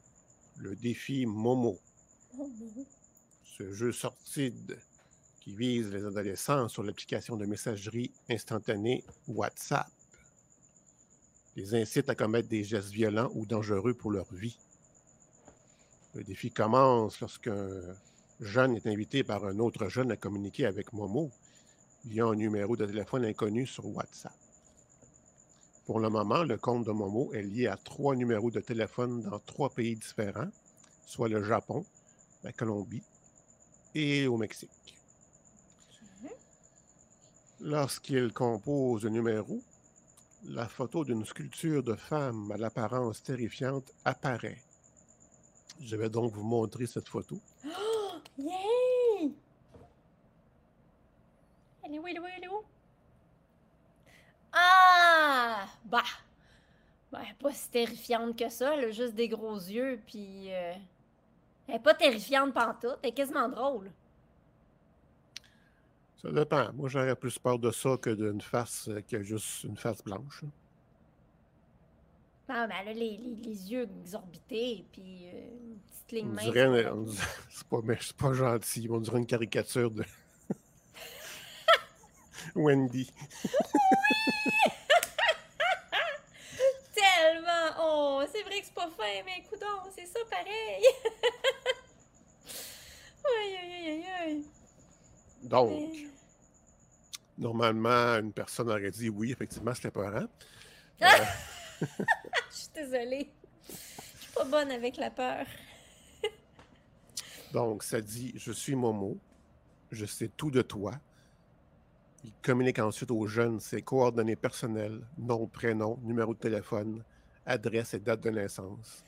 Le 0.59 0.75
défi 0.77 1.27
Momo, 1.27 1.79
non. 2.37 2.51
ce 3.45 3.73
jeu 3.73 3.93
sortide 3.93 4.79
qui 5.41 5.55
vise 5.55 5.91
les 5.93 6.05
adolescents 6.05 6.69
sur 6.69 6.83
l'application 6.83 7.37
de 7.37 7.47
messagerie 7.47 8.13
instantanée 8.29 9.05
WhatsApp. 9.29 9.89
Les 11.61 11.75
incite 11.75 12.09
à 12.09 12.15
commettre 12.15 12.49
des 12.49 12.65
gestes 12.65 12.89
violents 12.89 13.31
ou 13.35 13.45
dangereux 13.45 13.93
pour 13.93 14.11
leur 14.11 14.33
vie. 14.33 14.57
Le 16.15 16.25
défi 16.25 16.51
commence 16.51 17.21
lorsqu'un 17.21 17.69
jeune 18.41 18.77
est 18.77 18.87
invité 18.87 19.23
par 19.25 19.45
un 19.45 19.59
autre 19.59 19.91
jeune 19.91 20.11
à 20.11 20.17
communiquer 20.17 20.65
avec 20.65 20.95
Momo 20.95 21.31
via 22.07 22.25
un 22.25 22.35
numéro 22.35 22.79
de 22.79 22.87
téléphone 22.87 23.27
inconnu 23.27 23.67
sur 23.67 23.85
WhatsApp. 23.95 24.33
Pour 25.85 26.01
le 26.01 26.09
moment, 26.09 26.45
le 26.45 26.57
compte 26.57 26.87
de 26.87 26.93
Momo 26.93 27.31
est 27.35 27.43
lié 27.43 27.67
à 27.67 27.77
trois 27.77 28.17
numéros 28.17 28.51
de 28.51 28.61
téléphone 28.61 29.21
dans 29.21 29.39
trois 29.41 29.69
pays 29.69 29.97
différents, 29.97 30.51
soit 31.05 31.29
le 31.29 31.45
Japon, 31.45 31.85
la 32.43 32.53
Colombie 32.53 33.03
et 33.95 34.27
au 34.27 34.39
Mexique. 34.39 34.97
Lorsqu'il 37.61 38.33
compose 38.33 39.05
un 39.05 39.11
numéro, 39.11 39.61
la 40.45 40.67
photo 40.67 41.05
d'une 41.05 41.25
sculpture 41.25 41.83
de 41.83 41.95
femme 41.95 42.51
à 42.53 42.57
l'apparence 42.57 43.23
terrifiante 43.23 43.93
apparaît. 44.05 44.59
Je 45.81 45.97
vais 45.97 46.11
donc 46.11 46.33
vous 46.33 46.43
montrer 46.45 46.87
cette 46.87 47.09
photo. 47.09 47.39
Oh, 47.67 48.13
yay! 48.39 49.33
Elle 51.83 51.95
est 51.95 51.99
où, 51.99 52.07
elle 52.07 52.17
est 52.17 52.21
où, 52.21 52.27
elle 52.27 52.45
est 52.45 52.49
où? 52.49 52.63
Ah! 54.53 55.67
Bah! 55.85 56.03
Ben, 57.13 57.25
pas 57.41 57.53
si 57.53 57.69
terrifiante 57.71 58.39
que 58.39 58.49
ça, 58.49 58.75
elle 58.75 58.85
a 58.87 58.91
juste 58.91 59.15
des 59.15 59.29
gros 59.29 59.57
yeux, 59.57 60.01
puis... 60.07 60.53
euh, 60.53 60.75
Elle 61.67 61.77
est 61.77 61.79
pas 61.81 61.95
terrifiante 61.95 62.55
pantoute, 62.55 62.99
elle 63.03 63.11
est 63.11 63.13
quasiment 63.13 63.49
drôle. 63.49 63.91
Ça 66.23 66.31
dépend. 66.31 66.71
Moi, 66.75 66.89
j'aurais 66.89 67.17
plus 67.17 67.39
peur 67.39 67.59
de 67.59 67.71
ça 67.71 67.97
que 67.97 68.11
d'une 68.11 68.41
face 68.43 68.89
euh, 68.89 69.01
qui 69.01 69.17
a 69.17 69.23
juste 69.23 69.65
une 69.65 69.77
face 69.77 70.03
blanche. 70.05 70.43
Ah, 72.49 72.67
mais 72.67 72.75
elle 72.83 72.89
a 72.89 72.93
les, 72.93 73.17
les- 73.17 73.37
les 73.37 73.73
yeux 73.73 73.89
exorbités, 74.03 74.85
puis 74.93 75.29
euh, 75.29 75.49
une 75.63 75.79
petite 75.79 76.13
ligne 76.13 76.29
On 76.29 76.33
mince. 76.35 76.45
c'est 77.51 77.67
pas, 77.69 77.81
pas 78.29 78.33
gentil. 78.35 78.89
On 78.91 79.01
dirait 79.01 79.19
une 79.19 79.27
caricature 79.27 79.91
de 79.91 80.05
Wendy. 82.55 83.11
Tellement! 86.95 87.71
Oh, 87.81 88.23
c'est 88.33 88.43
vrai 88.43 88.61
que 88.61 88.67
c'est 88.67 88.75
pas 88.75 88.91
fin, 88.91 89.23
mais 89.25 89.39
écoute 89.39 89.63
c'est 89.95 90.07
ça 90.07 90.19
pareil! 90.29 90.85
aïe, 93.25 93.57
aïe, 93.57 93.89
aïe, 93.89 94.05
aïe! 94.21 94.45
Donc, 95.43 95.93
normalement, 97.39 98.19
une 98.19 98.33
personne 98.33 98.71
aurait 98.71 98.91
dit 98.91 99.09
oui, 99.09 99.33
effectivement, 99.33 99.75
c'était 99.75 99.91
peurant. 99.91 100.27
Euh, 101.03 101.87
Je 102.51 102.57
suis 102.57 102.69
désolée. 102.75 103.31
Je 103.67 103.75
suis 104.21 104.33
pas 104.35 104.45
bonne 104.45 104.71
avec 104.71 104.99
la 104.99 105.11
peur. 105.11 105.47
donc, 107.55 107.83
ça 107.83 108.03
dit 108.03 108.35
Je 108.37 108.53
suis 108.53 108.75
Momo, 108.75 109.17
je 109.91 110.05
sais 110.05 110.29
tout 110.37 110.51
de 110.51 110.61
toi. 110.61 110.93
Il 112.23 112.33
communique 112.43 112.79
ensuite 112.81 113.11
aux 113.11 113.27
jeunes 113.27 113.61
ses 113.61 113.81
coordonnées 113.81 114.37
personnelles, 114.37 115.01
nom, 115.17 115.47
prénom, 115.47 115.99
numéro 116.03 116.35
de 116.35 116.39
téléphone, 116.39 117.03
adresse 117.47 117.95
et 117.95 117.99
date 117.99 118.21
de 118.21 118.29
naissance, 118.29 119.03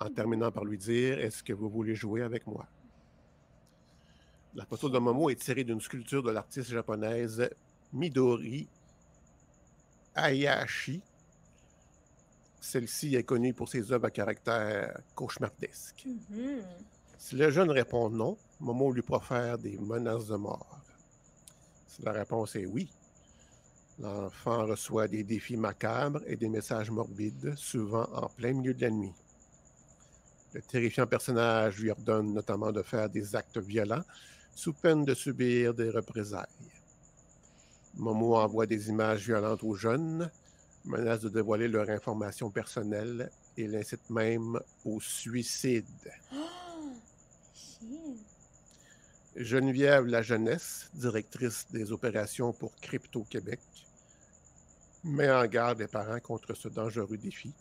en 0.00 0.10
terminant 0.10 0.50
par 0.50 0.64
lui 0.64 0.78
dire 0.78 1.20
Est-ce 1.20 1.44
que 1.44 1.52
vous 1.52 1.68
voulez 1.70 1.94
jouer 1.94 2.22
avec 2.22 2.48
moi? 2.48 2.66
La 4.54 4.66
photo 4.66 4.90
de 4.90 4.98
Momo 4.98 5.30
est 5.30 5.36
tirée 5.36 5.64
d'une 5.64 5.80
sculpture 5.80 6.22
de 6.22 6.30
l'artiste 6.30 6.70
japonaise 6.70 7.48
Midori 7.92 8.68
Hayashi. 10.14 11.00
Celle-ci 12.60 13.16
est 13.16 13.24
connue 13.24 13.54
pour 13.54 13.70
ses 13.70 13.92
œuvres 13.92 14.06
à 14.06 14.10
caractère 14.10 15.00
cauchemardesque. 15.14 16.06
Mhm. 16.06 16.62
Si 17.16 17.34
le 17.34 17.50
jeune 17.50 17.70
répond 17.70 18.10
non, 18.10 18.36
Momo 18.60 18.92
lui 18.92 19.00
profère 19.00 19.56
des 19.56 19.78
menaces 19.78 20.26
de 20.26 20.36
mort. 20.36 20.80
Si 21.86 22.02
la 22.02 22.12
réponse 22.12 22.54
est 22.56 22.66
oui, 22.66 22.90
l'enfant 23.98 24.66
reçoit 24.66 25.08
des 25.08 25.24
défis 25.24 25.56
macabres 25.56 26.20
et 26.26 26.36
des 26.36 26.50
messages 26.50 26.90
morbides, 26.90 27.54
souvent 27.56 28.06
en 28.12 28.28
plein 28.28 28.52
milieu 28.52 28.74
de 28.74 28.82
la 28.82 28.90
nuit. 28.90 29.14
Le 30.52 30.60
terrifiant 30.60 31.06
personnage 31.06 31.78
lui 31.78 31.90
ordonne 31.90 32.34
notamment 32.34 32.70
de 32.70 32.82
faire 32.82 33.08
des 33.08 33.34
actes 33.34 33.58
violents 33.58 34.04
sous 34.54 34.72
peine 34.72 35.04
de 35.04 35.14
subir 35.14 35.74
des 35.74 35.90
représailles. 35.90 36.46
Momo 37.94 38.36
envoie 38.36 38.66
des 38.66 38.88
images 38.88 39.24
violentes 39.26 39.62
aux 39.64 39.74
jeunes, 39.74 40.30
menace 40.84 41.20
de 41.20 41.28
dévoiler 41.28 41.68
leur 41.68 41.88
information 41.90 42.50
personnelle 42.50 43.30
et 43.56 43.66
l'incite 43.66 44.08
même 44.10 44.58
au 44.84 45.00
suicide. 45.00 45.86
Geneviève 49.36 50.06
La 50.06 50.22
Jeunesse, 50.22 50.90
directrice 50.94 51.66
des 51.70 51.90
opérations 51.90 52.52
pour 52.52 52.74
Crypto 52.76 53.24
Québec, 53.24 53.60
met 55.04 55.30
en 55.30 55.46
garde 55.46 55.78
les 55.78 55.88
parents 55.88 56.20
contre 56.20 56.54
ce 56.54 56.68
dangereux 56.68 57.16
défi 57.16 57.54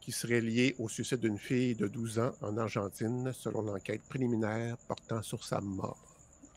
qui 0.00 0.12
serait 0.12 0.40
lié 0.40 0.74
au 0.78 0.88
suicide 0.88 1.20
d'une 1.20 1.38
fille 1.38 1.74
de 1.74 1.86
12 1.86 2.18
ans 2.18 2.32
en 2.40 2.56
Argentine, 2.56 3.32
selon 3.32 3.62
l'enquête 3.62 4.02
préliminaire 4.02 4.76
portant 4.88 5.22
sur 5.22 5.44
sa 5.44 5.60
mort. 5.60 5.98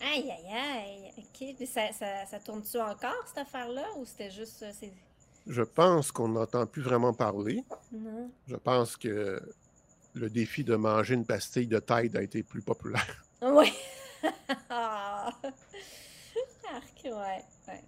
Aïe, 0.01 0.29
aïe, 0.31 0.53
aïe. 0.53 1.13
OK. 1.17 1.55
Puis 1.57 1.67
ça, 1.67 1.91
ça, 1.93 2.25
ça 2.25 2.39
tourne-tu 2.39 2.77
encore, 2.79 3.23
cette 3.27 3.39
affaire-là? 3.39 3.85
Ou 3.97 4.05
c'était 4.05 4.31
juste... 4.31 4.63
euh, 4.63 4.71
c'est... 4.77 4.91
Je 5.47 5.61
pense 5.61 6.11
qu'on 6.11 6.29
n'entend 6.29 6.65
plus 6.65 6.81
vraiment 6.81 7.13
parler. 7.13 7.63
Non. 7.91 8.29
Je 8.47 8.55
pense 8.55 8.95
que 8.97 9.41
le 10.13 10.29
défi 10.29 10.63
de 10.63 10.75
manger 10.75 11.15
une 11.15 11.25
pastille 11.25 11.67
de 11.67 11.79
Tide 11.79 12.15
a 12.15 12.21
été 12.23 12.43
plus 12.43 12.61
populaire. 12.61 13.25
Ouais. 13.41 13.73
Ah. 14.69 15.29
Arc, 16.73 17.01
ouais. 17.03 17.11
ouais. 17.67 17.83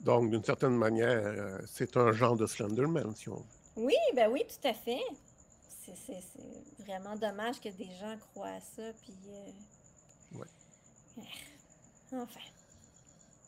Donc, 0.00 0.30
d'une 0.30 0.42
certaine 0.42 0.76
manière, 0.76 1.22
euh, 1.24 1.58
c'est 1.66 1.96
un 1.96 2.10
genre 2.12 2.36
de 2.36 2.46
Slenderman, 2.46 3.14
si 3.14 3.28
on 3.28 3.36
veut. 3.36 3.44
Oui, 3.76 3.94
ben 4.14 4.30
oui, 4.30 4.44
tout 4.48 4.66
à 4.68 4.74
fait. 4.74 5.02
C'est- 5.84 6.22
vraiment 6.78 7.16
dommage 7.16 7.60
que 7.60 7.68
des 7.70 7.88
gens 8.00 8.16
croient 8.18 8.48
à 8.48 8.60
ça, 8.60 8.92
puis... 9.02 9.14
euh, 9.28 10.38
Ouais. 10.38 10.46
ah, 12.12 12.16
Enfin. 12.22 12.40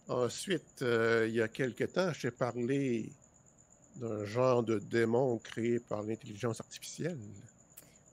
Ensuite, 0.09 0.83
euh, 0.83 1.27
il 1.29 1.35
y 1.35 1.43
a 1.43 1.49
quelque 1.49 1.85
temps, 1.85 2.13
je 2.13 2.23
t'ai 2.23 2.31
parlé 2.31 3.11
d'un 3.97 4.25
genre 4.25 4.63
de 4.63 4.79
démon 4.79 5.39
créé 5.39 5.81
par 5.81 6.03
l'intelligence 6.03 6.61
artificielle. 6.61 7.19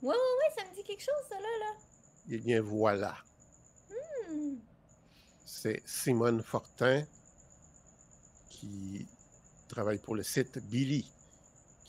Ouais, 0.02 0.10
ouais, 0.10 0.14
ouais, 0.16 0.54
ça 0.58 0.70
me 0.70 0.76
dit 0.76 0.84
quelque 0.84 1.02
chose, 1.04 1.14
ça, 1.30 1.36
là, 1.36 1.48
là. 1.60 1.76
Eh 2.30 2.38
bien, 2.40 2.62
voilà. 2.62 3.16
Hmm. 4.30 4.56
C'est 5.46 5.82
Simone 5.86 6.42
Fortin 6.44 7.06
qui 8.50 9.08
travaille 9.68 10.00
pour 10.00 10.16
le 10.16 10.24
site 10.24 10.58
Billy, 10.70 11.10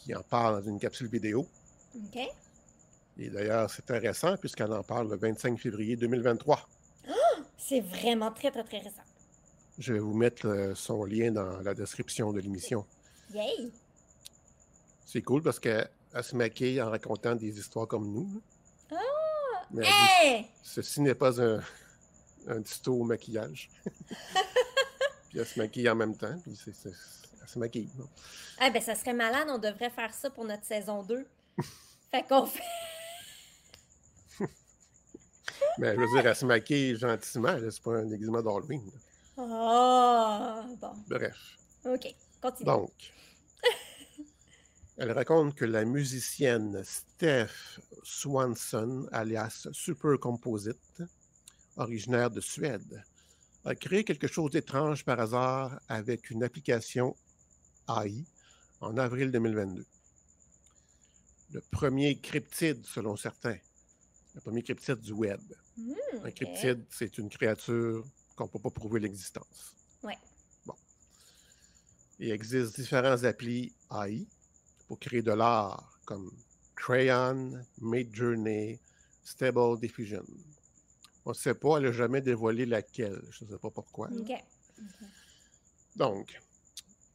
qui 0.04 0.14
en 0.14 0.22
parle 0.22 0.62
dans 0.62 0.70
une 0.70 0.78
capsule 0.78 1.08
vidéo. 1.08 1.48
OK. 1.96 2.18
Et 3.18 3.30
d'ailleurs, 3.30 3.70
c'est 3.70 3.90
intéressant 3.90 4.36
puisqu'elle 4.36 4.72
en 4.72 4.82
parle 4.82 5.10
le 5.10 5.16
25 5.16 5.58
février 5.58 5.96
2023. 5.96 6.68
C'est 7.56 7.80
vraiment 7.80 8.30
très, 8.30 8.50
très, 8.50 8.64
très 8.64 8.78
récent. 8.78 9.02
Je 9.78 9.94
vais 9.94 9.98
vous 9.98 10.12
mettre 10.12 10.46
euh, 10.46 10.74
son 10.74 11.04
lien 11.04 11.32
dans 11.32 11.60
la 11.62 11.72
description 11.72 12.32
de 12.32 12.40
l'émission. 12.40 12.84
Yay! 13.32 13.72
C'est 15.06 15.22
cool 15.22 15.42
parce 15.42 15.58
qu'elle 15.58 15.88
elle 16.12 16.22
se 16.24 16.36
maquille 16.36 16.82
en 16.82 16.90
racontant 16.90 17.34
des 17.34 17.58
histoires 17.58 17.88
comme 17.88 18.12
nous. 18.12 18.42
là. 18.90 18.98
Mais 19.70 19.82
dit, 19.82 20.46
ceci 20.62 21.00
n'est 21.00 21.14
pas 21.14 21.40
un, 21.40 21.60
un 22.48 22.60
tuto 22.62 22.94
au 22.94 23.04
maquillage. 23.04 23.70
puis 25.30 25.38
elle 25.38 25.46
se 25.46 25.58
maquille 25.58 25.88
en 25.88 25.96
même 25.96 26.16
temps, 26.16 26.38
puis 26.42 26.56
c'est, 26.56 26.92
se 27.46 27.58
maquille. 27.58 27.90
non? 27.96 28.08
Ah, 28.58 28.70
ben, 28.70 28.82
ça 28.82 28.94
serait 28.94 29.14
malade, 29.14 29.48
on 29.48 29.58
devrait 29.58 29.90
faire 29.90 30.12
ça 30.12 30.30
pour 30.30 30.44
notre 30.44 30.64
saison 30.64 31.02
2. 31.02 31.26
fait 32.10 32.22
qu'on 32.28 32.46
fait. 32.46 32.62
Mais 35.78 35.94
je 35.94 36.00
veux 36.00 36.06
dire, 36.06 36.26
elle 36.26 36.36
se 36.36 36.46
maquille 36.46 36.96
gentiment, 36.96 37.56
c'est 37.58 37.82
pas 37.82 37.98
un 37.98 38.06
déguisement 38.06 38.42
d'Halloween. 38.42 38.90
Ah! 39.36 40.64
bon. 40.80 40.92
Bref. 41.08 41.58
OK. 41.84 42.14
Continue. 42.40 42.66
Donc, 42.66 42.92
elle 44.96 45.10
raconte 45.10 45.56
que 45.56 45.64
la 45.64 45.84
musicienne 45.84 46.82
Steph 46.84 47.80
Swanson, 48.04 49.08
alias 49.10 49.66
Super 49.72 50.18
Composite, 50.20 51.02
originaire 51.76 52.30
de 52.30 52.40
Suède, 52.40 53.02
a 53.64 53.74
créé 53.74 54.04
quelque 54.04 54.28
chose 54.28 54.52
d'étrange 54.52 55.04
par 55.04 55.18
hasard 55.18 55.80
avec 55.88 56.30
une 56.30 56.44
application 56.44 57.16
AI 57.88 58.24
en 58.80 58.96
avril 58.98 59.30
2022. 59.30 59.84
Le 61.52 61.60
premier 61.70 62.18
cryptide, 62.18 62.84
selon 62.84 63.16
certains. 63.16 63.58
Le 64.34 64.40
premier 64.40 64.62
cryptide 64.62 65.00
du 65.00 65.12
web. 65.12 65.40
Hmm, 65.76 65.92
Un 66.24 66.30
cryptide, 66.30 66.84
c'est 66.90 67.18
une 67.18 67.28
créature 67.28 68.04
qu'on 68.36 68.44
ne 68.44 68.48
peut 68.48 68.58
pas 68.58 68.70
prouver 68.70 69.00
l'existence. 69.00 69.74
Ouais. 70.02 70.18
Bon. 70.66 70.74
Il 72.18 72.30
existe 72.30 72.74
différents 72.76 73.22
applis 73.24 73.72
AI 73.92 74.26
pour 74.88 74.98
créer 74.98 75.22
de 75.22 75.32
l'art, 75.32 75.98
comme 76.04 76.30
Crayon, 76.74 77.52
Midjourney, 77.80 78.80
Stable 79.22 79.78
Diffusion. 79.80 80.24
On 81.24 81.30
ne 81.30 81.34
sait 81.34 81.54
pas, 81.54 81.78
elle 81.78 81.84
n'a 81.84 81.92
jamais 81.92 82.20
dévoilé 82.20 82.66
laquelle. 82.66 83.22
Je 83.30 83.44
ne 83.44 83.50
sais 83.50 83.58
pas 83.58 83.70
pourquoi. 83.70 84.08
là. 84.10 84.16
OK. 84.20 84.44
Donc, 85.96 86.40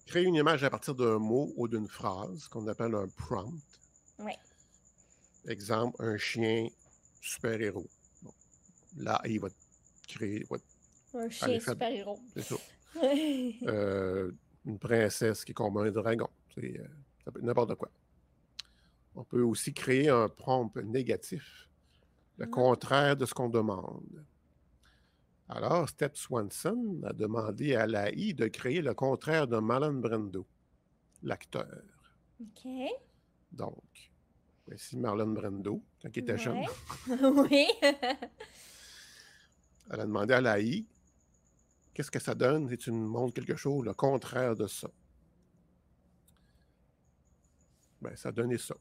créer 0.10 0.24
une 0.24 0.36
image 0.36 0.64
à 0.64 0.72
partir 0.72 0.96
d'un 0.96 1.20
mot 1.20 1.54
ou 1.56 1.68
d'une 1.68 1.88
phrase 1.88 2.48
qu'on 2.48 2.68
appelle 2.68 2.96
un 2.96 3.08
prompt. 3.10 3.54
Ouais. 4.18 4.38
Exemple, 5.48 6.04
un 6.04 6.18
chien 6.18 6.68
super-héros. 7.22 7.88
Bon. 8.24 8.34
Là, 8.98 9.22
il 9.26 9.40
va 9.40 9.50
te 9.50 9.56
créer, 10.08 10.48
va 10.50 10.58
Un 11.14 11.30
chien 11.30 11.60
super-héros. 11.60 12.20
c'est 12.34 12.42
ça. 12.42 12.56
Euh, 13.68 14.32
une 14.66 14.80
princesse 14.80 15.46
qui 15.46 15.54
combat 15.54 15.82
un 15.82 15.92
dragon. 15.92 16.28
C'est 16.56 16.80
euh, 16.80 16.88
ça 17.24 17.32
peut 17.32 17.38
être 17.38 17.46
n'importe 17.46 17.76
quoi. 17.76 17.92
On 19.16 19.24
peut 19.24 19.44
aussi 19.44 19.76
créer 19.76 20.10
un 20.10 20.28
prompt 20.28 20.76
négatif, 20.78 21.70
le 22.38 22.48
contraire 22.48 23.16
de 23.16 23.28
ce 23.28 23.34
qu'on 23.36 23.48
demande. 23.48 24.26
Alors, 25.50 25.90
Steph 25.90 26.12
Swanson 26.14 27.02
a 27.04 27.14
demandé 27.14 27.76
à 27.76 27.88
l'AI 27.88 28.34
de 28.34 28.48
créer 28.48 28.82
le 28.82 28.94
contraire 28.94 29.48
de 29.48 29.58
Marlon 29.58 29.94
Brando, 29.94 30.46
l'acteur. 31.24 31.82
OK. 32.40 32.70
Donc, 33.52 34.12
voici 34.68 34.96
Marlon 34.96 35.34
Brando, 35.34 35.82
quand 36.02 36.16
il 36.16 36.20
était 36.20 36.38
jeune. 36.38 36.64
oui. 37.10 37.68
Elle 39.92 40.02
a 40.02 40.06
demandé 40.06 40.36
à 40.36 40.42
l'AI 40.42 40.86
qu'est-ce 42.00 42.12
que 42.12 42.20
ça 42.20 42.36
donne? 42.36 42.70
Si 42.70 42.78
tu 42.78 42.92
me 42.92 43.08
montres 43.08 43.34
quelque 43.34 43.58
chose, 43.58 43.84
le 43.84 43.94
contraire 43.94 44.56
de 44.56 44.68
ça. 44.68 44.90
Ben, 48.02 48.16
ça 48.16 48.32
donnait 48.32 48.58
ça. 48.58 48.76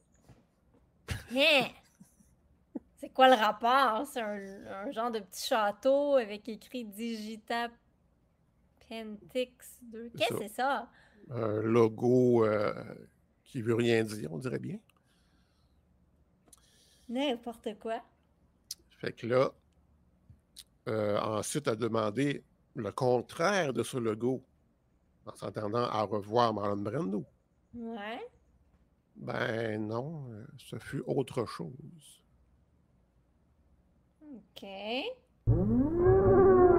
Hein? 1.35 1.69
C'est 2.99 3.11
quoi 3.11 3.29
le 3.29 3.35
rapport? 3.35 4.07
C'est 4.07 4.21
un, 4.21 4.87
un 4.87 4.91
genre 4.91 5.11
de 5.11 5.21
petit 5.21 5.47
château 5.47 6.17
avec 6.17 6.49
écrit 6.49 6.85
Digita 6.85 7.69
Pentix 8.89 9.79
2. 9.83 10.11
C'est 10.11 10.19
Qu'est-ce 10.19 10.35
que 10.35 10.39
c'est 10.41 10.55
ça? 10.55 10.91
Un 11.31 11.61
logo 11.63 12.45
euh, 12.45 12.73
qui 13.45 13.63
veut 13.63 13.75
rien 13.75 14.03
dire, 14.03 14.33
on 14.33 14.39
dirait 14.39 14.59
bien. 14.59 14.79
N'importe 17.09 17.79
quoi. 17.79 18.03
Fait 18.99 19.13
que 19.13 19.27
là, 19.27 19.53
euh, 20.89 21.19
ensuite, 21.21 21.69
a 21.69 21.77
demandé 21.77 22.45
le 22.75 22.91
contraire 22.91 23.73
de 23.73 23.83
ce 23.83 23.97
logo, 23.97 24.45
en 25.25 25.35
s'entendant 25.37 25.85
à 25.85 26.03
revoir 26.03 26.53
Marlon 26.53 26.79
Brando. 26.79 27.27
Ouais. 27.75 28.27
Ben 29.17 29.87
non, 29.87 30.31
euh, 30.31 30.47
ce 30.57 30.79
fut 30.79 31.03
autre 31.07 31.45
chose. 31.45 32.18
OK. 34.35 34.63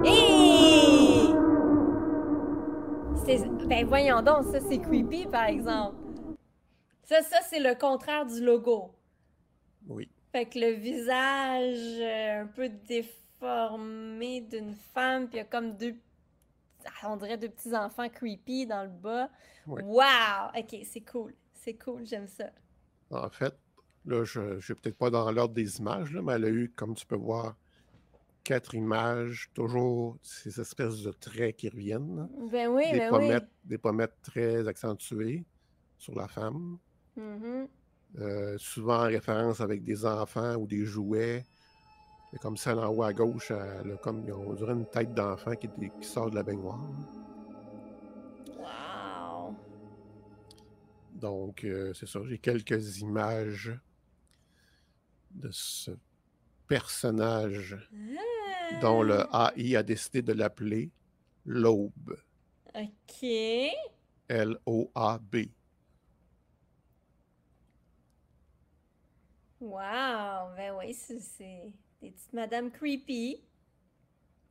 Hey! 0.04 1.34
Ben 3.66 3.86
voyons 3.86 4.22
donc, 4.22 4.44
ça 4.46 4.60
c'est 4.60 4.78
creepy 4.78 5.26
par 5.26 5.44
exemple. 5.44 5.96
Ça, 7.04 7.22
ça 7.22 7.40
c'est 7.42 7.60
le 7.60 7.74
contraire 7.74 8.26
du 8.26 8.44
logo. 8.44 8.90
Oui. 9.88 10.08
Fait 10.32 10.46
que 10.46 10.58
le 10.58 10.72
visage 10.72 12.00
euh, 12.00 12.42
un 12.42 12.46
peu 12.46 12.68
déformé 12.68 14.40
d'une 14.40 14.74
femme, 14.74 15.28
puis 15.28 15.36
il 15.36 15.38
y 15.38 15.42
a 15.42 15.44
comme 15.44 15.76
deux, 15.76 15.94
ah, 16.84 17.10
on 17.10 17.16
dirait 17.16 17.36
deux 17.36 17.48
petits 17.48 17.74
enfants 17.74 18.08
creepy 18.08 18.66
dans 18.66 18.82
le 18.82 18.90
bas. 18.90 19.28
Oui. 19.66 19.82
Wow! 19.84 20.50
Ok, 20.56 20.76
c'est 20.84 21.02
cool. 21.02 21.34
C'est 21.52 21.74
cool, 21.74 22.06
j'aime 22.06 22.28
ça. 22.28 22.50
En 23.10 23.28
fait, 23.28 23.54
là, 24.06 24.24
je 24.24 24.40
ne 24.40 24.60
suis 24.60 24.74
peut-être 24.74 24.96
pas 24.96 25.10
dans 25.10 25.30
l'ordre 25.30 25.54
des 25.54 25.78
images, 25.78 26.12
là, 26.12 26.22
mais 26.22 26.32
elle 26.34 26.44
a 26.44 26.50
eu, 26.50 26.72
comme 26.74 26.94
tu 26.94 27.06
peux 27.06 27.16
voir, 27.16 27.56
quatre 28.44 28.74
images, 28.74 29.50
toujours 29.54 30.16
ces 30.22 30.60
espèces 30.60 31.02
de 31.02 31.12
traits 31.12 31.56
qui 31.56 31.68
reviennent. 31.68 32.28
Ben 32.50 32.68
oui, 32.68 32.90
des, 32.90 32.98
ben 32.98 33.10
pommettes, 33.10 33.50
des 33.64 33.78
pommettes 33.78 34.16
très 34.22 34.66
accentuées 34.66 35.44
sur 35.98 36.14
la 36.14 36.28
femme. 36.28 36.78
Mhm. 37.16 37.68
euh, 38.18 38.56
souvent 38.58 39.00
en 39.00 39.06
référence 39.06 39.60
avec 39.60 39.84
des 39.84 40.06
enfants 40.06 40.54
ou 40.56 40.66
des 40.66 40.84
jouets. 40.84 41.44
Et 42.32 42.38
comme 42.38 42.56
ça, 42.56 42.76
en 42.76 42.88
haut 42.88 43.02
à 43.02 43.12
gauche, 43.12 43.50
elle 43.50 43.92
a 43.92 43.96
comme, 43.98 44.24
on 44.30 44.54
dirait 44.54 44.72
une 44.72 44.86
tête 44.86 45.12
d'enfant 45.12 45.52
qui 45.56 45.68
sort 46.00 46.30
de 46.30 46.36
la 46.36 46.42
baignoire. 46.42 46.80
Wow! 48.56 49.54
Donc, 51.12 51.64
euh, 51.64 51.92
c'est 51.94 52.06
ça, 52.06 52.20
j'ai 52.26 52.38
quelques 52.38 53.00
images 53.00 53.72
de 55.30 55.50
ce 55.52 55.90
personnage 56.66 57.76
dont 58.80 59.02
le 59.02 59.24
AI 59.32 59.76
a 59.76 59.82
décidé 59.82 60.22
de 60.22 60.32
l'appeler 60.32 60.90
l'Aube. 61.44 62.16
Ok. 62.74 63.24
L-O-A-B. 64.28 65.36
Wow! 69.60 70.54
Ben 70.56 70.74
oui, 70.78 70.94
c'est- 70.94 71.20
c'est 71.20 71.72
des 72.00 72.10
petites 72.10 72.32
madames 72.32 72.70
creepy. 72.70 73.42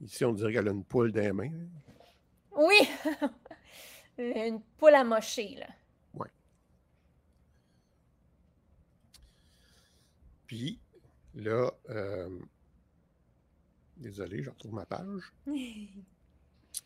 Ici, 0.02 0.24
on 0.26 0.34
dirait 0.34 0.54
qu'elle 0.54 0.68
a 0.68 0.72
une 0.72 0.84
poule 0.84 1.12
dans 1.12 1.22
les 1.22 1.32
mains. 1.34 1.52
Oui! 2.56 2.76
Une 4.18 4.60
poule 4.78 4.96
à 4.96 5.04
mocher, 5.06 5.56
là. 5.56 5.68
Puis 10.50 10.80
là, 11.36 11.72
euh, 11.92 12.28
désolé, 13.98 14.42
je 14.42 14.50
retrouve 14.50 14.74
ma 14.74 14.88
page. 14.88 15.32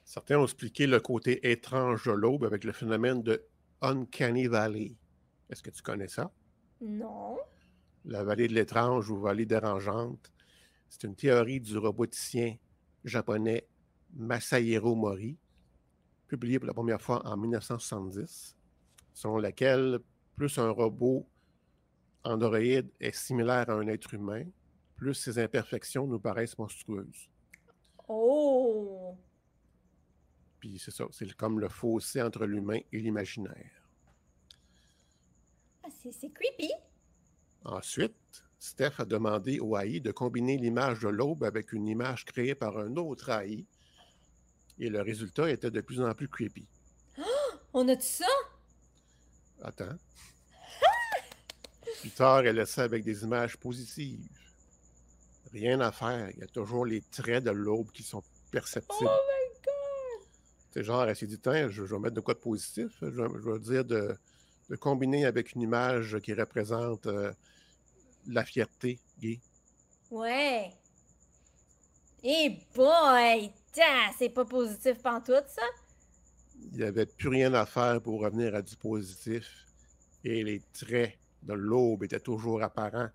Certains 0.04 0.38
ont 0.38 0.44
expliqué 0.44 0.86
le 0.86 1.00
côté 1.00 1.50
étrange 1.50 2.04
de 2.04 2.12
l'aube 2.12 2.44
avec 2.44 2.66
le 2.66 2.74
phénomène 2.74 3.24
de 3.24 3.42
Uncanny 3.80 4.48
Valley. 4.48 4.98
Est-ce 5.50 5.64
que 5.64 5.70
tu 5.70 5.82
connais 5.82 6.10
ça? 6.10 6.30
non. 6.82 7.38
La 8.04 8.26
vallée 8.26 8.50
de 8.50 8.54
l'étrange 8.54 9.10
ou 9.10 9.18
vallée 9.18 9.46
dérangeante. 9.46 10.34
C'est 10.90 11.06
une 11.06 11.16
théorie 11.16 11.62
du 11.62 11.78
roboticien 11.78 12.58
japonais 13.06 13.66
Masahiro 14.14 14.94
Mori, 14.94 15.38
publiée 16.28 16.60
pour 16.60 16.68
la 16.68 16.74
première 16.74 17.02
fois 17.02 17.26
en 17.26 17.38
1970, 17.38 18.58
selon 19.14 19.38
laquelle 19.38 20.00
plus 20.36 20.58
un 20.58 20.70
robot 20.70 21.26
androïde 22.24 22.90
est 23.00 23.16
similaire 23.16 23.70
à 23.70 23.74
un 23.74 23.88
être 23.88 24.14
humain, 24.14 24.46
plus 24.96 25.14
ses 25.14 25.40
imperfections 25.40 26.08
nous 26.08 26.20
paraissent 26.20 26.58
monstrueuses. 26.58 27.30
Oh! 28.08 29.18
Puis 30.60 30.80
c'est 30.80 30.92
ça, 30.92 31.06
c'est 31.12 31.32
comme 31.34 31.60
le 31.60 31.68
fossé 31.68 32.22
entre 32.22 32.46
l'humain 32.46 32.80
et 32.92 33.00
l'imaginaire. 33.00 33.84
Ah, 35.84 35.90
c'est 35.92 36.32
creepy. 36.32 36.72
Ensuite, 37.66 38.46
Steph 38.60 39.00
a 39.00 39.06
demandé 39.06 39.60
au 39.60 39.78
AI 39.78 40.00
de 40.00 40.12
combiner 40.12 40.58
l'image 40.58 41.00
de 41.00 41.10
l'aube 41.10 41.44
avec 41.44 41.74
une 41.74 41.88
image 41.88 42.24
créée 42.24 42.56
par 42.56 42.78
un 42.78 42.96
autre 42.96 43.30
AI. 43.30 43.66
Et 44.80 44.90
le 44.90 45.02
résultat 45.02 45.50
était 45.50 45.72
de 45.72 45.82
plus 45.82 46.02
en 46.02 46.14
plus 46.14 46.30
creepy. 46.30 46.68
On 47.74 47.88
a-tu 47.90 48.08
ça? 48.08 48.26
Attends. 49.62 49.98
Plus 52.04 52.12
tard, 52.12 52.46
elle 52.46 52.58
laissait 52.58 52.82
avec 52.82 53.02
des 53.06 53.24
images 53.24 53.56
positives. 53.56 54.28
Rien 55.54 55.80
à 55.80 55.90
faire. 55.94 56.30
Il 56.32 56.40
y 56.40 56.44
a 56.44 56.48
toujours 56.48 56.86
les 56.86 57.00
traits 57.00 57.46
de 57.46 57.52
l'aube 57.52 57.92
qui 57.94 58.04
sont 58.04 58.22
perceptibles. 58.52 59.10
Oh 59.10 59.22
my 59.30 59.62
god! 59.64 60.28
C'est 60.74 60.84
genre, 60.84 61.06
elle 61.06 61.16
s'est 61.16 61.28
dit, 61.28 61.40
je, 61.42 61.70
je 61.70 61.82
vais 61.84 62.00
mettre 62.00 62.16
de 62.16 62.20
quoi 62.20 62.34
de 62.34 62.40
positif? 62.40 62.92
Je, 63.02 63.06
vais- 63.06 63.40
je 63.42 63.50
vais 63.50 63.60
dire 63.60 63.86
de, 63.86 64.18
de 64.70 64.76
combiner 64.76 65.26
avec 65.26 65.54
une 65.54 65.62
image 65.62 66.20
qui 66.20 66.34
représente 66.34 67.06
euh, 67.06 67.32
la 68.28 68.44
fierté 68.44 69.00
gay. 69.18 69.40
Ouais. 70.12 70.74
Eh 72.22 72.60
boy! 72.76 73.50
Tain, 73.72 74.12
c'est 74.20 74.28
pas 74.28 74.44
positif 74.44 75.02
pantoute, 75.02 75.48
ça? 75.48 75.62
Il 76.74 76.80
n'y 76.80 76.84
avait 76.84 77.06
plus 77.06 77.30
rien 77.30 77.54
à 77.54 77.66
faire 77.66 78.02
pour 78.02 78.20
revenir 78.20 78.56
à 78.56 78.62
du 78.62 78.76
positif. 78.76 79.66
Et 80.26 80.44
les 80.44 80.62
traits 80.74 81.18
de 81.44 81.54
l'aube 81.54 82.04
étaient 82.04 82.20
toujours 82.20 82.64
apparents. 82.64 83.10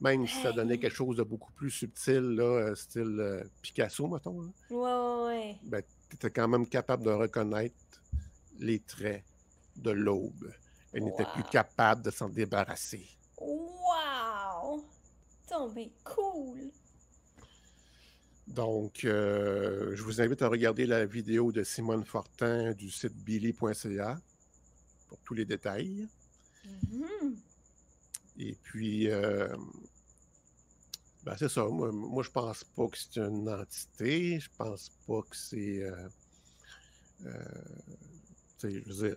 Même 0.00 0.26
si 0.26 0.40
ça 0.40 0.52
donnait 0.52 0.78
quelque 0.78 0.94
chose 0.94 1.16
de 1.16 1.22
beaucoup 1.22 1.52
plus 1.52 1.70
subtil, 1.70 2.20
là, 2.20 2.44
euh, 2.44 2.74
style 2.74 3.16
euh, 3.20 3.44
Picasso, 3.60 4.08
mettons, 4.08 4.40
là, 4.40 4.48
Ouais, 4.70 5.26
ouais, 5.26 5.58
ben, 5.62 5.82
tu 6.08 6.16
étais 6.16 6.30
quand 6.30 6.48
même 6.48 6.66
capable 6.66 7.04
de 7.04 7.10
reconnaître 7.10 7.74
les 8.58 8.80
traits 8.80 9.24
de 9.76 9.90
l'aube. 9.90 10.52
Elle 10.92 11.04
n'était 11.04 11.26
plus 11.34 11.44
capable 11.44 12.02
de 12.02 12.10
s'en 12.10 12.28
débarrasser. 12.30 13.06
Wow! 13.38 14.84
Tombé 15.46 15.92
cool! 16.02 16.70
Donc, 18.46 19.04
euh, 19.04 19.94
je 19.94 20.02
vous 20.02 20.20
invite 20.20 20.42
à 20.42 20.48
regarder 20.48 20.86
la 20.86 21.04
vidéo 21.04 21.52
de 21.52 21.62
Simone 21.62 22.04
Fortin 22.04 22.72
du 22.72 22.90
site 22.90 23.14
billy.ca 23.14 24.18
pour 25.08 25.18
tous 25.18 25.34
les 25.34 25.44
détails. 25.44 26.08
Mhm. 26.64 27.36
Et 28.42 28.56
puis, 28.62 29.10
euh, 29.10 29.54
ben, 31.24 31.34
c'est 31.38 31.50
ça. 31.50 31.66
Moi, 31.66 31.92
moi, 31.92 32.22
je 32.22 32.30
pense 32.30 32.64
pas 32.64 32.88
que 32.88 32.96
c'est 32.96 33.18
une 33.20 33.46
entité. 33.50 34.40
Je 34.40 34.48
pense 34.56 34.90
pas 35.06 35.20
que 35.28 35.36
c'est. 35.36 35.82
euh, 35.82 36.08
euh, 37.26 37.44
tu 38.58 38.70
sais, 38.70 38.82
je 38.82 38.88
veux 38.88 39.08
dire, 39.08 39.16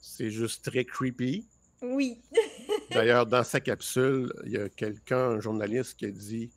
c'est 0.00 0.30
juste 0.30 0.64
très 0.64 0.86
creepy. 0.86 1.46
Oui. 1.82 2.22
D'ailleurs, 2.92 3.26
dans 3.26 3.44
sa 3.44 3.60
capsule, 3.60 4.32
il 4.46 4.52
y 4.52 4.56
a 4.56 4.70
quelqu'un, 4.70 5.32
un 5.32 5.40
journaliste, 5.40 5.98
qui 5.98 6.06
a 6.06 6.10
dit 6.10 6.50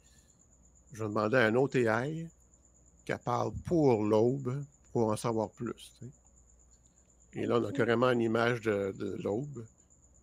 Je 0.94 1.04
vais 1.04 1.10
demander 1.10 1.36
à 1.36 1.48
un 1.48 1.56
autre 1.56 1.78
AI 1.78 2.30
qu'elle 3.04 3.20
parle 3.20 3.52
pour 3.66 4.06
l'aube 4.06 4.64
pour 4.94 5.10
en 5.12 5.18
savoir 5.18 5.50
plus. 5.52 6.00
Et 7.34 7.46
là, 7.46 7.60
on 7.60 7.66
a 7.66 7.74
carrément 7.74 8.10
une 8.12 8.22
image 8.22 8.62
de, 8.62 8.94
de 8.98 9.18
l'aube 9.22 9.66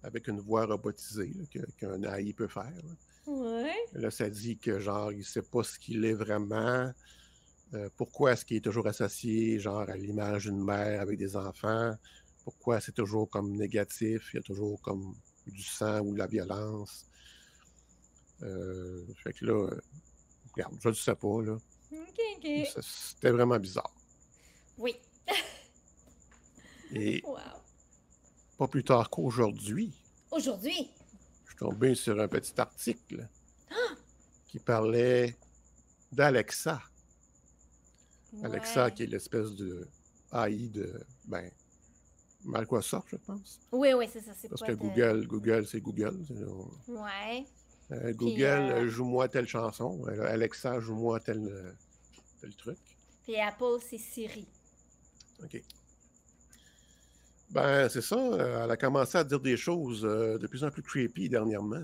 avec 0.03 0.29
une 0.29 0.41
voix 0.41 0.67
robotisée 0.67 1.33
qu'un 1.79 2.03
AI 2.03 2.33
peut 2.33 2.49
faire. 2.49 2.65
là. 2.65 3.33
Ouais. 3.33 3.75
Là, 3.93 4.11
ça 4.11 4.29
dit 4.29 4.59
que 4.59 4.81
genre, 4.81 5.13
il 5.13 5.19
ne 5.19 5.25
sait 5.25 5.43
pas 5.43 5.63
ce 5.63 5.79
qu'il 5.79 6.05
est 6.05 6.13
vraiment. 6.15 6.93
Euh, 7.75 7.89
pourquoi 7.97 8.33
est-ce 8.33 8.45
qu'il 8.45 8.57
est 8.57 8.61
toujours 8.61 8.87
associé, 8.87 9.59
genre, 9.59 9.89
à 9.89 9.97
l'image 9.97 10.45
d'une 10.45 10.63
mère 10.63 11.01
avec 11.01 11.19
des 11.19 11.37
enfants? 11.37 11.97
Pourquoi 12.45 12.81
c'est 12.81 12.93
toujours 12.93 13.31
comme 13.31 13.53
négatif? 13.57 14.31
Il 14.33 14.37
y 14.37 14.41
a 14.41 14.43
toujours 14.43 14.81
comme 14.83 15.15
du 15.47 15.63
sang 15.63 16.01
ou 16.01 16.13
de 16.13 16.19
la 16.19 16.27
violence. 16.27 17.07
Euh, 18.43 19.05
fait 19.23 19.33
que 19.33 19.45
là, 19.47 19.71
regarde, 20.53 20.75
je 20.83 20.89
ne 20.89 20.95
sais 20.95 21.15
pas, 21.15 21.43
là. 21.43 21.57
Ok, 21.93 22.21
ok. 22.37 22.67
Ça, 22.75 22.81
C'était 22.83 23.31
vraiment 23.31 23.59
bizarre. 23.59 23.95
Oui. 24.79 24.97
Et 26.93 27.23
Wow. 27.27 27.62
Pas 28.63 28.69
plus 28.69 28.85
tard 28.85 29.11
qu'aujourd'hui, 29.11 29.93
Aujourd'hui? 30.31 30.89
je 31.45 31.49
suis 31.51 31.57
tombé 31.59 31.97
sur 31.97 32.21
un 32.21 32.29
petit 32.29 32.53
article 32.61 33.29
qui 34.47 34.61
parlait 34.61 35.37
d'Alexa. 36.13 36.81
Alexa, 38.45 38.93
qui 38.93 39.03
est 39.03 39.07
l'espèce 39.07 39.51
de 39.57 39.89
AI 40.33 40.69
de, 40.69 40.95
ben, 41.25 41.51
Microsoft, 42.45 43.09
je 43.11 43.17
pense. 43.17 43.59
Oui, 43.73 43.93
oui, 43.95 44.07
c'est 44.13 44.21
ça. 44.21 44.31
C'est 44.41 44.49
Parce 44.49 44.63
que 44.63 44.71
de- 44.73 44.77
Google, 44.77 45.27
Google, 45.27 45.67
c'est 45.67 45.81
Google. 45.81 46.17
Ouais. 46.87 47.45
euh, 47.91 48.13
Google, 48.13 48.45
euh, 48.45 48.89
joue-moi 48.89 49.29
telle 49.29 49.49
chanson. 49.49 50.05
Euh, 50.07 50.23
Alexa, 50.33 50.79
joue-moi 50.79 51.19
tel, 51.19 51.75
tel 52.41 52.55
truc. 52.55 52.79
Puis 53.25 53.37
Apple, 53.41 53.79
c'est 53.91 53.99
Siri. 53.99 54.47
OK. 55.43 55.61
Ben, 57.53 57.89
c'est 57.89 58.01
ça. 58.01 58.17
euh, 58.17 58.65
elle 58.65 58.71
a 58.71 58.77
commencé 58.77 59.19
à 59.19 59.25
dire 59.25 59.41
des 59.41 59.57
choses 59.57 60.05
euh, 60.05 60.39
de 60.39 60.47
plus 60.47 60.65
en 60.65 60.71
plus 60.71 60.83
creepy 60.83 61.29
dernièrement. 61.29 61.81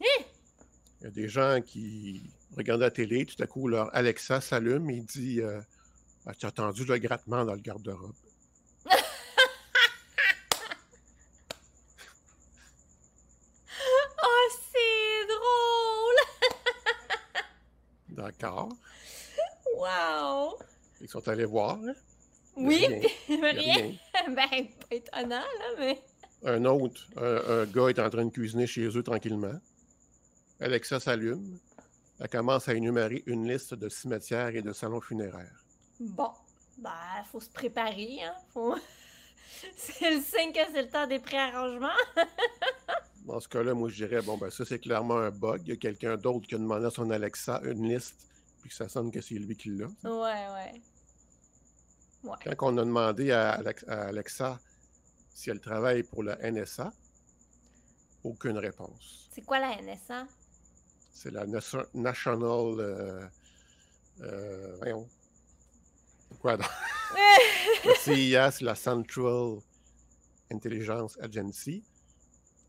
Il 0.00 1.04
y 1.04 1.06
a 1.06 1.10
des 1.10 1.28
gens 1.28 1.60
qui 1.64 2.22
regardent 2.56 2.80
la 2.80 2.90
télé, 2.90 3.26
tout 3.26 3.40
à 3.42 3.46
coup, 3.46 3.68
leur 3.68 3.94
Alexa 3.94 4.40
s'allume 4.40 4.90
et 4.90 5.00
dit 5.00 5.40
euh, 5.40 5.60
As-tu 6.26 6.46
entendu 6.46 6.84
le 6.84 6.98
grattement 6.98 7.44
dans 7.44 7.54
le 7.54 7.60
garde-robe? 7.60 8.14
Oh, 14.22 14.48
c'est 14.72 15.26
drôle! 15.28 16.18
D'accord. 18.08 18.70
Wow! 19.76 20.58
Ils 21.00 21.08
sont 21.08 21.26
allés 21.28 21.44
voir. 21.44 21.78
hein? 21.84 21.94
Oui, 22.56 22.86
Rien. 22.86 23.00
rien. 23.52 23.92
Ben, 24.28 24.34
pas 24.34 24.96
étonnant, 24.96 25.28
là, 25.28 25.66
mais. 25.78 26.02
Un 26.44 26.64
autre, 26.64 27.06
un, 27.16 27.60
un 27.62 27.64
gars 27.66 27.88
est 27.88 27.98
en 27.98 28.10
train 28.10 28.24
de 28.24 28.30
cuisiner 28.30 28.66
chez 28.66 28.86
eux 28.86 29.02
tranquillement. 29.02 29.58
Alexa 30.60 31.00
s'allume. 31.00 31.58
Elle 32.18 32.28
commence 32.28 32.68
à 32.68 32.74
énumérer 32.74 33.22
une 33.26 33.46
liste 33.46 33.74
de 33.74 33.88
cimetières 33.88 34.54
et 34.54 34.62
de 34.62 34.72
salons 34.72 35.00
funéraires. 35.00 35.64
Bon, 36.00 36.30
ben, 36.78 36.90
faut 37.30 37.40
se 37.40 37.50
préparer, 37.50 38.18
hein. 38.22 38.34
Faut... 38.52 38.74
c'est 39.76 40.10
le 40.10 40.20
signe 40.20 40.52
que 40.52 40.60
c'est 40.72 40.82
le 40.82 40.88
temps 40.88 41.06
des 41.06 41.18
préarrangements. 41.18 41.88
Dans 43.24 43.40
ce 43.40 43.48
cas-là, 43.48 43.74
moi, 43.74 43.88
je 43.88 43.96
dirais, 43.96 44.22
bon, 44.22 44.38
ben 44.38 44.50
ça, 44.50 44.64
c'est 44.64 44.78
clairement 44.78 45.18
un 45.18 45.30
bug. 45.30 45.62
Il 45.64 45.70
y 45.70 45.72
a 45.72 45.76
quelqu'un 45.76 46.16
d'autre 46.16 46.46
qui 46.46 46.54
a 46.54 46.58
demandé 46.58 46.86
à 46.86 46.90
son 46.90 47.10
Alexa 47.10 47.60
une 47.64 47.88
liste, 47.88 48.14
puis 48.60 48.70
que 48.70 48.74
ça 48.74 48.88
sonne 48.88 49.10
que 49.10 49.20
c'est 49.20 49.34
lui 49.34 49.56
qui 49.56 49.70
l'a. 49.70 49.86
Ouais, 50.04 50.46
ouais. 50.54 50.80
Ouais. 52.26 52.54
Quand 52.56 52.72
on 52.74 52.78
a 52.78 52.84
demandé 52.84 53.30
à, 53.32 53.50
Alex- 53.52 53.84
à 53.88 54.02
Alexa 54.08 54.58
si 55.34 55.50
elle 55.50 55.60
travaille 55.60 56.02
pour 56.02 56.22
la 56.22 56.36
NSA, 56.50 56.92
aucune 58.24 58.58
réponse. 58.58 59.28
C'est 59.32 59.42
quoi 59.42 59.58
la 59.60 59.80
NSA? 59.80 60.26
C'est 61.12 61.30
la 61.30 61.46
Nation- 61.46 61.86
National. 61.94 62.80
Euh, 62.80 63.26
euh, 64.22 64.76
voyons. 64.78 65.08
Quoi 66.40 66.56
donc? 66.56 66.66
La 67.84 67.94
CIA, 67.94 68.50
c'est 68.50 68.64
la 68.64 68.74
Central 68.74 69.58
Intelligence 70.50 71.16
Agency. 71.20 71.84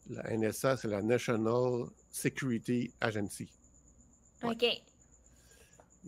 La 0.10 0.24
NSA, 0.38 0.78
c'est 0.78 0.88
la 0.88 1.02
National 1.02 1.86
Security 2.12 2.94
Agency. 3.02 3.50
Ouais. 4.44 4.52
Ok. 4.52 4.64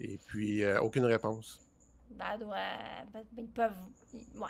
Et 0.02 0.18
puis, 0.28 0.64
euh, 0.64 0.80
aucune 0.82 1.06
réponse. 1.06 1.60
Ben, 2.12 2.38
doit... 2.38 2.56
ben, 3.14 3.24
ben, 3.32 3.46
ils 3.46 3.50
peuvent. 3.50 3.74
ils- 4.14 4.40
Ouais. 4.40 4.48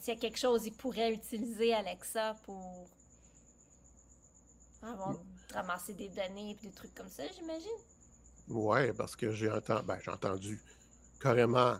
S'il 0.00 0.14
y 0.14 0.16
a 0.16 0.20
quelque 0.20 0.38
chose, 0.38 0.66
ils 0.66 0.72
pourraient 0.72 1.12
utiliser 1.12 1.74
Alexa 1.74 2.34
pour 2.44 2.88
avoir 4.82 5.16
ramasser 5.52 5.92
des 5.94 6.08
données 6.08 6.52
et 6.52 6.54
des 6.66 6.72
trucs 6.72 6.94
comme 6.94 7.08
ça, 7.08 7.22
j'imagine. 7.28 7.68
Ouais, 8.48 8.92
parce 8.92 9.16
que 9.16 9.30
j'ai 9.32 9.50
entendu, 9.50 9.86
ben, 9.86 9.98
j'ai 10.02 10.10
entendu 10.10 10.60
carrément 11.20 11.76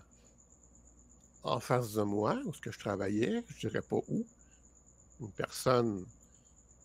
en 1.42 1.60
face 1.60 1.92
de 1.92 2.02
moi, 2.02 2.38
où 2.46 2.52
ce 2.54 2.60
que 2.60 2.72
je 2.72 2.78
travaillais, 2.78 3.44
je 3.48 3.68
dirais 3.68 3.82
pas 3.82 3.98
où, 4.08 4.24
une 5.20 5.32
personne 5.32 6.06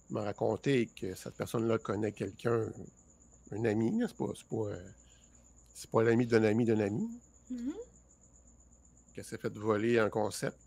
m'a 0.10 0.24
raconté 0.24 0.88
que 0.88 1.16
cette 1.16 1.36
personne-là 1.36 1.78
connaît 1.78 2.12
quelqu'un, 2.12 2.66
un 3.52 3.66
ami, 3.66 4.02
c'est 4.08 4.18
pas, 4.18 4.32
c'est 4.36 4.48
pas, 4.48 4.56
euh, 4.68 4.90
c'est 5.80 5.90
pas 5.90 6.04
l'ami 6.04 6.28
d'un 6.28 6.44
ami 6.44 6.66
d'un 6.66 6.82
ami, 6.82 7.08
Mhm. 7.50 7.74
qu'elle 9.14 9.24
s'est 9.24 9.38
fait 9.38 9.58
voler 9.58 9.98
un 9.98 10.10
concept 10.10 10.60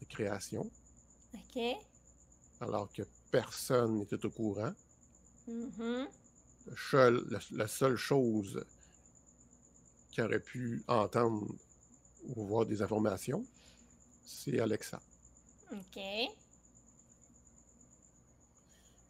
de 0.00 0.04
création, 0.04 0.70
OK. 1.32 1.62
alors 2.60 2.92
que 2.92 3.00
personne 3.30 3.96
n'était 3.96 4.22
au 4.26 4.30
courant. 4.30 4.74
Le 5.48 6.06
seul- 6.76 7.24
la, 7.30 7.38
la 7.52 7.66
seule 7.66 7.96
chose 7.96 8.62
qui 10.10 10.20
aurait 10.20 10.40
pu 10.40 10.84
entendre 10.86 11.46
ou 12.24 12.44
voir 12.46 12.66
des 12.66 12.82
informations, 12.82 13.42
c'est 14.22 14.60
Alexa. 14.60 15.00
OK. 15.72 15.98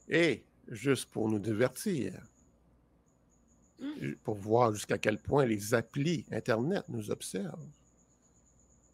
Et 0.09 0.45
juste 0.69 1.11
pour 1.11 1.29
nous 1.29 1.41
divertir, 1.41 2.13
pour 4.25 4.37
voir 4.37 4.73
jusqu'à 4.75 4.99
quel 4.99 5.19
point 5.19 5.45
les 5.45 5.75
applis 5.75 6.25
Internet 6.33 6.85
nous 6.89 7.11
observent, 7.11 7.67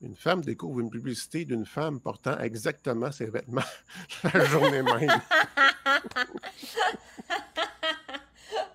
une 0.01 0.17
femme 0.17 0.41
découvre 0.43 0.81
une 0.81 0.91
publicité 0.91 1.45
d'une 1.45 1.65
femme 1.65 2.01
portant 2.01 2.37
exactement 2.41 3.13
ses 3.13 3.27
vêtements 3.27 3.63
la 4.35 4.45
journée 4.47 4.83
même. 4.83 5.09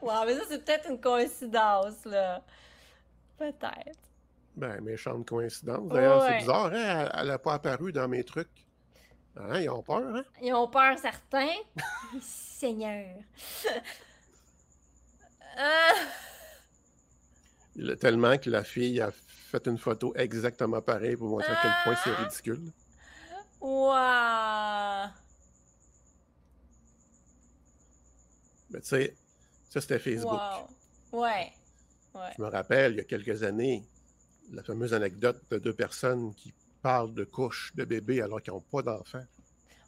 wow, 0.02 0.26
mais 0.26 0.36
ça, 0.36 0.42
c'est 0.50 0.64
peut-être 0.64 0.90
une 0.90 1.00
coïncidence, 1.00 2.06
là. 2.06 2.42
Peut-être. 3.38 4.00
Ben, 4.56 4.82
méchante 4.82 5.28
coïncidence. 5.28 5.88
D'ailleurs, 5.90 6.22
Ouais. 6.24 6.30
c'est 6.32 6.38
bizarre, 6.40 6.72
hein? 6.74 7.10
Elle 7.14 7.28
n'a 7.28 7.38
pas 7.38 7.54
apparu 7.56 7.92
dans 7.92 8.08
mes 8.08 8.24
trucs. 8.24 8.66
Hein? 9.36 9.60
Ils 9.60 9.70
ont 9.70 9.84
peur, 9.84 10.16
hein? 10.16 10.24
Ils 10.42 10.54
ont 10.54 10.68
peur, 10.68 10.98
certains. 10.98 11.54
Seigneur. 12.22 13.06
Il 17.76 17.90
a 17.92 17.96
tellement 17.96 18.38
que 18.38 18.50
la 18.50 18.64
fille 18.64 19.00
a 19.02 19.12
fait 19.12 19.66
une 19.68 19.78
photo 19.78 20.14
exactement 20.16 20.82
pareille 20.82 21.16
pour 21.16 21.30
montrer 21.30 21.52
à 21.54 21.60
quel 21.62 21.72
point 21.84 21.96
c'est 22.04 22.12
Ah! 22.18 22.24
ridicule. 22.24 22.72
wow. 23.62 25.10
Mais 28.70 28.82
tu 28.82 28.88
sais, 28.88 29.16
ça 29.70 29.80
c'était 29.82 30.00
Facebook. 30.00 30.40
Wow. 31.12 31.22
Ouais. 31.22 31.52
Ouais. 32.14 32.32
Je 32.38 32.42
me 32.42 32.48
rappelle, 32.50 32.94
il 32.94 32.98
y 32.98 33.02
a 33.02 33.04
quelques 33.06 33.44
années, 33.44 33.84
la 34.52 34.64
fameuse 34.64 34.94
anecdote 34.94 35.42
de 35.50 35.58
deux 35.60 35.74
personnes 35.74 36.34
qui 36.36 36.54
parlent 36.82 37.14
de 37.14 37.24
couches 37.24 37.74
de 37.76 37.86
bébés 37.86 38.22
alors 38.22 38.42
qu'ils 38.42 38.54
n'ont 38.54 38.62
pas 38.62 38.82
d'enfants. 38.82 39.24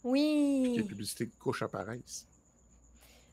Que 0.02 0.08
les 0.08 0.12
Oui. 0.12 0.84
publicités 0.88 1.26
de 1.26 1.36
couches 1.36 1.62
apparaissent. 1.64 2.26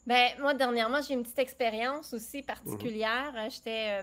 Ben, 0.07 0.31
moi, 0.41 0.55
dernièrement, 0.55 1.01
j'ai 1.03 1.15
une 1.15 1.23
petite 1.23 1.39
expérience 1.41 2.13
aussi 2.15 2.43
particulière. 2.43 3.33
Euh, 3.37 3.49
J'étais. 3.51 4.03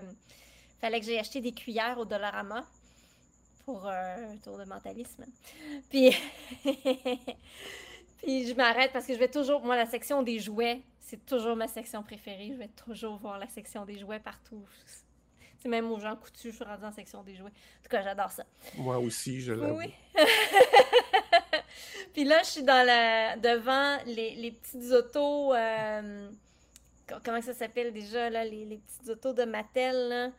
fallait 0.80 1.00
que 1.00 1.06
j'aille 1.06 1.18
acheter 1.18 1.40
des 1.40 1.52
cuillères 1.52 1.98
au 1.98 2.04
Dollarama 2.04 2.64
pour 3.64 3.86
euh, 3.86 4.32
un 4.32 4.36
tour 4.36 4.58
de 4.58 4.64
mentalisme. 4.64 5.24
Puis. 5.90 6.14
Puis 8.22 8.46
je 8.48 8.54
m'arrête 8.54 8.92
parce 8.92 9.06
que 9.06 9.12
je 9.14 9.18
vais 9.18 9.28
toujours. 9.30 9.62
Moi, 9.62 9.76
la 9.76 9.86
section 9.86 10.22
des 10.22 10.38
jouets, 10.38 10.80
c'est 11.00 11.24
toujours 11.26 11.56
ma 11.56 11.68
section 11.68 12.02
préférée. 12.02 12.50
Je 12.52 12.58
vais 12.58 12.68
toujours 12.68 13.16
voir 13.18 13.38
la 13.38 13.48
section 13.48 13.84
des 13.84 13.98
jouets 13.98 14.20
partout. 14.20 14.64
C'est 15.58 15.68
même 15.68 15.90
aux 15.90 15.98
gens 15.98 16.16
coutus, 16.16 16.50
je 16.50 16.56
suis 16.56 16.64
rendue 16.64 16.84
en 16.84 16.92
section 16.92 17.22
des 17.22 17.34
jouets. 17.34 17.48
En 17.50 17.82
tout 17.82 17.88
cas, 17.90 18.02
j'adore 18.02 18.30
ça. 18.30 18.44
Moi 18.76 18.98
aussi, 18.98 19.40
je 19.40 19.52
l'avoue. 19.54 19.78
Oui. 19.78 19.94
Puis 22.12 22.24
là, 22.24 22.40
je 22.42 22.48
suis 22.48 22.62
dans 22.62 22.86
la 22.86 23.36
devant 23.36 23.98
les, 24.06 24.34
les 24.36 24.52
petites 24.52 24.90
autos. 24.92 25.54
euh, 25.54 26.28
co- 27.08 27.16
comment 27.24 27.40
ça 27.42 27.54
s'appelle 27.54 27.92
déjà 27.92 28.30
là, 28.30 28.44
les, 28.44 28.64
les 28.64 28.78
petites 28.78 29.08
autos 29.08 29.32
de 29.32 29.44
Mattel 29.44 30.08
là? 30.08 30.30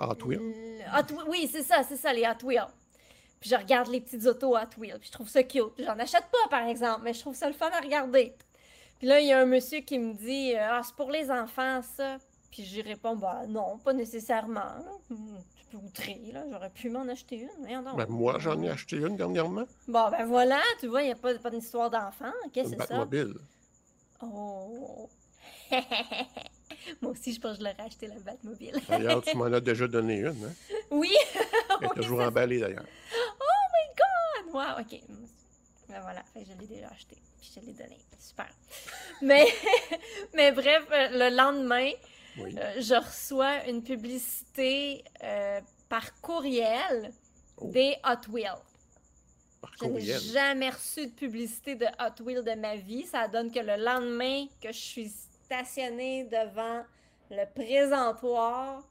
Hot 0.00 0.24
Wheels. 0.24 0.82
Hot 0.96 1.24
oui, 1.28 1.48
c'est 1.50 1.62
ça, 1.62 1.82
c'est 1.82 1.96
ça, 1.96 2.12
les 2.12 2.24
Hot 2.24 2.44
Wheels. 2.44 2.66
Puis 3.40 3.50
je 3.50 3.56
regarde 3.56 3.88
les 3.88 4.00
petites 4.00 4.26
autos 4.26 4.56
Hot 4.56 4.76
Wheels, 4.78 4.98
puis 4.98 5.08
je 5.08 5.12
trouve 5.12 5.28
ça 5.28 5.42
cute. 5.42 5.72
J'en 5.78 5.98
achète 5.98 6.24
pas, 6.30 6.48
par 6.50 6.66
exemple, 6.68 7.02
mais 7.04 7.12
je 7.14 7.20
trouve 7.20 7.34
ça 7.34 7.46
le 7.46 7.52
fun 7.54 7.70
à 7.72 7.80
regarder. 7.80 8.34
Puis 8.98 9.06
là, 9.08 9.20
il 9.20 9.28
y 9.28 9.32
a 9.32 9.40
un 9.40 9.46
monsieur 9.46 9.80
qui 9.80 9.98
me 9.98 10.14
dit 10.14 10.54
euh, 10.54 10.58
Ah, 10.60 10.80
c'est 10.84 10.94
pour 10.94 11.10
les 11.10 11.30
enfants, 11.30 11.80
ça. 11.82 12.18
Puis 12.50 12.64
j'y 12.64 12.82
réponds 12.82 13.16
Bah 13.16 13.42
non, 13.48 13.78
pas 13.78 13.92
nécessairement. 13.92 14.74
Là. 16.32 16.44
J'aurais 16.50 16.70
pu 16.70 16.90
m'en 16.90 17.06
acheter 17.08 17.36
une. 17.36 17.82
Donc. 17.84 17.96
Ben, 17.96 18.06
moi, 18.08 18.38
j'en 18.38 18.60
ai 18.62 18.70
acheté 18.70 18.96
une 18.96 19.16
dernièrement. 19.16 19.64
Bon, 19.86 20.10
ben 20.10 20.26
voilà, 20.26 20.60
tu 20.80 20.86
vois, 20.86 21.02
il 21.02 21.06
n'y 21.06 21.12
a 21.12 21.16
pas, 21.16 21.34
pas 21.38 21.50
d'histoire 21.50 21.90
d'enfant. 21.90 22.32
Qu'est-ce 22.52 22.70
que 22.74 22.82
c'est 22.82 22.88
ça? 22.88 23.04
Batmobile. 23.04 23.34
Oh. 24.22 25.08
Moi 27.02 27.12
aussi, 27.12 27.34
je 27.34 27.40
pense 27.40 27.58
que 27.58 27.64
je 27.64 27.68
l'aurais 27.68 27.86
acheté, 27.86 28.06
la 28.06 28.18
Batmobile. 28.20 28.80
D'ailleurs, 28.88 29.22
tu 29.22 29.36
m'en 29.36 29.46
as 29.46 29.60
déjà 29.60 29.86
donné 29.86 30.18
une. 30.18 30.28
Hein? 30.28 30.76
oui! 30.90 31.12
Elle 31.80 31.86
est 31.86 31.94
toujours 31.94 32.20
emballée, 32.20 32.60
d'ailleurs. 32.60 32.84
Wow, 34.52 34.80
ok. 34.80 35.00
Ben 35.88 36.00
voilà, 36.00 36.22
fait 36.32 36.44
je 36.44 36.58
l'ai 36.58 36.66
déjà 36.66 36.88
acheté. 36.88 37.16
Puis 37.40 37.50
je 37.54 37.60
te 37.60 37.66
l'ai 37.66 37.72
donné. 37.72 37.98
Super. 38.18 38.48
Mais, 39.22 39.46
mais 40.34 40.52
bref, 40.52 40.86
euh, 40.90 41.08
le 41.12 41.36
lendemain, 41.36 41.90
Oui. 42.38 42.54
euh, 42.58 42.80
je 42.80 42.94
reçois 42.94 43.64
une 43.66 43.82
publicité 43.82 45.04
euh, 45.22 45.60
par 45.88 46.12
courriel 46.20 47.12
Oh. 47.60 47.70
des 47.72 47.96
Hot 48.04 48.30
Wheels. 48.30 48.62
Par 49.60 49.72
Je 49.80 49.86
n'ai 49.86 50.00
jamais 50.02 50.70
reçu 50.70 51.06
de 51.08 51.12
publicité 51.12 51.74
de 51.74 51.86
Hot 51.86 52.22
Wheels 52.22 52.44
de 52.44 52.54
ma 52.54 52.76
vie. 52.76 53.04
Ça 53.04 53.26
donne 53.26 53.50
que 53.50 53.58
le 53.58 53.82
lendemain 53.82 54.46
que 54.62 54.68
je 54.70 54.78
suis 54.78 55.08
stationnée 55.44 56.24
devant 56.24 56.84
le 57.30 57.44
présentoir, 57.52 58.84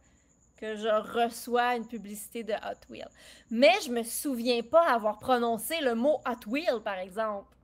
que 0.57 0.75
je 0.75 0.87
reçois 1.13 1.75
une 1.75 1.87
publicité 1.87 2.43
de 2.43 2.53
Hot 2.53 2.81
Wheels. 2.89 3.07
Mais 3.49 3.71
je 3.85 3.91
me 3.91 4.03
souviens 4.03 4.61
pas 4.63 4.85
avoir 4.89 5.17
prononcé 5.19 5.79
le 5.81 5.95
mot 5.95 6.19
Hot 6.27 6.49
Wheels, 6.49 6.81
par 6.83 6.97
exemple. 6.97 7.55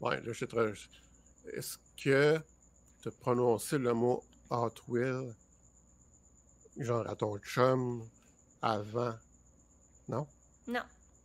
Ouais, 0.00 0.20
là, 0.20 0.32
je 0.32 0.44
te 0.44 0.56
Est-ce 1.56 1.78
que 2.02 2.40
tu 3.00 3.08
as 3.08 3.12
prononcé 3.20 3.78
le 3.78 3.92
mot 3.94 4.24
Hot 4.50 4.74
Wheel, 4.88 5.34
genre 6.78 7.06
à 7.08 7.14
ton 7.16 7.36
chum, 7.38 8.08
avant? 8.62 9.14
Non? 10.08 10.26
Non. 10.66 10.82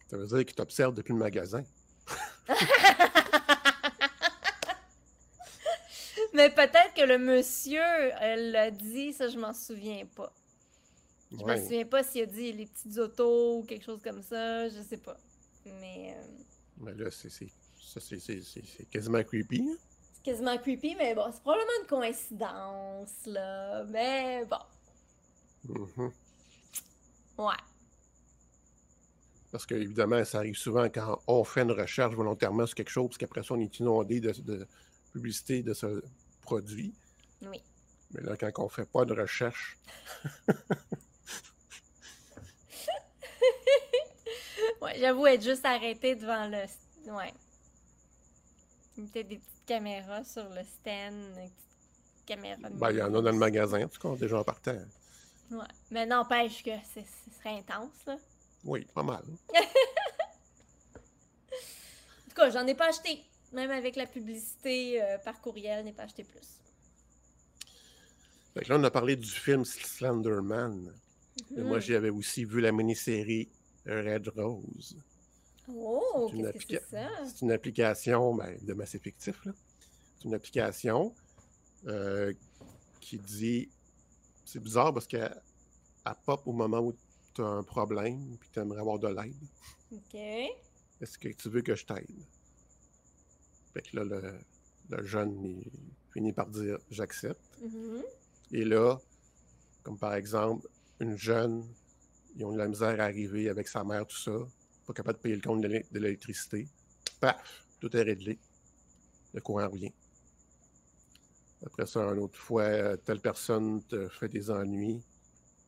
Ça 0.10 0.18
veut 0.18 0.28
dire 0.28 0.46
qu'il 0.46 0.56
t'observe 0.56 0.94
depuis 0.94 1.14
le 1.14 1.20
magasin. 1.20 1.64
Mais 6.34 6.50
peut-être 6.50 6.94
que 6.96 7.02
le 7.06 7.18
monsieur 7.20 7.82
euh, 7.82 8.52
l'a 8.52 8.72
dit, 8.72 9.14
ça 9.14 9.30
je 9.30 9.38
m'en 9.38 9.54
souviens 9.54 10.06
pas. 10.16 10.34
Je 11.32 11.38
Ouais. 11.38 11.58
me 11.58 11.64
souviens 11.64 11.86
pas 11.86 12.04
s'il 12.04 12.22
a 12.24 12.26
dit 12.26 12.52
les 12.52 12.66
petites 12.66 12.98
autos 12.98 13.60
ou 13.60 13.64
quelque 13.64 13.84
chose 13.86 14.02
comme 14.04 14.22
ça, 14.22 14.68
je 14.70 14.82
sais 14.82 14.98
pas. 14.98 15.18
Mais 15.66 16.16
euh, 16.18 16.24
Mais 16.78 16.94
là, 16.96 17.10
c'est- 17.12 17.30
c'est 17.30 17.50
quasiment 18.90 19.24
creepy. 19.24 19.62
hein? 19.62 19.78
Quasiment 20.24 20.58
creepy, 20.58 20.96
mais 20.96 21.14
bon, 21.16 21.30
c'est 21.32 21.42
probablement 21.42 21.72
une 21.82 21.88
coïncidence, 21.88 23.26
là. 23.26 23.84
Mais 23.86 24.46
bon, 24.46 24.58
Mhm. 25.66 26.12
ouais. 27.38 27.54
Parce 29.52 29.66
qu'évidemment, 29.66 30.24
ça 30.26 30.40
arrive 30.40 30.56
souvent 30.58 30.86
quand 30.90 31.22
on 31.28 31.44
fait 31.44 31.62
une 31.62 31.72
recherche 31.72 32.16
volontairement 32.16 32.66
sur 32.66 32.76
quelque 32.76 32.90
chose, 32.90 33.08
parce 33.10 33.18
qu'après 33.18 33.44
ça, 33.44 33.54
on 33.54 33.60
est 33.60 33.80
inondé 33.80 34.20
de, 34.20 34.32
de 34.32 34.68
publicité 35.14 35.62
de 35.62 35.74
ce 35.74 36.04
produit. 36.42 36.94
Oui. 37.44 37.62
Mais 38.12 38.22
là, 38.22 38.36
quand 38.36 38.52
on 38.64 38.70
fait 38.70 38.90
pas 38.90 39.06
de 39.06 39.14
recherche, 39.14 39.78
Ouais, 44.82 44.98
j'avoue 45.00 45.28
être 45.28 45.44
juste 45.44 45.66
arrêté 45.66 46.16
devant 46.16 46.48
le. 46.48 46.66
Ouais. 47.12 47.34
Peut-être 48.96 49.28
des 49.28 49.42
caméras 49.66 50.24
sur 50.24 50.48
le 50.50 50.64
stand, 50.64 51.34
des 51.36 51.50
petites 51.50 52.26
caméras. 52.26 52.70
de 52.70 52.76
ben, 52.78 52.92
il 52.92 52.98
y 52.98 53.02
en 53.02 53.08
a 53.14 53.22
dans 53.22 53.32
le 53.32 53.38
magasin, 53.38 53.86
en 53.86 53.88
tout 53.88 54.02
cas, 54.02 54.16
déjà 54.18 54.40
en 54.40 54.44
partant. 54.44 54.78
Ouais. 55.52 55.60
Mais 55.92 56.06
n'empêche 56.06 56.64
que 56.64 56.72
ce 56.94 57.02
serait 57.38 57.58
intense, 57.60 57.92
là. 58.08 58.18
Oui, 58.64 58.86
pas 58.94 59.04
mal. 59.04 59.24
En 59.54 59.60
tout 62.30 62.36
cas, 62.36 62.50
j'en 62.50 62.66
ai 62.66 62.76
pas 62.76 62.90
acheté. 62.90 63.24
Même 63.52 63.70
avec 63.72 63.96
la 63.96 64.08
publicité 64.08 65.02
euh, 65.04 65.18
par 65.20 65.40
courriel, 65.40 65.86
n'ai 65.86 65.94
pas 65.94 66.04
acheté 66.04 66.24
plus. 66.24 66.40
Fait 68.56 68.64
que 68.66 68.70
là, 68.70 68.78
on 68.80 68.84
a 68.84 68.92
parlé 68.92 69.16
du 69.16 69.30
film 69.30 69.64
Slenderman. 69.66 70.92
Mais 71.52 71.64
moi, 71.64 71.78
Mhm. 71.78 71.82
j'avais 71.84 72.10
aussi 72.10 72.46
vu 72.46 72.62
la 72.62 72.72
mini-série 72.72 73.50
Red 73.86 74.32
Oh, 75.70 76.28
C'est 76.30 76.38
une 76.38 76.52
qu'est-ce 76.52 76.66
que 76.66 76.74
c'est 76.90 76.96
ça? 76.98 77.10
C'est 77.26 77.42
une 77.42 77.52
application 77.52 78.36
ben, 78.36 78.58
de 78.62 78.74
massif 78.74 79.02
fictif. 79.02 79.44
là. 79.46 79.54
C'est 80.18 80.26
une 80.26 80.34
application 80.34 81.14
euh, 81.88 82.34
qui 83.00 83.18
dit. 83.18 83.70
C'est 84.46 84.60
bizarre 84.62 84.94
parce 84.94 85.08
qu'elle 85.08 85.42
elle 86.06 86.14
pop 86.26 86.42
au 86.46 86.52
moment 86.52 86.80
où 86.80 86.94
tu 87.34 87.42
as 87.42 87.48
un 87.48 87.64
problème 87.64 88.38
puis 88.40 88.50
tu 88.52 88.60
aimerais 88.60 88.82
avoir 88.82 89.00
de 89.00 89.08
l'aide. 89.08 89.36
OK. 89.92 90.16
Est-ce 90.16 91.18
que 91.18 91.30
tu 91.30 91.50
veux 91.50 91.62
que 91.62 91.76
je 91.76 91.86
t'aide? 91.86 92.26
Fait 93.74 93.82
que 93.82 93.96
là, 93.98 94.04
le, 94.04 94.40
le 94.90 95.04
jeune 95.04 95.44
il 95.44 95.72
finit 96.12 96.34
par 96.34 96.48
dire 96.48 96.78
j'accepte. 96.92 97.40
Mhm. 97.62 98.04
Et 98.52 98.66
là, 98.66 98.98
comme 99.82 99.98
par 99.98 100.14
exemple, 100.14 100.68
une 101.00 101.18
jeune, 101.18 101.66
ils 102.36 102.46
ont 102.46 102.52
de 102.52 102.58
la 102.58 102.68
misère 102.68 103.00
à 103.00 103.06
arriver 103.06 103.50
avec 103.50 103.68
sa 103.68 103.84
mère, 103.84 104.06
tout 104.06 104.18
ça, 104.18 104.38
pas 104.86 104.94
capable 104.94 105.18
de 105.18 105.22
payer 105.24 105.36
le 105.36 105.42
compte 105.42 105.62
de 105.62 105.68
l'é- 105.68 105.86
de 105.92 106.00
l'électricité. 106.00 106.68
Paf, 107.20 107.64
tout 107.80 107.96
est 107.96 108.02
réglé. 108.02 108.38
Le 109.34 109.42
courant 109.42 109.70
revient. 109.70 109.94
Après 111.66 111.86
ça, 111.86 112.02
une 112.02 112.20
autre 112.20 112.38
fois, 112.38 112.98
telle 112.98 113.20
personne 113.22 113.82
te 113.84 114.10
fait 114.10 114.28
des 114.28 114.50
ennuis. 114.52 115.02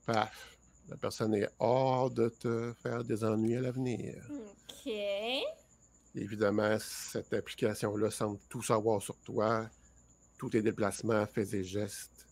Paf, 0.06 0.58
la 0.90 0.98
personne 0.98 1.34
est 1.36 1.50
hors 1.60 2.12
de 2.12 2.30
te 2.30 2.74
faire 2.84 3.04
des 3.04 3.24
ennuis 3.24 3.56
à 3.56 3.62
l'avenir. 3.62 4.22
OK. 4.30 4.92
Évidemment, 6.14 6.78
cette 6.80 7.34
application-là 7.34 8.12
semble 8.12 8.40
tout 8.50 8.62
savoir 8.62 9.02
sur 9.02 9.18
toi, 9.20 9.70
tous 10.38 10.50
tes 10.50 10.62
déplacements, 10.62 11.26
faits 11.26 11.54
et 11.54 11.64
gestes. 11.64 12.28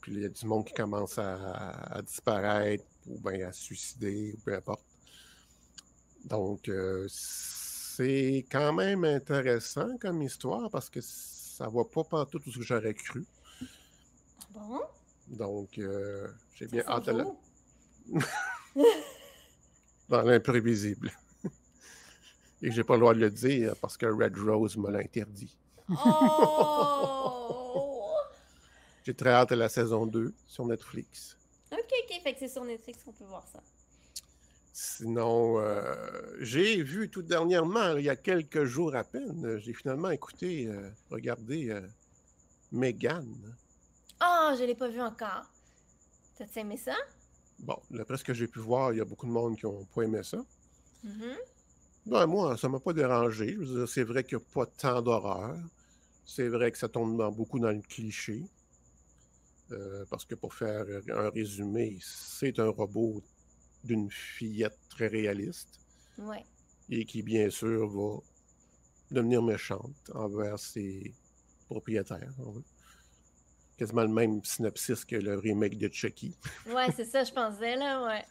Puis 0.00 0.12
il 0.14 0.22
y 0.22 0.24
a 0.24 0.28
du 0.28 0.46
monde 0.46 0.64
qui 0.64 0.72
commence 0.74 1.18
à, 1.18 1.70
à 1.92 2.02
disparaître 2.02 2.84
ou 3.06 3.18
bien 3.20 3.48
à 3.48 3.52
se 3.52 3.62
suicider, 3.62 4.32
ou 4.36 4.40
peu 4.40 4.54
importe. 4.54 4.84
Donc, 6.24 6.68
euh, 6.68 7.06
c'est 7.08 8.46
quand 8.50 8.72
même 8.72 9.04
intéressant 9.04 9.96
comme 9.98 10.22
histoire 10.22 10.70
parce 10.70 10.90
que 10.90 11.00
ça 11.00 11.68
va 11.68 11.84
pas 11.84 12.04
partout 12.04 12.38
tout 12.38 12.50
ce 12.50 12.58
que 12.58 12.64
j'aurais 12.64 12.94
cru. 12.94 13.24
Bon? 14.50 14.80
Donc, 15.28 15.78
euh, 15.78 16.28
j'ai 16.54 16.66
bien 16.66 16.84
hâte 16.86 17.06
de 17.06 17.12
la... 17.12 17.26
dans 20.08 20.22
l'imprévisible. 20.22 21.10
Et 22.62 22.70
j'ai 22.70 22.84
pas 22.84 22.94
le 22.94 23.00
droit 23.00 23.14
de 23.14 23.20
le 23.20 23.30
dire 23.30 23.74
parce 23.80 23.96
que 23.96 24.06
Red 24.06 24.38
Rose 24.38 24.76
me 24.76 24.90
l'a 24.90 25.00
interdit. 25.00 25.56
Oh! 25.90 26.74
J'ai 29.04 29.14
très 29.14 29.30
hâte 29.30 29.52
à 29.52 29.56
la 29.56 29.70
saison 29.70 30.04
2 30.04 30.34
sur 30.46 30.66
Netflix. 30.66 31.38
OK, 31.72 31.78
OK. 31.78 32.22
Fait 32.22 32.34
que 32.34 32.38
c'est 32.40 32.48
sur 32.48 32.62
Netflix 32.62 33.02
qu'on 33.02 33.12
peut 33.12 33.24
voir 33.24 33.46
ça. 33.48 33.62
Sinon, 34.80 35.58
euh, 35.58 35.82
j'ai 36.38 36.84
vu 36.84 37.10
tout 37.10 37.22
dernièrement, 37.22 37.96
il 37.96 38.04
y 38.04 38.08
a 38.08 38.14
quelques 38.14 38.62
jours 38.62 38.94
à 38.94 39.02
peine, 39.02 39.58
j'ai 39.58 39.74
finalement 39.74 40.10
écouté, 40.10 40.68
euh, 40.68 40.88
regardé 41.10 41.70
euh, 41.70 41.80
Megan. 42.70 43.26
Oh, 44.22 44.52
je 44.56 44.62
l'ai 44.62 44.76
pas 44.76 44.88
vu 44.88 45.00
encore. 45.00 45.50
T'as-tu 46.36 46.60
aimé 46.60 46.76
ça? 46.76 46.94
Bon, 47.58 47.76
d'après 47.90 48.18
ce 48.18 48.22
que 48.22 48.32
j'ai 48.32 48.46
pu 48.46 48.60
voir, 48.60 48.92
il 48.92 48.98
y 48.98 49.00
a 49.00 49.04
beaucoup 49.04 49.26
de 49.26 49.32
monde 49.32 49.56
qui 49.56 49.66
n'ont 49.66 49.84
pas 49.86 50.02
aimé 50.02 50.22
ça. 50.22 50.44
Mhm. 51.02 51.36
Ben, 52.06 52.26
moi, 52.26 52.56
ça 52.56 52.68
m'a 52.68 52.78
pas 52.78 52.92
dérangé. 52.92 53.54
Je 53.54 53.58
veux 53.58 53.78
dire, 53.80 53.88
c'est 53.88 54.04
vrai 54.04 54.22
qu'il 54.22 54.38
n'y 54.38 54.44
a 54.44 54.46
pas 54.54 54.66
tant 54.66 55.02
d'horreur. 55.02 55.56
C'est 56.24 56.46
vrai 56.48 56.70
que 56.70 56.78
ça 56.78 56.88
tombe 56.88 57.18
dans- 57.18 57.32
beaucoup 57.32 57.58
dans 57.58 57.72
le 57.72 57.82
cliché. 57.82 58.44
Euh, 59.72 60.04
parce 60.08 60.24
que 60.24 60.36
pour 60.36 60.54
faire 60.54 60.86
un 61.08 61.30
résumé, 61.30 61.98
c'est 62.00 62.60
un 62.60 62.68
robot 62.68 63.24
d'une 63.84 64.10
fillette 64.10 64.78
très 64.90 65.06
réaliste 65.08 65.80
Ouais. 66.18 66.44
et 66.90 67.04
qui, 67.04 67.22
bien 67.22 67.48
sûr, 67.48 67.88
va 67.88 68.18
devenir 69.10 69.42
méchante 69.42 70.10
envers 70.14 70.58
ses 70.58 71.14
propriétaires. 71.68 72.32
Quasiment 73.76 74.02
le 74.02 74.08
même 74.08 74.42
synopsis 74.44 75.04
que 75.04 75.16
le 75.16 75.38
remake 75.38 75.78
de 75.78 75.88
Chucky. 75.92 76.34
Ouais, 76.66 76.90
c'est 76.96 77.04
ça, 77.04 77.22
je 77.24 77.32
pensais, 77.32 77.76
là, 77.76 78.04
ouais. 78.06 78.24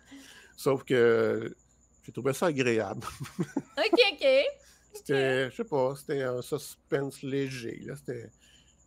Sauf 0.57 0.83
que 0.83 1.55
j'ai 2.03 2.11
trouvé 2.11 2.33
ça 2.33 2.47
agréable. 2.47 3.05
OK, 3.39 3.99
OK. 4.13 4.25
C'était, 4.93 5.49
je 5.51 5.55
sais 5.55 5.63
pas, 5.63 5.95
c'était 5.95 6.23
un 6.23 6.41
suspense 6.41 7.21
léger. 7.21 7.79
Là. 7.85 7.95
C'était... 7.95 8.29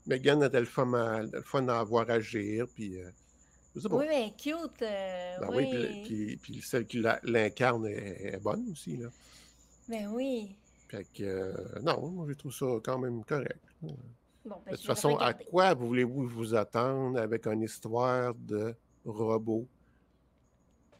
Megan 0.06 0.42
était 0.42 0.60
le 0.60 0.66
fun, 0.66 0.92
à, 0.94 1.22
le 1.22 1.42
fun 1.42 1.66
à 1.68 1.86
agir, 2.08 2.66
puis 2.74 3.00
euh, 3.00 3.10
je 3.80 3.84
sais 3.84 3.88
pas. 3.88 3.96
Oui, 3.96 4.06
mais 4.08 4.32
cute. 4.36 4.82
euh, 4.82 5.38
Ben 5.40 5.48
oui. 5.50 5.68
oui, 5.72 5.86
puis, 6.02 6.02
puis- 6.04 6.36
puis 6.36 6.62
celle 6.62 6.86
qui 6.86 7.02
l'incarne 7.24 7.86
est, 7.86 8.34
est 8.34 8.40
bonne 8.40 8.68
aussi. 8.70 8.96
Là. 8.96 9.08
Ben 9.88 10.06
oui. 10.08 10.56
Fait 10.88 11.04
que, 11.12 11.22
euh, 11.22 11.52
non, 11.82 12.08
moi, 12.10 12.26
je 12.28 12.34
trouve 12.34 12.52
ça 12.52 12.66
quand 12.84 12.98
même 12.98 13.24
correct. 13.24 13.60
Bon, 13.82 13.96
ben, 14.64 14.72
De 14.72 14.76
toute 14.76 14.86
façon, 14.86 15.16
à 15.16 15.34
quoi 15.34 15.74
voulez-vous 15.74 16.28
vous 16.28 16.54
attendre 16.54 17.18
avec 17.20 17.46
une 17.46 17.62
histoire 17.62 18.34
de 18.34 18.74
robot 19.04 19.66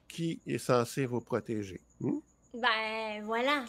qui 0.09 0.41
est 0.47 0.59
censé 0.59 1.07
vous 1.07 1.21
protéger? 1.21 1.81
hmm? 2.01 2.19
Ben 2.55 3.23
voilà. 3.25 3.65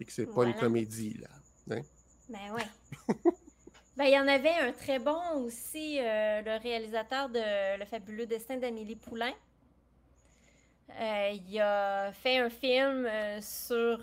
Et 0.00 0.04
que 0.04 0.12
c'est 0.12 0.26
pas 0.26 0.44
une 0.44 0.52
Voilà. 0.52 0.60
comédie, 0.60 1.14
là. 1.14 1.28
hein? 1.76 1.82
Ben 2.28 2.52
ouais. 2.54 2.66
ben, 3.96 4.06
il 4.06 4.12
y 4.12 4.18
en 4.18 4.26
avait 4.26 4.54
un 4.54 4.72
très 4.72 4.98
bon 4.98 5.44
aussi, 5.44 5.98
euh, 6.00 6.42
le 6.42 6.60
réalisateur 6.60 7.28
de 7.28 7.78
Le 7.78 7.84
fabuleux 7.84 8.26
destin 8.26 8.56
d'Amélie 8.56 8.96
Poulain. 8.96 9.32
Euh, 11.00 11.30
il 11.48 11.60
a 11.60 12.12
fait 12.12 12.38
un 12.38 12.50
film 12.50 13.06
euh, 13.06 13.40
sur. 13.40 14.00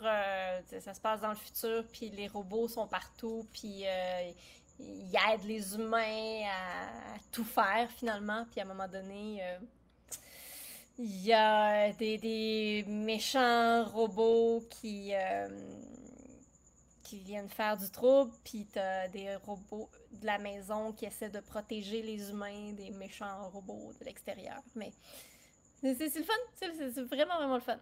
ça 0.79 0.93
se 0.93 1.01
passe 1.01 1.19
dans 1.19 1.29
le 1.29 1.35
futur, 1.35 1.83
puis 1.91 2.09
les 2.09 2.27
robots 2.27 2.69
sont 2.69 2.87
partout, 2.87 3.45
puis 3.51 3.83
il 4.79 5.15
aide 5.29 5.43
les 5.45 5.75
humains 5.75 6.45
à, 6.45 7.19
tout 7.31 7.43
faire 7.43 7.89
finalement, 7.91 8.45
puis 8.49 8.61
à 8.61 8.63
un 8.63 8.67
moment 8.67 8.87
donné. 8.87 9.41
il 10.97 11.21
y 11.21 11.33
a 11.33 11.91
des, 11.91 12.85
méchants 12.87 13.83
robots 13.83 14.63
qui, 14.69 15.13
qui 17.11 17.19
viennent 17.19 17.49
faire 17.49 17.75
du 17.75 17.89
trouble, 17.91 18.31
puis 18.45 18.65
t'as 18.71 19.09
des 19.09 19.35
robots 19.35 19.89
de 20.13 20.25
la 20.25 20.37
maison 20.37 20.93
qui 20.93 21.03
essaient 21.03 21.29
de 21.29 21.41
protéger 21.41 22.01
les 22.01 22.29
humains 22.29 22.71
des 22.71 22.89
méchants 22.91 23.49
robots 23.49 23.91
de 23.99 24.05
l'extérieur. 24.05 24.61
Mais 24.75 24.93
c'est 25.81 26.15
le 26.15 26.23
fun, 26.23 26.33
c'est 26.55 27.01
vraiment, 27.01 27.35
vraiment 27.35 27.55
le 27.55 27.61
fun. 27.61 27.77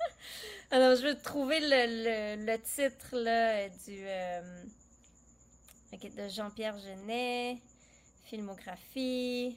Alors, 0.70 0.94
je 0.94 1.02
vais 1.04 1.14
trouver 1.14 1.58
le, 1.60 2.44
le, 2.44 2.58
titre 2.58 3.16
là, 3.16 3.66
du, 3.70 4.02
euh, 4.02 4.64
de 5.92 6.28
Jean-Pierre 6.28 6.76
Genet, 6.80 7.62
filmographie. 8.24 9.56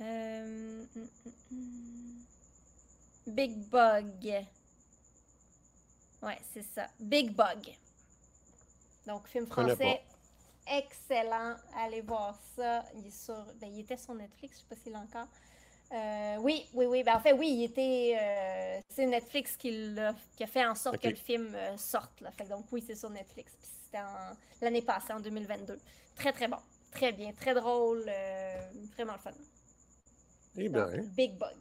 Euh, 0.00 0.84
hum, 0.96 1.08
hum, 1.26 1.32
hum. 1.52 2.24
Big 3.28 3.56
Bug. 3.70 4.46
Ouais, 6.22 6.40
c'est 6.52 6.64
ça. 6.74 6.88
Big 6.98 7.30
Bug. 7.30 7.76
Donc, 9.06 9.26
film 9.28 9.46
français. 9.46 10.02
Excellent. 10.66 11.56
Allez 11.76 12.00
voir 12.00 12.38
ça. 12.56 12.84
Il, 12.94 13.06
est 13.06 13.10
sur... 13.10 13.34
ben, 13.60 13.70
il 13.70 13.80
était 13.80 13.96
sur 13.96 14.14
Netflix, 14.14 14.56
je 14.56 14.60
sais 14.62 14.68
pas 14.68 14.76
s'il 14.76 14.92
est 14.92 14.96
encore. 14.96 15.28
Euh, 15.92 16.36
oui, 16.40 16.66
oui, 16.72 16.86
oui. 16.86 17.02
Ben, 17.04 17.16
en 17.16 17.20
fait, 17.20 17.32
oui, 17.32 17.50
il 17.50 17.64
était. 17.64 18.16
euh, 18.20 18.80
c'est 18.88 19.06
Netflix 19.06 19.56
qui, 19.56 19.96
a 19.98 20.46
fait 20.46 20.64
en 20.64 20.74
sorte 20.74 20.98
que 20.98 21.08
le 21.08 21.14
film 21.14 21.54
euh, 21.54 21.76
sorte. 21.76 22.20
Là. 22.20 22.30
Fait 22.32 22.44
que 22.44 22.48
donc, 22.50 22.66
oui, 22.72 22.82
c'est 22.86 22.94
sur 22.94 23.10
Netflix. 23.10 23.52
Puis 23.60 23.68
c'était 23.84 24.02
l'année 24.62 24.82
passée, 24.82 25.12
en 25.12 25.20
2022. 25.20 25.78
Très, 26.16 26.32
très 26.32 26.48
bon. 26.48 26.58
Très 26.90 27.12
bien. 27.12 27.32
Très 27.32 27.54
drôle. 27.54 28.04
vraiment 28.96 29.12
le 29.12 29.18
fun. 29.18 29.32
Eh 30.56 30.68
Donc, 30.68 30.90
bien, 30.90 31.02
Big 31.02 31.36
Bug. 31.36 31.56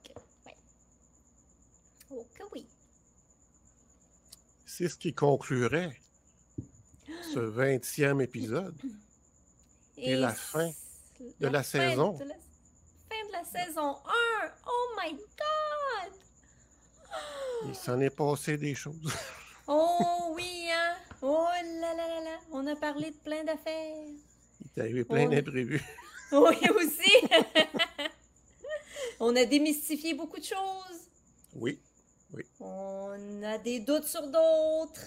Ouais. 0.45 0.55
Oh 2.11 2.25
que 2.33 2.43
oui. 2.53 2.67
c'est 4.65 4.87
ce 4.87 4.95
qui 4.95 5.13
conclurait 5.13 5.99
ce 7.33 7.39
20e 7.39 8.21
épisode. 8.21 8.75
Et 9.97 10.15
la 10.15 10.33
fin 10.33 10.71
de 11.39 11.47
la 11.47 11.63
saison. 11.63 12.13
de 12.13 12.23
la- 12.25 12.33
fin 12.35 13.27
de 13.27 13.31
la 13.31 13.43
saison 13.43 13.95
1. 14.05 14.51
Oh 14.67 14.95
my 15.01 15.11
God! 15.11 16.13
Il 17.67 17.75
s'en 17.75 17.99
est 17.99 18.09
passé 18.09 18.57
des 18.57 18.75
choses. 18.75 19.13
Oh 19.65 20.33
oui, 20.35 20.67
hein? 20.69 20.95
Oh 21.21 21.47
là 21.79 21.93
là 21.95 22.07
là 22.09 22.21
là! 22.21 22.37
On 22.51 22.67
a 22.67 22.75
parlé 22.75 23.11
de 23.11 23.15
plein 23.15 23.45
d'affaires. 23.45 23.95
Il 24.59 24.67
est 24.75 24.81
arrivé 24.81 25.05
plein 25.05 25.25
Oui. 25.29 25.35
d'imprévus. 25.37 25.81
Oui, 26.33 26.57
aussi! 26.75 27.13
On 29.21 29.33
a 29.37 29.45
démystifié 29.45 30.15
beaucoup 30.15 30.39
de 30.39 30.43
choses. 30.43 31.09
Oui, 31.55 31.79
On 32.59 33.41
a 33.43 33.57
des 33.57 33.79
doutes 33.79 34.03
sur 34.03 34.23
d'autres. 34.27 34.99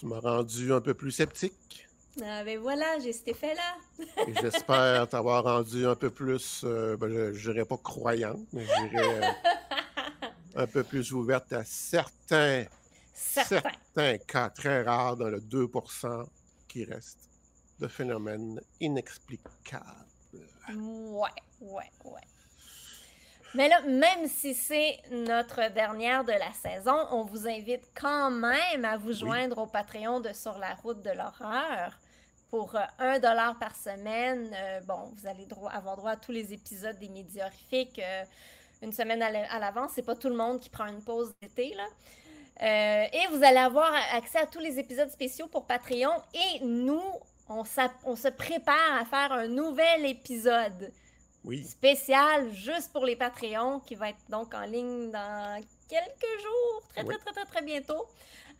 Tu 0.00 0.06
m'as 0.06 0.20
rendu 0.20 0.72
un 0.72 0.80
peu 0.80 0.94
plus 0.94 1.12
sceptique. 1.12 1.86
Ah 2.22 2.42
ben 2.42 2.58
voilà, 2.58 2.98
j'ai 2.98 3.12
cet 3.12 3.28
effet-là. 3.28 3.76
Et 4.26 4.34
j'espère 4.40 5.06
t'avoir 5.08 5.44
rendu 5.44 5.86
un 5.86 5.94
peu 5.94 6.10
plus, 6.10 6.62
euh, 6.64 6.96
ben, 6.96 7.32
je 7.34 7.50
dirais 7.52 7.64
pas 7.66 7.76
croyante, 7.76 8.40
mais 8.52 8.64
je 8.64 8.88
dirais 8.88 9.20
euh, 9.22 10.62
un 10.62 10.66
peu 10.66 10.82
plus 10.82 11.12
ouverte 11.12 11.52
à 11.52 11.64
certains, 11.64 12.64
Certain. 13.14 13.60
certains 13.94 14.18
cas 14.18 14.48
très 14.50 14.82
rares 14.82 15.16
dans 15.18 15.28
le 15.28 15.38
2% 15.40 16.26
qui 16.66 16.84
reste. 16.84 17.18
de 17.78 17.86
phénomènes 17.88 18.60
inexplicables. 18.80 19.84
Ouais, 20.68 21.28
ouais, 21.60 21.90
ouais. 22.04 22.20
Mais 23.54 23.68
là, 23.68 23.80
même 23.82 24.26
si 24.28 24.54
c'est 24.54 24.98
notre 25.10 25.70
dernière 25.72 26.22
de 26.24 26.32
la 26.32 26.52
saison, 26.52 26.96
on 27.10 27.24
vous 27.24 27.48
invite 27.48 27.82
quand 28.00 28.30
même 28.30 28.84
à 28.84 28.96
vous 28.96 29.12
joindre 29.12 29.58
au 29.58 29.66
Patreon 29.66 30.20
de 30.20 30.32
Sur 30.32 30.56
la 30.58 30.74
route 30.74 31.02
de 31.02 31.10
l'horreur. 31.10 31.98
Pour 32.50 32.74
euh, 32.76 32.80
un 32.98 33.18
dollar 33.18 33.58
par 33.58 33.74
semaine, 33.76 34.50
euh, 34.54 34.80
bon, 34.82 35.12
vous 35.16 35.26
allez 35.26 35.46
droit- 35.46 35.70
avoir 35.72 35.96
droit 35.96 36.12
à 36.12 36.16
tous 36.16 36.32
les 36.32 36.52
épisodes 36.52 36.98
des 36.98 37.08
médias 37.08 37.46
horrifiques 37.46 37.98
euh, 38.00 38.24
une 38.82 38.92
semaine 38.92 39.22
à 39.22 39.30
la- 39.30 39.52
à 39.52 39.58
l'avance. 39.58 39.92
C'est 39.94 40.02
pas 40.06 40.16
tout 40.16 40.28
le 40.28 40.36
monde 40.36 40.60
qui 40.60 40.68
prend 40.70 40.86
une 40.86 41.02
pause 41.02 41.32
d'été, 41.42 41.74
là. 41.74 41.86
Euh, 42.62 43.06
et 43.12 43.26
vous 43.30 43.42
allez 43.42 43.58
avoir 43.58 43.90
accès 44.14 44.38
à 44.38 44.46
tous 44.46 44.58
les 44.60 44.78
épisodes 44.78 45.10
spéciaux 45.10 45.46
pour 45.48 45.66
Patreon. 45.66 46.12
Et 46.34 46.64
nous, 46.64 47.02
on 47.48 47.64
se 47.64 48.28
prépare 48.28 49.00
à 49.00 49.04
faire 49.06 49.32
un 49.32 49.48
nouvel 49.48 50.06
épisode 50.06 50.92
Oui, 51.44 51.64
spécial 51.64 52.52
juste 52.52 52.92
pour 52.92 53.04
les 53.06 53.16
Patreons 53.16 53.80
qui 53.80 53.94
va 53.94 54.10
être 54.10 54.22
donc 54.28 54.52
en 54.54 54.62
ligne 54.66 55.10
dans 55.10 55.62
quelques 55.88 56.40
jours, 56.42 56.82
très 56.90 57.02
très 57.04 57.14
Oui. 57.14 57.18
très 57.20 57.32
très 57.32 57.44
très 57.46 57.62
bientôt. 57.62 58.06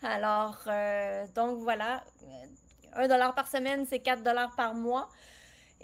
Alors, 0.02 0.56
euh, 0.66 1.26
donc 1.34 1.58
voilà, 1.58 2.02
euh, 2.22 2.46
1 2.94 3.08
dollar 3.08 3.34
par 3.34 3.48
semaine, 3.48 3.84
c'est 3.86 4.00
4 4.00 4.22
dollars 4.22 4.54
par 4.56 4.74
mois. 4.74 5.08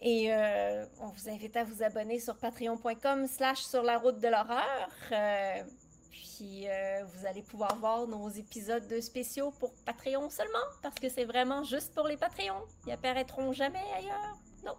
Et 0.02 0.32
euh, 0.32 0.84
on 1.00 1.08
vous 1.08 1.28
invite 1.28 1.56
à 1.56 1.64
vous 1.64 1.82
abonner 1.82 2.18
sur 2.18 2.36
patreon.com 2.36 3.26
slash 3.26 3.60
sur 3.62 3.82
la 3.82 3.98
route 3.98 4.18
de 4.18 4.28
l'horreur. 4.28 4.88
Euh, 5.12 5.62
puis 6.10 6.66
euh, 6.68 7.04
vous 7.04 7.26
allez 7.26 7.42
pouvoir 7.42 7.76
voir 7.76 8.06
nos 8.06 8.28
épisodes 8.30 8.86
de 8.88 9.00
spéciaux 9.00 9.52
pour 9.58 9.72
Patreon 9.84 10.28
seulement, 10.30 10.58
parce 10.82 10.94
que 10.96 11.08
c'est 11.08 11.24
vraiment 11.24 11.62
juste 11.62 11.94
pour 11.94 12.06
les 12.08 12.16
Patreons. 12.16 12.62
Ils 12.86 12.92
apparaîtront 12.92 13.52
jamais 13.52 13.84
ailleurs. 13.96 14.36
Non, 14.64 14.74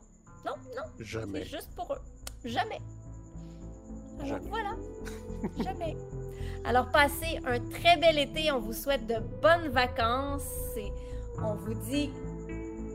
non, 0.47 0.55
non. 0.75 0.83
Jamais. 0.99 1.43
C'est 1.43 1.57
juste 1.57 1.75
pour 1.75 1.93
eux. 1.93 1.99
Jamais. 2.45 2.79
Jamais. 4.23 4.49
voilà. 4.49 4.75
Jamais. 5.63 5.97
Alors, 6.63 6.89
passez 6.89 7.39
un 7.45 7.59
très 7.59 7.97
bel 7.97 8.17
été. 8.17 8.51
On 8.51 8.59
vous 8.59 8.73
souhaite 8.73 9.05
de 9.05 9.19
bonnes 9.41 9.67
vacances 9.69 10.77
et 10.77 10.91
on 11.43 11.55
vous 11.55 11.73
dit 11.73 12.11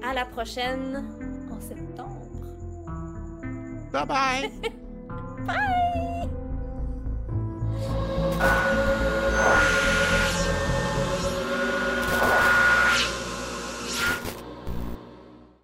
à 0.03 0.15
la 0.15 0.25
prochaine 0.25 1.05
en 1.51 1.61
septembre. 1.61 2.23
Bye 3.93 4.07
bye. 4.07 4.51
bye. 5.47 6.29